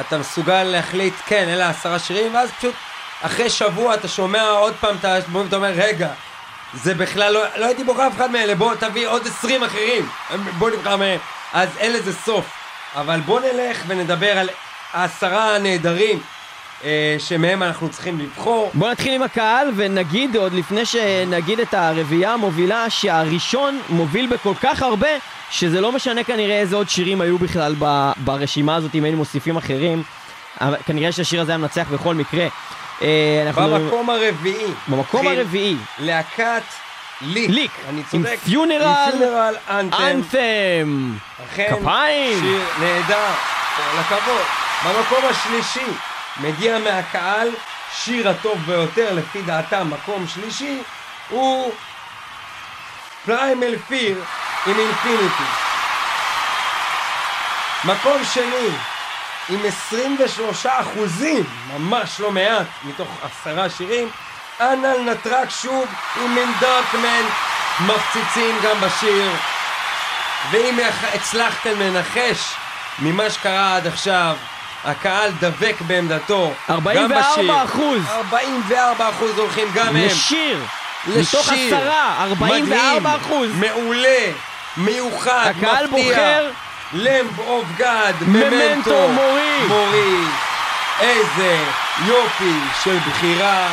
אתה 0.00 0.18
מסוגל 0.18 0.62
להחליט, 0.62 1.14
כן, 1.26 1.48
אלה 1.48 1.68
עשרה 1.68 1.98
שירים, 1.98 2.34
ואז 2.34 2.50
פשוט 2.58 2.74
אחרי 3.22 3.50
שבוע 3.50 3.94
אתה 3.94 4.08
שומע 4.08 4.42
עוד 4.42 4.74
פעם 4.80 4.96
את 5.00 5.04
האלבום 5.04 5.42
ואתה 5.42 5.56
אומר, 5.56 5.72
רגע, 5.76 6.08
זה 6.74 6.94
בכלל 6.94 7.32
לא, 7.32 7.40
לא 7.56 7.66
הייתי 7.66 7.84
בוחר 7.84 8.06
אף 8.06 8.16
אחד 8.16 8.30
מאלה, 8.30 8.54
בוא 8.54 8.74
תביא 8.74 9.08
עוד 9.08 9.26
עשרים 9.26 9.62
אחרים, 9.62 10.08
בוא 10.58 10.70
נבחר 10.70 10.96
מהם. 10.96 11.18
אז 11.52 11.68
אין 11.78 11.92
לזה 11.92 12.12
סוף. 12.12 12.65
אבל 12.94 13.20
בוא 13.20 13.40
נלך 13.40 13.82
ונדבר 13.86 14.38
על 14.38 14.48
העשרה 14.92 15.56
הנהדרים 15.56 16.20
אה, 16.84 17.16
שמהם 17.18 17.62
אנחנו 17.62 17.88
צריכים 17.88 18.18
לבחור. 18.18 18.70
בוא 18.74 18.90
נתחיל 18.90 19.14
עם 19.14 19.22
הקהל 19.22 19.68
ונגיד 19.76 20.36
עוד 20.36 20.52
לפני 20.52 20.86
שנגיד 20.86 21.60
את 21.60 21.74
הרביעייה 21.74 22.32
המובילה 22.32 22.90
שהראשון 22.90 23.80
מוביל 23.88 24.26
בכל 24.26 24.52
כך 24.62 24.82
הרבה 24.82 25.08
שזה 25.50 25.80
לא 25.80 25.92
משנה 25.92 26.24
כנראה 26.24 26.60
איזה 26.60 26.76
עוד 26.76 26.88
שירים 26.88 27.20
היו 27.20 27.38
בכלל 27.38 27.74
ב- 27.78 28.12
ברשימה 28.16 28.74
הזאת 28.76 28.94
אם 28.94 29.04
היינו 29.04 29.18
מוסיפים 29.18 29.56
אחרים 29.56 30.02
כנראה 30.86 31.12
שהשיר 31.12 31.40
הזה 31.40 31.52
היה 31.52 31.58
מנצח 31.58 31.86
בכל 31.92 32.14
מקרה. 32.14 32.46
אה, 33.02 33.42
אנחנו 33.46 33.62
במקום 33.62 34.10
הרביעי. 34.10 34.66
במקום 34.88 35.26
הרביעי 35.26 35.76
להקת 35.98 36.62
ליק. 37.20 37.50
ליק 37.50 37.70
אני 37.88 38.02
צודק. 38.04 38.30
עם 38.30 38.36
פיונרל 38.36 39.54
אנתם. 39.70 39.96
אנת'ם 40.02 41.16
אכן, 41.44 41.76
כפיים. 41.80 42.40
שיר 42.40 42.64
נהדר, 42.80 43.32
כל 43.76 43.98
הכבוד. 43.98 44.42
במקום 44.84 45.24
השלישי 45.30 45.86
מגיע 46.40 46.78
מהקהל, 46.78 47.48
שיר 47.94 48.28
הטוב 48.28 48.58
ביותר 48.66 49.14
לפי 49.14 49.42
דעתם, 49.42 49.90
מקום 49.90 50.26
שלישי, 50.28 50.82
הוא 51.28 51.72
פריימל 53.24 53.78
פיר 53.88 54.22
עם 54.66 54.78
אינפיניטי. 54.78 55.42
מקום 57.84 58.24
שני, 58.34 58.68
עם 59.48 59.60
23 59.66 60.66
אחוזים, 60.66 61.44
ממש 61.74 62.20
לא 62.20 62.32
מעט, 62.32 62.66
מתוך 62.84 63.08
עשרה 63.22 63.70
שירים, 63.70 64.08
אנל 64.60 65.10
נטרק 65.10 65.50
שוב 65.50 65.86
עם 66.24 66.34
מין 66.34 66.52
דארקמן, 66.60 67.22
מפציצים 67.80 68.56
גם 68.62 68.80
בשיר. 68.80 69.30
ואם 70.50 70.78
הצלחתם 71.14 71.80
לנחש 71.80 72.54
ממה 72.98 73.30
שקרה 73.30 73.76
עד 73.76 73.86
עכשיו, 73.86 74.36
הקהל 74.84 75.30
דבק 75.40 75.74
בעמדתו. 75.80 76.52
גם 76.68 76.74
44 76.74 77.32
בשיר. 77.34 77.64
אחוז. 77.64 78.02
44 78.10 79.08
אחוז 79.08 79.38
הולכים 79.38 79.68
גם 79.74 79.86
הם. 79.86 79.96
לשיר 79.96 80.64
מתוך 81.06 81.48
לשיר. 81.52 81.76
עשרה 81.76 82.24
44 82.30 83.16
אחוז 83.16 83.48
מדהים, 83.48 83.60
מעולה, 83.60 84.32
מיוחד, 84.76 85.52
הקהל 85.56 85.86
מפתיע. 85.86 86.16
בוחר 86.16 86.50
Lamb 86.92 87.38
of 87.40 87.64
God, 87.76 88.14
Memento 88.20 89.08
Mori. 89.08 89.66
Mori. 89.68 90.24
איזה 91.00 91.64
יופי 92.06 92.54
של 92.84 92.98
בחירה. 92.98 93.68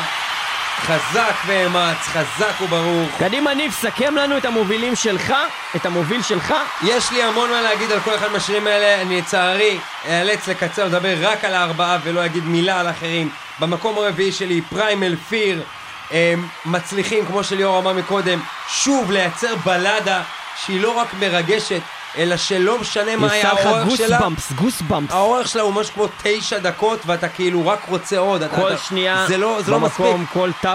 חזק 0.84 1.36
ואמץ, 1.46 1.98
חזק 1.98 2.62
וברוך. 2.62 3.10
קדימה 3.20 3.54
ניב, 3.54 3.72
סכם 3.72 4.16
לנו 4.16 4.38
את 4.38 4.46
המובילים 4.46 4.96
שלך, 4.96 5.34
את 5.76 5.86
המוביל 5.86 6.22
שלך. 6.22 6.54
יש 6.84 7.12
לי 7.12 7.24
המון 7.24 7.50
מה 7.50 7.62
להגיד 7.62 7.92
על 7.92 8.00
כל 8.00 8.16
אחד 8.16 8.32
מהשירים 8.32 8.68
האלה, 8.68 9.02
אני 9.02 9.18
לצערי 9.18 9.80
אאלץ 10.10 10.48
לקצר 10.48 10.82
ולדבר 10.82 11.16
רק 11.22 11.46
על 11.46 11.54
הארבעה 11.54 11.98
ולא 12.04 12.26
אגיד 12.26 12.44
מילה 12.44 12.80
על 12.80 12.90
אחרים. 12.90 13.30
במקום 13.60 13.98
הרביעי 13.98 14.32
שלי, 14.32 14.62
Primal 14.62 15.16
Fear, 15.16 15.64
הם 16.12 16.48
מצליחים, 16.66 17.26
כמו 17.26 17.44
שליאור 17.44 17.80
אמר 17.80 17.94
מקודם, 17.94 18.40
שוב 18.70 19.12
לייצר 19.12 19.56
בלדה 19.56 20.22
שהיא 20.66 20.82
לא 20.82 20.92
רק 20.98 21.08
מרגשת, 21.20 21.82
אלא 22.18 22.38
שלא 22.38 22.80
משנה 22.80 23.16
מה 23.16 23.32
היה 23.32 23.54
לך 23.54 23.66
האורך 23.66 23.98
שלה. 23.98 24.20
במפס, 24.20 24.52
גוס 24.52 24.82
במפס. 24.82 25.14
האורך 25.14 25.48
שלה 25.48 25.62
הוא 25.62 25.74
משהו 25.74 25.94
כמו 25.94 26.08
תשע 26.24 26.58
דקות 26.58 27.00
ואתה 27.06 27.30
כאילו 27.30 27.68
רק 27.68 27.80
רוצה 27.88 28.18
עוד. 28.18 28.42
כל 28.56 28.74
אתה- 28.74 28.78
שנייה 28.78 29.26
זה 29.28 29.38
לא, 29.38 29.62
זה 29.62 29.72
לא 29.72 29.80
מספיק. 29.80 30.00
במקום, 30.06 30.26
כל 30.34 30.50
תו 30.62 30.70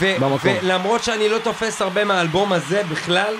ו- 0.00 0.14
במקום. 0.20 0.38
ולמרות 0.62 1.04
שאני 1.04 1.28
לא 1.28 1.38
תופס 1.38 1.82
הרבה 1.82 2.04
מהאלבום 2.04 2.52
הזה 2.52 2.82
בכלל, 2.90 3.34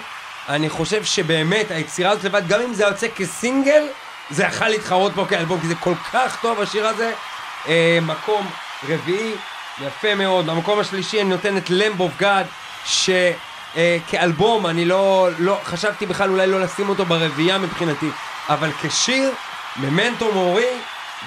אני 0.48 0.70
חושב 0.70 1.04
שבאמת 1.04 1.70
היצירה 1.70 2.10
הזאת 2.10 2.24
לבד, 2.24 2.48
גם 2.48 2.60
אם 2.60 2.74
זה 2.74 2.84
יוצא 2.84 3.06
כסינגל, 3.16 3.82
זה 4.30 4.44
יכל 4.44 4.68
להתחרות 4.68 5.12
פה 5.14 5.24
כאלבום, 5.28 5.60
כי 5.60 5.66
זה 5.66 5.74
כל 5.74 5.94
כך 6.12 6.36
טוב 6.42 6.60
השיר 6.60 6.86
הזה. 6.86 7.12
אה, 7.68 7.98
מקום 8.02 8.46
רביעי, 8.88 9.32
יפה 9.86 10.14
מאוד. 10.14 10.46
במקום 10.46 10.78
השלישי 10.80 11.20
אני 11.20 11.28
נותן 11.28 11.56
את 11.56 11.70
Lamb 11.70 12.00
of 12.00 12.12
God, 13.78 14.00
שכאלבום 14.08 14.66
אני 14.66 14.84
לא, 14.84 15.28
לא, 15.38 15.60
חשבתי 15.64 16.06
בכלל 16.06 16.30
אולי 16.30 16.46
לא 16.46 16.60
לשים 16.60 16.88
אותו 16.88 17.04
ברביעייה 17.04 17.58
מבחינתי, 17.58 18.08
אבל 18.48 18.70
כשיר, 18.82 19.30
Memento 19.76 20.32
Mori, 20.32 20.66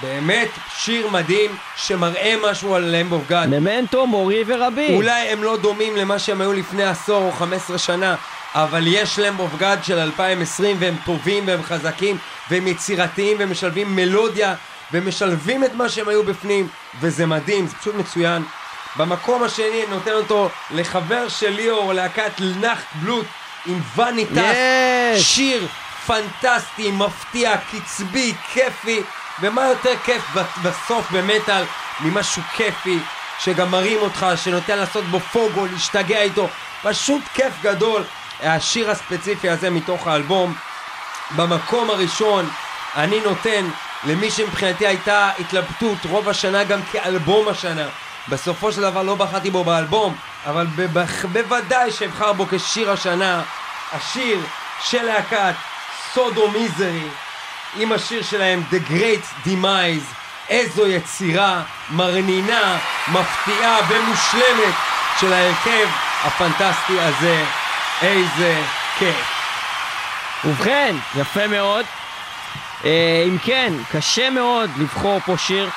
באמת 0.01 0.49
שיר 0.77 1.07
מדהים 1.07 1.51
שמראה 1.75 2.35
משהו 2.49 2.75
על 2.75 2.95
Lamb 2.95 3.13
of 3.13 3.23
God. 3.29 3.49
Memento, 3.49 4.07
מורי 4.07 4.43
ורבי. 4.47 4.95
אולי 4.95 5.29
הם 5.29 5.43
לא 5.43 5.57
דומים 5.57 5.95
למה 5.95 6.19
שהם 6.19 6.41
היו 6.41 6.53
לפני 6.53 6.83
עשור 6.83 7.23
או 7.23 7.31
15 7.31 7.77
שנה, 7.77 8.15
אבל 8.55 8.83
יש 8.87 9.19
Lamb 9.19 9.39
of 9.39 9.51
God 9.57 9.83
של 9.83 9.99
2020 9.99 10.77
והם 10.79 10.95
טובים 11.05 11.43
והם 11.47 11.63
חזקים 11.63 12.17
והם 12.49 12.67
יצירתיים 12.67 13.39
והם 13.39 13.51
משלבים 13.51 13.95
מלודיה 13.95 14.53
ומשלבים 14.91 15.63
את 15.63 15.73
מה 15.73 15.89
שהם 15.89 16.07
היו 16.07 16.23
בפנים 16.23 16.67
וזה 17.01 17.25
מדהים, 17.25 17.67
זה 17.67 17.75
פשוט 17.75 17.95
מצוין. 17.95 18.43
במקום 18.95 19.43
השני 19.43 19.83
אני 19.83 19.85
נותן 19.89 20.11
אותו 20.11 20.49
לחבר 20.71 21.29
של 21.29 21.49
ליאור, 21.49 21.93
להקת 21.93 22.31
לנחט 22.39 22.85
בלוט 22.95 23.25
עם 23.65 23.79
וניטס, 23.95 24.37
יש! 24.37 25.35
שיר 25.35 25.67
פנטסטי, 26.07 26.91
מפתיע, 26.91 27.57
קצבי, 27.57 28.33
כיפי, 28.53 29.01
ומה 29.41 29.65
יותר 29.65 29.93
כיף 30.05 30.23
בסוף 30.63 31.11
במטאל 31.11 31.63
ממשהו 31.99 32.41
כיפי, 32.55 32.99
שגם 33.39 33.71
מרים 33.71 33.97
אותך, 34.01 34.25
שנותן 34.35 34.77
לעשות 34.77 35.03
בו 35.03 35.19
פוגו, 35.19 35.65
להשתגע 35.65 36.21
איתו, 36.21 36.49
פשוט 36.83 37.21
כיף 37.33 37.53
גדול. 37.61 38.03
השיר 38.43 38.91
הספציפי 38.91 39.49
הזה 39.49 39.69
מתוך 39.69 40.07
האלבום. 40.07 40.53
במקום 41.35 41.89
הראשון 41.89 42.49
אני 42.95 43.19
נותן 43.19 43.69
למי 44.03 44.31
שמבחינתי 44.31 44.87
הייתה 44.87 45.29
התלבטות 45.39 45.97
רוב 46.09 46.29
השנה 46.29 46.63
גם 46.63 46.79
כאלבום 46.91 47.47
השנה. 47.47 47.87
בסופו 48.29 48.71
של 48.71 48.81
דבר 48.81 49.03
לא 49.03 49.15
בחרתי 49.15 49.49
בו 49.49 49.63
באלבום, 49.63 50.15
אבל 50.45 50.65
בוודאי 51.31 51.91
שאבחר 51.91 52.33
בו 52.33 52.45
כשיר 52.51 52.91
השנה, 52.91 53.41
השיר 53.91 54.39
של 54.81 55.03
להקת 55.03 55.53
סודו 56.13 56.51
מיזרי, 56.51 57.07
עם 57.75 57.91
השיר 57.91 58.23
שלהם 58.23 58.63
The 58.71 58.91
Great 58.91 59.47
Demise. 59.47 60.21
איזו 60.49 60.87
יצירה 60.87 61.63
מרנינה, 61.89 62.77
מפתיעה 63.07 63.77
ומושלמת 63.89 64.73
של 65.19 65.33
ההרכב 65.33 65.87
הפנטסטי 66.23 66.99
הזה. 66.99 67.45
איזה 68.01 68.61
כיף. 68.99 69.41
ובכן, 70.45 70.95
יפה 71.15 71.47
מאוד. 71.47 71.85
אה, 72.85 73.23
אם 73.27 73.37
כן, 73.37 73.73
קשה 73.91 74.29
מאוד 74.29 74.69
לבחור 74.77 75.19
פה 75.25 75.37
שיר. 75.37 75.69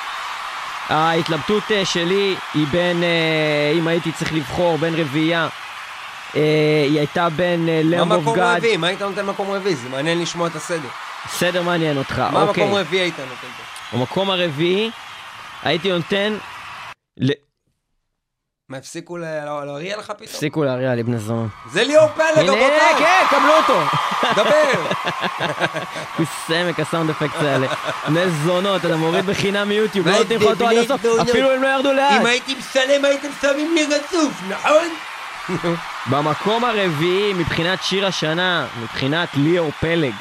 ההתלבטות 0.89 1.63
אה, 1.71 1.85
שלי 1.85 2.35
היא 2.53 2.67
בין, 2.71 3.03
אה, 3.03 3.73
אם 3.77 3.87
הייתי 3.87 4.11
צריך 4.11 4.33
לבחור 4.33 4.77
בין 4.77 4.95
רביעייה, 4.95 5.47
אה, 6.35 6.85
היא 6.89 6.97
הייתה 6.99 7.29
בין 7.29 7.65
מה 7.65 7.71
למב 7.83 8.11
אוף 8.11 8.21
מקום 8.21 8.35
גאד. 8.35 8.57
רביעי? 8.57 8.77
מה 8.77 8.87
היית 8.87 9.01
נותן 9.01 9.25
מקום 9.25 9.51
רביעי? 9.51 9.75
זה 9.75 9.89
מעניין 9.89 10.21
לשמוע 10.21 10.47
את 10.47 10.55
הסדר. 10.55 10.87
סדר 11.27 11.63
מעניין 11.63 11.97
אותך, 11.97 12.19
מה 12.19 12.41
אוקיי. 12.41 12.63
המקום 12.63 12.77
הרביעי 12.77 13.01
היית 13.01 13.19
נותן 13.19 13.47
פה? 13.57 13.97
במקום 13.97 14.29
הרביעי 14.29 14.91
הייתי 15.63 15.91
נותן... 15.91 16.37
מה, 18.69 18.77
הפסיקו 18.77 19.17
ל- 19.17 19.21
לה- 19.21 19.65
להריע 19.65 19.97
לך 19.97 20.05
פתאום? 20.11 20.27
הפסיקו 20.29 20.63
להריע 20.63 20.95
לי 20.95 21.03
בני 21.03 21.17
זונות. 21.19 21.51
זה 21.71 21.83
ליאור 21.83 22.07
פלג, 22.07 22.25
הנה, 22.37 22.51
רבותיי! 22.51 22.95
כן, 22.97 23.25
קבלו 23.29 23.53
אותו. 23.57 23.79
דבר! 24.35 24.85
סמק 26.47 26.79
הסאונד 26.79 27.09
אפקט 27.09 27.35
האלה. 27.41 27.67
בני 28.07 28.29
זונות, 28.29 28.85
אתה 28.85 28.95
מוריד 28.95 29.25
בחינם 29.25 29.69
מיוטיוב, 29.69 30.07
לא 30.07 30.17
נותנים 30.17 30.39
לך 30.41 30.45
אותו 30.47 30.67
עד 30.67 30.77
הסוף? 30.77 31.01
אפילו 31.21 31.51
הם 31.51 31.61
לא 31.61 31.67
ירדו 31.67 31.93
לאט. 31.93 32.21
אם 32.21 32.25
הייתי 32.25 32.55
מצלם 32.55 33.05
הייתם 33.05 33.27
שמים 33.41 33.75
לי 33.75 33.85
רצוף, 33.85 34.41
נכון? 34.49 34.87
במקום 36.11 36.63
הרביעי 36.65 37.33
מבחינת 37.33 37.83
שיר 37.83 38.05
השנה, 38.07 38.67
מבחינת 38.81 39.29
ליאור 39.33 39.71
פלג. 39.79 40.13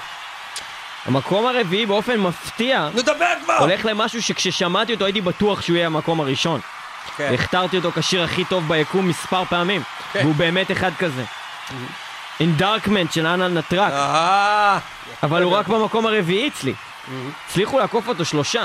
המקום 1.07 1.47
הרביעי 1.47 1.87
באופן 1.87 2.21
מפתיע 2.21 2.89
נו 2.95 3.03
דבר 3.03 3.33
כבר! 3.45 3.57
הולך 3.59 3.85
למשהו 3.85 4.23
שכששמעתי 4.23 4.93
אותו 4.95 5.05
הייתי 5.05 5.21
בטוח 5.21 5.63
שהוא 5.63 5.77
יהיה 5.77 5.87
המקום 5.87 6.21
הראשון. 6.21 6.61
כן. 7.17 7.35
הכתרתי 7.35 7.77
אותו 7.77 7.93
כשיר 7.93 8.23
הכי 8.23 8.45
טוב 8.45 8.69
ביקום 8.69 9.09
מספר 9.09 9.45
פעמים, 9.45 9.83
כן. 10.13 10.21
והוא 10.23 10.35
באמת 10.35 10.71
אחד 10.71 10.91
כזה. 10.99 11.25
אינדרקמנט 12.41 13.13
של 13.13 13.27
אנה 13.27 13.49
נטרק, 13.49 13.93
אבל 15.23 15.43
הוא 15.43 15.53
רק 15.53 15.69
במקום 15.69 16.07
הרביעי 16.07 16.49
אצלי. 16.49 16.75
הצליחו 17.47 17.79
לעקוף 17.79 18.09
אותו 18.09 18.25
שלושה. 18.25 18.65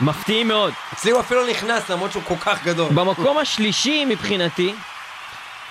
מפתיעים 0.00 0.48
מאוד. 0.48 0.72
אצלי 0.92 1.10
הוא 1.10 1.20
אפילו 1.20 1.46
נכנס 1.46 1.90
למרות 1.90 2.12
שהוא 2.12 2.22
כל 2.28 2.34
כך 2.40 2.64
גדול. 2.64 2.92
במקום 2.94 3.38
השלישי 3.38 4.04
מבחינתי, 4.04 4.74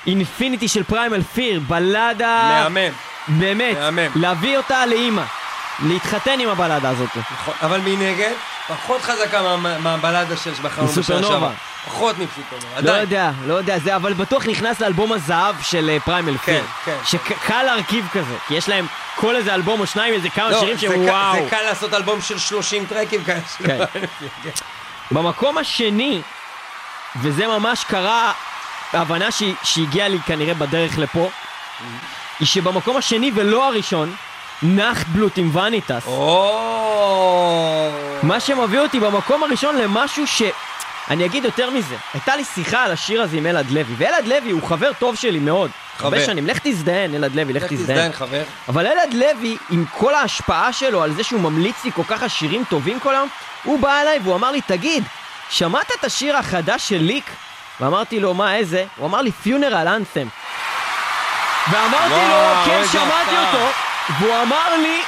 אינפיניטי 0.07 0.67
של 0.67 0.83
פריימל 0.83 1.23
פיר, 1.23 1.61
בלדה... 1.67 2.63
מהמם. 2.63 2.93
באמת, 3.27 3.77
מהמם. 3.77 4.11
להביא 4.15 4.57
אותה 4.57 4.85
לאימא. 4.85 5.23
להתחתן 5.81 6.39
עם 6.39 6.49
הבלדה 6.49 6.89
הזאת. 6.89 7.09
נכון, 7.31 7.53
אבל 7.61 7.79
מנגד, 7.79 8.31
פחות 8.67 9.01
חזקה 9.01 9.57
מה- 9.57 9.77
מהבלדה 9.77 10.37
של 10.37 10.55
שבחרנו 10.55 10.87
בשנה 10.87 11.01
מסופרנובה. 11.01 11.27
שעברה. 11.33 11.51
פחות 11.85 12.15
מסופרנובה, 12.17 12.67
לא 12.73 12.77
עדיין. 12.77 13.01
יודע, 13.01 13.31
לא 13.45 13.53
יודע, 13.53 13.79
זה 13.79 13.95
אבל 13.95 14.13
בטוח 14.13 14.45
נכנס 14.45 14.79
לאלבום 14.79 15.11
הזהב 15.13 15.55
של 15.61 15.89
אה, 15.89 15.99
פריימל 15.99 16.37
פיר. 16.37 16.63
כן. 16.85 16.95
שקל 17.05 17.63
להרכיב 17.63 18.07
כזה, 18.13 18.35
כי 18.47 18.53
יש 18.53 18.69
להם 18.69 18.85
כל 19.15 19.35
איזה 19.35 19.53
אלבום 19.55 19.79
או 19.79 19.87
שניים, 19.87 20.13
איזה 20.13 20.29
כמה 20.29 20.49
לא, 20.51 20.59
שירים 20.59 20.75
זה 20.75 20.81
שהם 20.81 21.05
וואו. 21.05 21.43
זה 21.43 21.49
קל 21.49 21.61
לעשות 21.61 21.93
אלבום 21.93 22.21
של 22.21 22.39
30 22.39 22.85
טרקים 22.85 23.23
כאלה. 23.23 23.39
של 23.57 23.67
כן. 23.67 23.85
פריימל 23.85 24.07
פיר, 24.19 24.29
כן. 24.43 24.49
במקום 25.11 25.57
השני, 25.57 26.21
וזה 27.21 27.47
ממש 27.47 27.83
קרה, 27.83 28.31
ההבנה 28.93 29.31
שהיא- 29.31 29.55
שהגיעה 29.63 30.07
לי 30.07 30.17
כנראה 30.25 30.53
בדרך 30.53 30.97
לפה, 30.97 31.29
היא 32.39 32.47
שבמקום 32.47 32.97
השני 32.97 33.31
ולא 33.35 33.67
הראשון, 33.67 34.15
נחט 34.63 35.07
בלוט 35.07 35.37
עם 35.37 35.55
וניטס. 35.55 36.07
מה 38.23 38.39
שמביא 38.39 38.79
אותי 38.79 38.99
במקום 38.99 39.43
הראשון 39.43 39.75
למשהו 39.75 40.27
ש... 40.27 40.41
אני 41.09 41.25
אגיד 41.25 41.45
יותר 41.45 41.69
מזה, 41.69 41.95
הייתה 42.13 42.35
לי 42.35 42.43
שיחה 42.43 42.83
על 42.83 42.91
השיר 42.91 43.21
הזה 43.21 43.37
עם 43.37 43.45
אלעד 43.45 43.71
לוי, 43.71 43.93
ואלעד 43.97 44.27
לוי 44.27 44.51
הוא 44.51 44.63
חבר 44.63 44.91
טוב 44.99 45.15
שלי 45.15 45.39
מאוד. 45.39 45.71
הרבה 45.99 46.17
חבר. 46.17 46.25
שנים, 46.25 46.47
לך 46.47 46.59
תזדיין, 46.63 47.15
אלעד 47.15 47.35
לוי, 47.35 47.53
לך 47.53 47.63
לך 47.63 47.73
תזדיין. 47.73 47.81
תזדיין 47.81 48.13
חבר. 48.13 48.43
אבל 48.69 48.87
אלעד 48.87 49.13
לוי, 49.13 49.57
עם 49.69 49.85
כל 49.97 50.15
ההשפעה 50.15 50.73
שלו 50.73 51.03
על 51.03 51.13
זה 51.13 51.23
שהוא 51.23 51.41
ממליץ 51.41 51.75
לי 51.85 51.91
כל 51.91 52.03
כך 52.07 52.23
על 52.23 52.29
שירים 52.29 52.63
טובים 52.69 52.99
כל 52.99 53.15
היום, 53.15 53.29
הוא 53.63 53.79
בא 53.79 54.01
אליי 54.01 54.19
והוא 54.23 54.35
אמר 54.35 54.51
לי, 54.51 54.61
תגיד, 54.61 55.03
שמעת 55.49 55.91
את 55.99 56.03
השיר 56.03 56.37
החדש 56.37 56.89
של 56.89 56.97
ליק? 56.97 57.29
ואמרתי 57.79 58.19
לו, 58.19 58.33
מה, 58.33 58.55
איזה? 58.55 58.85
הוא 58.97 59.07
אמר 59.07 59.21
לי, 59.21 59.31
פיונרל 59.31 59.87
אנת'ם. 59.87 60.27
ואמרתי 61.71 62.09
לו, 62.09 62.35
וואו, 62.35 62.65
כן, 62.65 62.71
איזה 62.71 62.91
שמעתי 62.91 63.11
הפתעה." 63.21 63.53
אותו, 63.53 63.90
והוא 64.09 64.41
אמר 64.41 64.77
לי, 64.77 65.01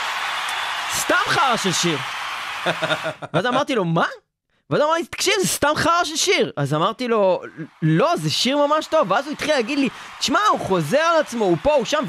סתם 0.99 1.15
חרא 1.28 1.57
של 1.57 1.74
שיר. 1.74 1.98
ואז 3.34 3.45
אמרתי 3.45 3.76
לו, 3.76 3.86
מה? 3.86 4.06
ואז 4.70 4.82
הוא 4.82 4.90
אמר 4.90 4.98
לי, 4.98 5.06
תקשיב, 5.06 5.34
זה 5.41 5.48
סתם 5.48 5.72
חרא 5.76 6.03
של 6.03 6.15
שיר. 6.15 6.52
אז 6.57 6.74
אמרתי 6.74 7.07
לו, 7.07 7.41
לא, 7.82 8.15
זה 8.15 8.30
שיר 8.30 8.57
ממש 8.57 8.88
טוב. 8.88 9.11
ואז 9.11 9.26
הוא 9.26 9.34
התחיל 9.34 9.53
להגיד 9.53 9.80
לי, 9.80 9.90
תשמע, 10.20 10.40
הוא 10.52 10.60
חוזר 10.60 10.98
על 10.98 11.20
עצמו, 11.20 11.45
הוא 11.45 11.57
פה, 11.61 11.74
הוא 11.74 11.86
שם, 11.86 12.03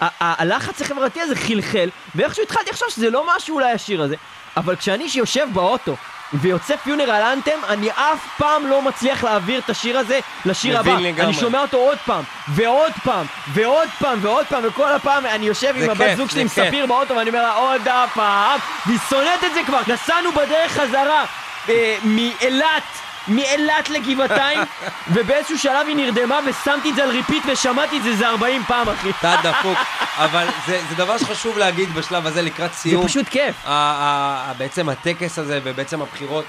והלחץ 0.00 0.80
החברתי 0.82 1.20
הזה 1.20 1.36
חלחל, 1.36 1.90
ואיכשהו 2.14 2.42
התחלתי 2.42 2.70
לחשוב 2.70 2.88
שזה 2.88 3.10
לא 3.10 3.36
משהו 3.36 3.54
אולי 3.54 3.72
השיר 3.72 4.02
הזה. 4.02 4.16
אבל 4.56 4.76
כשאני 4.76 5.08
שיושב 5.08 5.48
באוטו, 5.52 5.96
ויוצא 6.32 6.76
פיונרל 6.76 7.22
אנתם, 7.32 7.58
אני 7.68 7.90
אף 7.90 8.28
פעם 8.38 8.66
לא 8.66 8.82
מצליח 8.82 9.24
להעביר 9.24 9.60
את 9.60 9.70
השיר 9.70 9.98
הזה 9.98 10.20
לשיר 10.44 10.78
הבא. 10.78 10.90
לגמרי. 10.92 11.22
אני 11.22 11.34
שומע 11.34 11.60
אותו 11.60 11.76
עוד 11.76 11.98
פעם, 12.06 12.24
ועוד 12.48 12.92
פעם, 13.04 13.26
ועוד 13.52 13.88
פעם, 13.98 14.18
ועוד 14.22 14.46
פעם, 14.46 14.62
וכל 14.66 14.92
הפעם 14.92 15.26
אני 15.26 15.46
יושב 15.46 15.74
עם 15.76 15.90
הבת 15.90 16.16
זוג 16.16 16.30
שלי, 16.30 16.40
עם. 16.40 16.48
ספיר 16.48 16.86
באוטו, 16.86 17.16
ואני 17.16 17.30
אומר 17.30 17.42
לה 17.42 17.52
עוד 17.52 17.82
פעם, 18.14 18.58
והיא 18.86 18.98
שונאת 19.10 19.44
את 19.46 19.54
זה 19.54 19.60
כבר, 19.66 19.80
נסענו 19.86 20.32
בדרך 20.32 20.72
חזרה 20.72 21.24
אה, 21.68 21.96
מאילת. 22.04 23.05
מאילת 23.28 23.88
לגבעתיים, 23.90 24.58
ובאיזשהו 25.14 25.58
שלב 25.58 25.86
היא 25.86 25.96
נרדמה 25.96 26.38
ושמתי 26.46 26.90
את 26.90 26.94
זה 26.94 27.02
על 27.02 27.10
repeat 27.10 27.42
ושמעתי 27.46 27.96
את 27.98 28.02
זה 28.02 28.08
איזה 28.08 28.28
40 28.28 28.62
פעם, 28.64 28.88
אחי. 28.88 29.10
אתה 29.10 29.34
דפוק. 29.42 29.78
אבל 30.16 30.46
זה 30.66 30.80
זה 30.90 30.94
דבר 30.94 31.18
שחשוב 31.18 31.58
להגיד 31.58 31.94
בשלב 31.94 32.26
הזה 32.26 32.42
לקראת 32.42 32.70
זה 32.72 32.78
סיום. 32.78 33.06
פשוט 33.08 33.28
כיף. 33.28 33.56
בעצם 34.58 34.88
הטקס 34.88 35.38
הזה 35.38 35.60
ובעצם 35.64 36.02
הבחירות, 36.02 36.44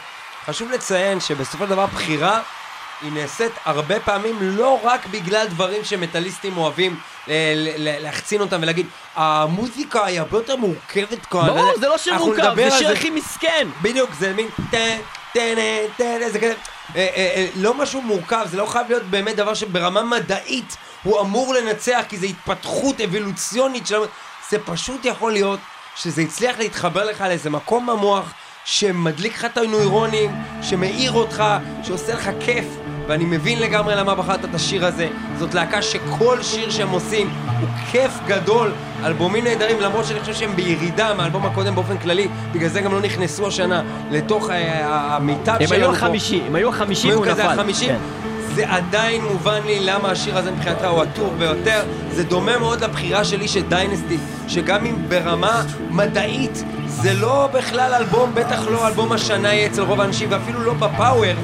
חשוב 0.46 0.72
לציין 0.72 1.20
שבסופו 1.20 1.64
של 1.64 1.70
דבר 1.70 1.86
בחירה 1.86 2.42
היא 3.02 3.12
נעשית 3.12 3.52
הרבה 3.66 4.00
פעמים 4.00 4.36
לא 4.42 4.80
רק 4.84 5.06
בגלל 5.06 5.48
דברים 5.48 5.84
שמטאליסטים 5.84 6.58
אוהבים 6.58 7.00
ל- 7.28 8.04
להחצין 8.04 8.42
אותם 8.42 8.60
ולהגיד, 8.62 8.86
המוזיקה 9.16 10.06
היא 10.06 10.20
הרבה 10.20 10.38
יותר 10.38 10.56
מורכבת 10.56 11.26
כאן. 11.26 11.48
ברור, 11.48 11.72
זה 11.80 11.88
לא 11.88 11.98
שיר 11.98 12.14
אנחנו 12.14 12.28
מורכב, 12.28 12.42
נדבר 12.46 12.70
זה 12.70 12.78
שיר 12.78 12.90
הכי 12.92 13.10
מסכן. 13.10 13.68
בדיוק, 13.82 14.10
זה 14.20 14.34
מין 14.34 14.48
טה, 14.72 14.78
טנה, 15.38 15.94
טנה, 15.98 16.30
זה 16.30 16.40
כזה, 16.40 16.54
אה, 16.96 17.08
אה, 17.16 17.34
אה, 17.36 17.48
לא 17.56 17.74
משהו 17.74 18.02
מורכב, 18.02 18.46
זה 18.52 18.58
לא 18.58 18.66
חייב 18.66 18.90
להיות 18.90 19.04
באמת 19.04 19.36
דבר 19.36 19.54
שברמה 19.54 20.04
מדעית 20.04 20.78
הוא 21.04 21.22
אמור 21.22 21.54
לנצח, 21.54 22.04
כי 22.10 22.18
זה 22.18 22.26
התפתחות 22.26 23.02
אבולוציונית 23.02 23.88
של... 23.88 24.00
זה 24.50 24.58
פשוט 24.66 25.06
יכול 25.06 25.32
להיות 25.32 25.60
שזה 25.96 26.22
הצליח 26.22 26.60
להתחבר 26.60 27.06
לך 27.06 27.22
לאיזה 27.22 27.50
מקום 27.50 27.88
במוח 27.88 28.34
שמדליק 28.66 29.34
לך 29.34 29.46
את 29.46 29.58
הנוירונים, 29.58 30.32
שמאיר 30.62 31.12
אותך, 31.12 31.44
שעושה 31.84 32.14
לך 32.14 32.30
כיף. 32.40 32.87
ואני 33.08 33.26
מבין 33.26 33.60
לגמרי 33.60 33.96
למה 33.96 34.16
בחרת 34.16 34.46
את 34.46 34.56
השיר 34.56 34.86
הזה. 34.86 35.08
זאת 35.40 35.54
להקה 35.54 35.82
שכל 35.82 36.44
שיר 36.44 36.70
שהם 36.70 36.90
עושים 36.90 37.30
הוא 37.60 37.70
כיף 37.92 38.12
גדול. 38.28 38.72
אלבומים 39.04 39.44
נהדרים, 39.44 39.80
למרות 39.80 40.06
שאני 40.06 40.20
חושב 40.20 40.34
שהם 40.34 40.56
בירידה 40.56 41.14
מהאלבום 41.14 41.46
הקודם 41.46 41.76
באופן 41.76 41.98
כללי, 41.98 42.28
בגלל 42.52 42.70
זה 42.70 42.82
גם 42.82 42.92
לא 42.92 43.02
נכנסו 43.02 43.48
השנה 43.48 43.82
לתוך 44.12 44.50
אה, 44.50 45.16
המיטב 45.16 45.52
הם 45.60 45.68
שלנו 45.68 45.70
פה. 45.70 46.06
הם 46.48 46.56
היו 46.56 46.70
החמישי 46.70 47.08
היו 47.08 47.14
והוא 47.14 47.26
כזה 47.26 47.44
נפל. 47.44 47.56
זה 48.56 48.70
עדיין 48.70 49.22
מובן 49.22 49.62
לי 49.66 49.80
למה 49.80 50.12
השיר 50.12 50.38
הזה 50.38 50.52
מבחינתך 50.52 50.86
הוא 50.86 51.02
הטוב 51.02 51.34
ביותר. 51.40 51.82
זה 52.12 52.24
דומה 52.24 52.58
מאוד 52.58 52.84
לבחירה 52.84 53.24
שלי 53.24 53.48
של 53.48 53.62
דיינסטי, 53.62 54.18
שגם 54.48 54.86
אם 54.86 54.96
ברמה 55.10 55.64
מדעית 55.90 56.64
זה 56.88 57.14
לא 57.14 57.50
בכלל 57.54 57.94
אלבום, 57.94 58.32
בטח 58.34 58.68
לא 58.72 58.88
אלבום 58.88 59.12
השנה 59.12 59.54
יהיה 59.54 59.68
אצל 59.68 59.82
רוב 59.82 60.02
האנשים, 60.02 60.32
ואפילו 60.32 60.64
לא 60.64 60.74
בפאוור. 60.74 61.36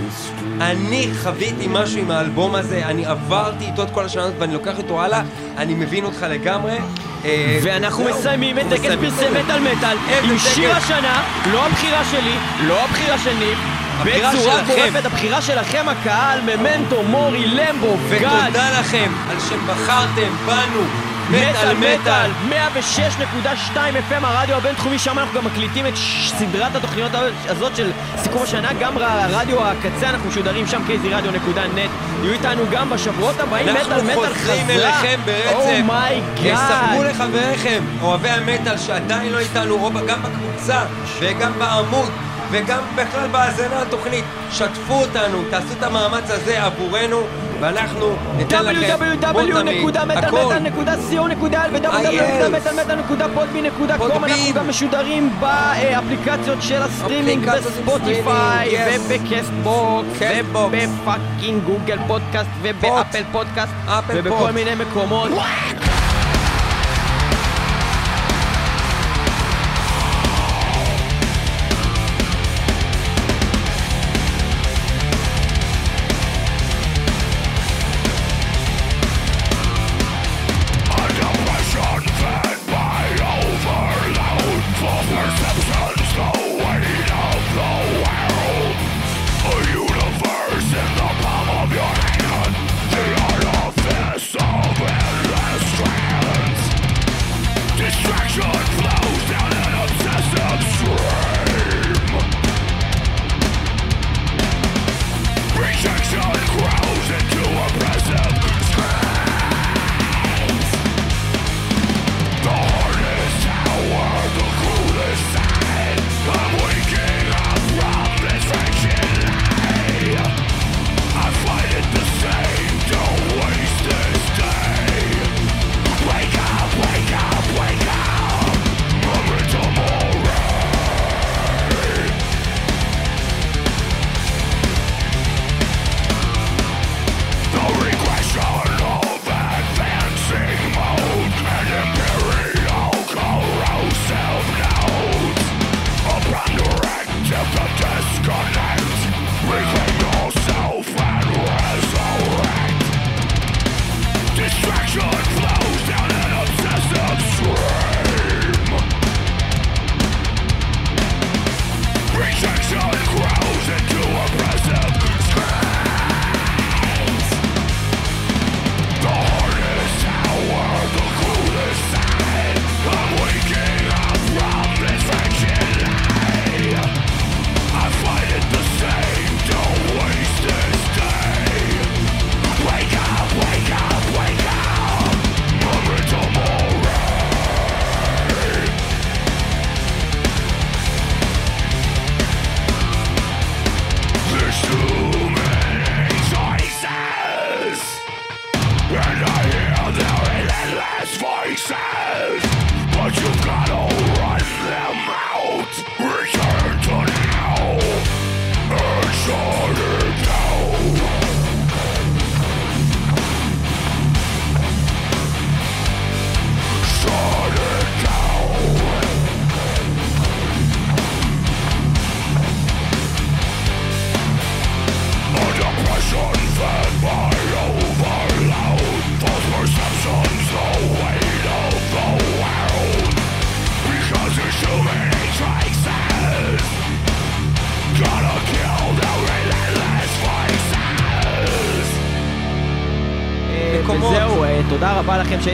אני 0.62 1.10
חוויתי 1.24 1.68
משהו 1.70 2.00
עם 2.00 2.12
האלבום 2.12 2.56
הזה, 2.56 2.86
אני 2.86 3.06
עברתי 3.06 3.66
איתו 3.66 3.84
את 3.84 3.90
כל 3.92 4.06
השנה 4.06 4.24
הזאת 4.24 4.36
ואני 4.40 4.54
לוקח 4.54 4.78
איתו 4.78 5.02
הלאה, 5.02 5.22
אני 5.58 5.74
מבין 5.74 6.06
אותך 6.06 6.26
לגמרי. 6.30 6.78
אה, 7.26 7.60
ואנחנו 7.64 8.04
מסיימים 8.04 8.60
את 8.60 8.66
טקס 8.70 8.82
פרסי. 8.82 9.26
מטאל 9.30 9.60
מטאל 9.60 9.98
עם? 10.24 10.38
שיר 10.38 10.72
השנה, 10.72 11.24
לא 11.52 11.66
הבחירה 11.66 12.04
שלי, 12.12 12.36
לא 12.68 12.84
הבחירה 12.84 13.18
של 13.18 13.34
ניב, 13.34 13.58
הבחירה 14.00 14.32
שלכם. 14.32 14.94
הבחירה 15.06 15.42
שלכם 15.42 15.86
הקהל, 15.90 16.40
ממנטו, 16.42 17.04
מורי, 17.04 17.46
למבו, 17.48 17.98
גד, 18.10 18.28
ותודה 18.28 18.80
לכם 18.80 19.12
על 19.30 19.40
שבחרתם 19.40 20.32
בנו, 20.46 20.84
מטאל 21.30 21.76
מטאל, 21.78 22.32
106.2 22.50 23.78
FM 24.10 24.26
הרדיו 24.26 24.58
הבינתחומי, 24.58 25.00
שם 25.00 25.20
אנחנו 25.20 25.40
גם 25.40 25.46
מקליטים 25.46 25.88
את 25.88 25.94
סדרת 26.38 26.76
התוכניות 26.76 27.12
הזאת 27.46 27.76
של 27.76 27.92
סיכום 28.18 28.42
השנה, 28.44 28.74
גם 28.80 28.98
הרדיו 28.98 29.58
הקצה, 29.68 30.10
אנחנו 30.10 30.30
משודרים 30.30 30.68
שם, 30.68 30.82
kzradio.net, 30.88 31.90
יהיו 32.24 32.34
איתנו 32.34 32.64
גם 32.72 32.90
בשבועות 32.90 33.40
הבאים, 33.40 33.68
מטאל 33.68 33.94
אנחנו 33.94 34.04
מטאל 34.04 34.16
חוזרים 34.16 34.36
חזרה, 34.36 35.02
Oh 35.02 35.04
אליכם 35.04 35.20
ברצף. 35.26 35.56
Oh 35.80 35.99
my 35.99 36.19
god, 36.19 36.58
ספרו 36.58 37.04
לחבריכם, 37.04 37.84
אוהבי 38.02 38.30
המטאל 38.30 38.78
שעדיין 38.78 39.32
לא 39.32 39.40
איתנו, 39.40 39.92
גם 40.08 40.20
בקבוצה 40.24 40.80
וגם 41.20 41.52
בעמוד 41.60 42.10
וגם 42.54 42.84
בכלל 42.96 43.28
בהאזנה 43.28 43.82
לתוכנית. 43.82 44.26
שתפו 44.52 44.94
אותנו, 44.94 45.44
תעשו 45.50 45.74
את 45.80 45.84
המאמץ 45.84 46.32
הזה 46.32 46.64
עבורנו, 46.64 47.22
ואנחנו 47.60 48.16
ניתן 48.38 48.66
לכם 48.66 48.96
www.metalmetal.co.il 49.22 51.70
ו-www.metalmetal.podme.com 51.74 53.92
אנחנו. 53.92 54.54
גם 54.56 54.70
משודרים 54.70 55.34
באפליקציות 55.40 56.62
של 56.62 56.82
הסטרימינג 56.82 57.50
ב 57.50 57.64
Spotify. 57.64 58.78
וב 58.88 59.16
Castbox 59.16 60.18
Castbox. 60.20 60.74
וב 60.74 60.94
fucking 60.94 61.64
Google 61.64 61.98
Podcast 62.08 62.50
וב 62.62 62.79
Apple 62.79 63.24
Podcast 63.32 63.74
ובכל. 64.08 64.52
מיני 64.52 64.76
מקומות 64.76 65.30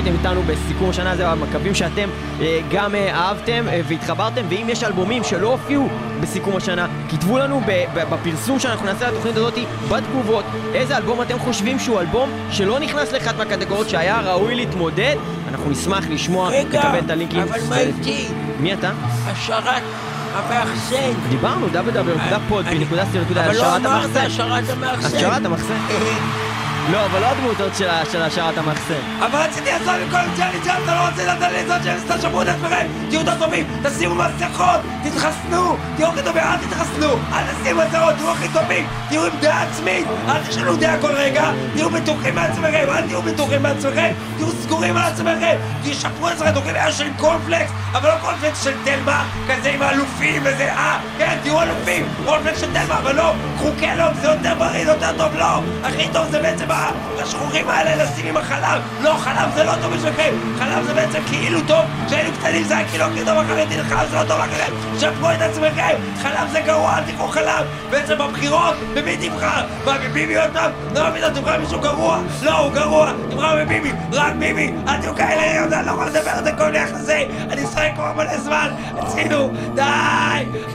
שהייתם 0.03 0.19
איתנו 0.19 0.41
בסיכום 0.43 0.89
השנה 0.89 1.11
הזה, 1.11 1.35
מקווים 1.35 1.76
שאתם 1.76 2.09
אה, 2.41 2.59
גם 2.71 2.95
אה, 2.95 3.15
אהבתם 3.15 3.65
אה, 3.67 3.81
והתחברתם, 3.88 4.41
ואם 4.49 4.65
יש 4.69 4.84
אלבומים 4.84 5.23
שלא 5.23 5.47
הופיעו 5.47 5.88
בסיכום 6.21 6.55
השנה, 6.55 6.88
כתבו 7.09 7.38
לנו 7.38 7.61
בפרסום 7.93 8.59
שאנחנו 8.59 8.85
נעשה 8.85 9.11
לתוכנית 9.11 9.38
הזאת 9.38 9.53
בתגובות, 9.89 10.45
איזה 10.73 10.97
אלבום 10.97 11.21
אתם 11.21 11.39
חושבים 11.39 11.80
שהוא 11.80 11.99
אלבום 11.99 12.30
שלא 12.51 12.80
נכנס 12.80 13.11
לאחת 13.11 13.38
מהקטגוריות 13.38 13.89
שהיה 13.89 14.21
ראוי 14.21 14.55
להתמודד, 14.55 15.15
אנחנו 15.49 15.69
נשמח 15.69 16.05
לשמוע, 16.09 16.49
רגע, 16.49 16.80
לקבל 16.80 16.99
את 17.05 17.09
הלינקים. 17.09 17.41
אבל 17.41 17.59
מה 17.69 17.80
איתי? 17.80 18.27
מי 18.59 18.73
אתה? 18.73 18.91
השרת 19.26 19.84
המאחסן. 20.34 21.11
דיברנו, 21.30 21.67
www.podby.co.il, 21.67 23.39
אבל 23.39 23.55
לא 23.55 23.61
השערת 23.61 23.85
אמרת. 23.85 24.15
השרת 24.15 24.69
המאחסן. 24.69 25.17
השערת 25.17 25.45
המחסן. 25.45 25.77
לא, 26.88 27.06
אבל 27.06 27.22
לא 27.22 27.27
עוד 27.30 27.60
ה- 27.89 28.06
של 28.11 28.22
השערת 28.22 28.57
המחסן. 28.57 28.93
אבל 29.26 29.39
רציתי 29.39 29.69
לעשות 29.72 29.95
עם 30.01 30.10
כל 30.11 30.18
אמצעי 30.18 30.43
הניסיון, 30.45 30.76
אתה 30.84 30.95
לא 30.95 31.10
רוצה 31.10 31.35
לדעת 31.35 31.51
לזאת 31.51 31.84
שהם 31.84 32.18
תשמרו 32.18 32.41
את 32.41 32.47
עצמכם, 32.47 32.88
תהיו 33.10 33.22
טובים, 33.39 33.65
תשימו 33.84 34.15
מסכות, 34.15 34.80
תתחסנו, 35.03 35.77
תהיו 35.99 36.09
הכי 36.09 36.23
טובים, 36.23 36.43
אל 36.43 36.57
תתחסנו, 36.57 37.07
אל 37.34 37.43
תשימו 37.61 37.81
מסכות, 37.81 38.15
תהיו 38.17 38.31
הכי 38.31 38.47
טובים, 38.53 38.88
תהיו 39.09 39.26
עם 39.26 39.31
דעה 39.39 39.63
עצמית, 39.63 40.07
אל 40.27 40.43
תשנו 40.49 40.76
דעה 40.76 40.97
כל 41.01 41.11
רגע, 41.11 41.51
תהיו 41.73 41.89
בטוחים 41.89 42.35
בעצמכם, 42.35 42.85
אל 42.89 43.07
תהיו 43.07 43.21
בטוחים 43.21 43.63
בעצמכם, 43.63 44.11
תהיו 44.38 44.47
סגורים 44.63 44.97
על 44.97 45.03
עצמכם, 45.03 45.55
תשפרו 45.84 46.27
את 46.27 46.34
עצמכם, 46.34 46.51
תאכלו 46.51 46.61
בעיה 46.73 46.91
של 46.91 47.07
קורנפלקס, 47.17 47.71
אבל 47.91 48.09
לא 48.09 48.15
קורנפלקס 48.21 48.63
של 48.63 48.71
תלמה, 48.84 49.26
כזה 49.47 49.69
עם 49.69 49.81
האלופים 49.81 50.41
וזה, 50.45 50.73
אה, 50.73 50.99
כן, 51.17 51.38
תהיו 51.43 51.61
אלופים, 51.61 52.05
קורנפלקס 52.26 52.59
של 52.59 52.67
תלמה, 52.73 52.97
אבל 52.97 53.15
לא, 53.15 53.34
קחו 53.55 53.69
קלוג, 53.80 54.13
זה 54.21 54.27
יותר 54.27 54.55
בריא, 54.55 54.85
זה 54.85 54.91
יותר 54.91 55.11
טוב, 55.17 55.35
לא, 55.35 55.61
הכי 55.84 56.07
טוב 56.13 56.27
זה 56.31 56.41
בעצם 56.41 56.65
השחורים 57.19 57.69
האלה 57.69 58.03
לשים 58.03 58.26
עם 58.26 58.38
החלב, 58.38 58.81
לא, 59.01 59.13
חלב 59.13 59.51
זה 59.55 59.63
לא 59.63 59.71
טוב 59.81 59.93
בשבילכם, 59.93 60.34
חלב 60.59 60.85
זה 60.85 60.93
בעצם 60.93 61.19
כאילו 61.30 61.59
טוב, 61.67 61.85
כשהיינו 62.07 62.30
קטנים 62.39 62.63
זה 62.63 62.77
היה 62.77 62.88
כאילו 62.88 63.05
הכי 63.05 63.26
טוב 63.26 63.38
החרדי, 63.38 63.84
חלב 63.84 64.09
זה 64.09 64.15
לא 64.15 64.23
טוב 64.23 64.38
לכם, 64.39 64.73
שפרו 64.99 65.31
את 65.31 65.41
עצמכם, 65.41 65.89
חלב 66.22 66.49
זה 66.52 66.60
גרוע, 66.60 66.98
אל 66.98 67.03
תקחו 67.03 67.28
חלב, 67.28 67.66
בעצם 67.90 68.18
בבחירות, 68.18 68.76
במי 68.94 69.18
תבחר? 69.18 69.66
מה, 69.86 69.98
בביבי 69.98 70.38
עוד 70.38 70.49
פעם? 70.53 70.72
לא 70.95 71.10
מבין, 71.10 71.24
תבחר? 71.34 71.60
מישהו 71.60 71.80
גרוע, 71.80 72.20
לא, 72.44 72.57
הוא 72.57 72.74
גרוע, 72.74 73.11
תבחר 73.30 73.56
בביבי, 73.56 73.91
רק 74.11 74.34
ביבי, 74.34 74.74
אל 74.88 75.02
תהיו 75.02 75.16
כאלה, 75.16 75.64
אני 75.64 75.86
לא 75.86 75.91
יכול 75.91 76.06
לדבר 76.06 76.32
על 76.32 76.44
זה 76.44 76.52
כל 76.57 76.66
מיני 76.66 76.78
יחסי, 76.78 77.26
אני 77.49 77.66
אשחק 77.66 77.91
כבר 77.95 78.14
מלא 78.14 78.38
זמן, 78.38 78.70
רצינו, 78.95 79.49
די, 79.76 79.82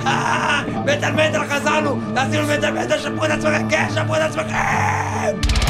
אה, 0.06 0.60
מטאל 0.84 1.12
מטאל 1.12 1.48
חזרנו, 1.48 2.00
תעשינו 2.14 2.42
מטאל 2.42 2.70
מטאל, 2.70 2.98
שפרו 2.98 3.24
את 3.24 3.30
עצמכם, 3.30 3.68
כן, 3.70 3.86
שפרו 3.94 4.16
את 4.16 4.20
עצמכם! 4.20 5.64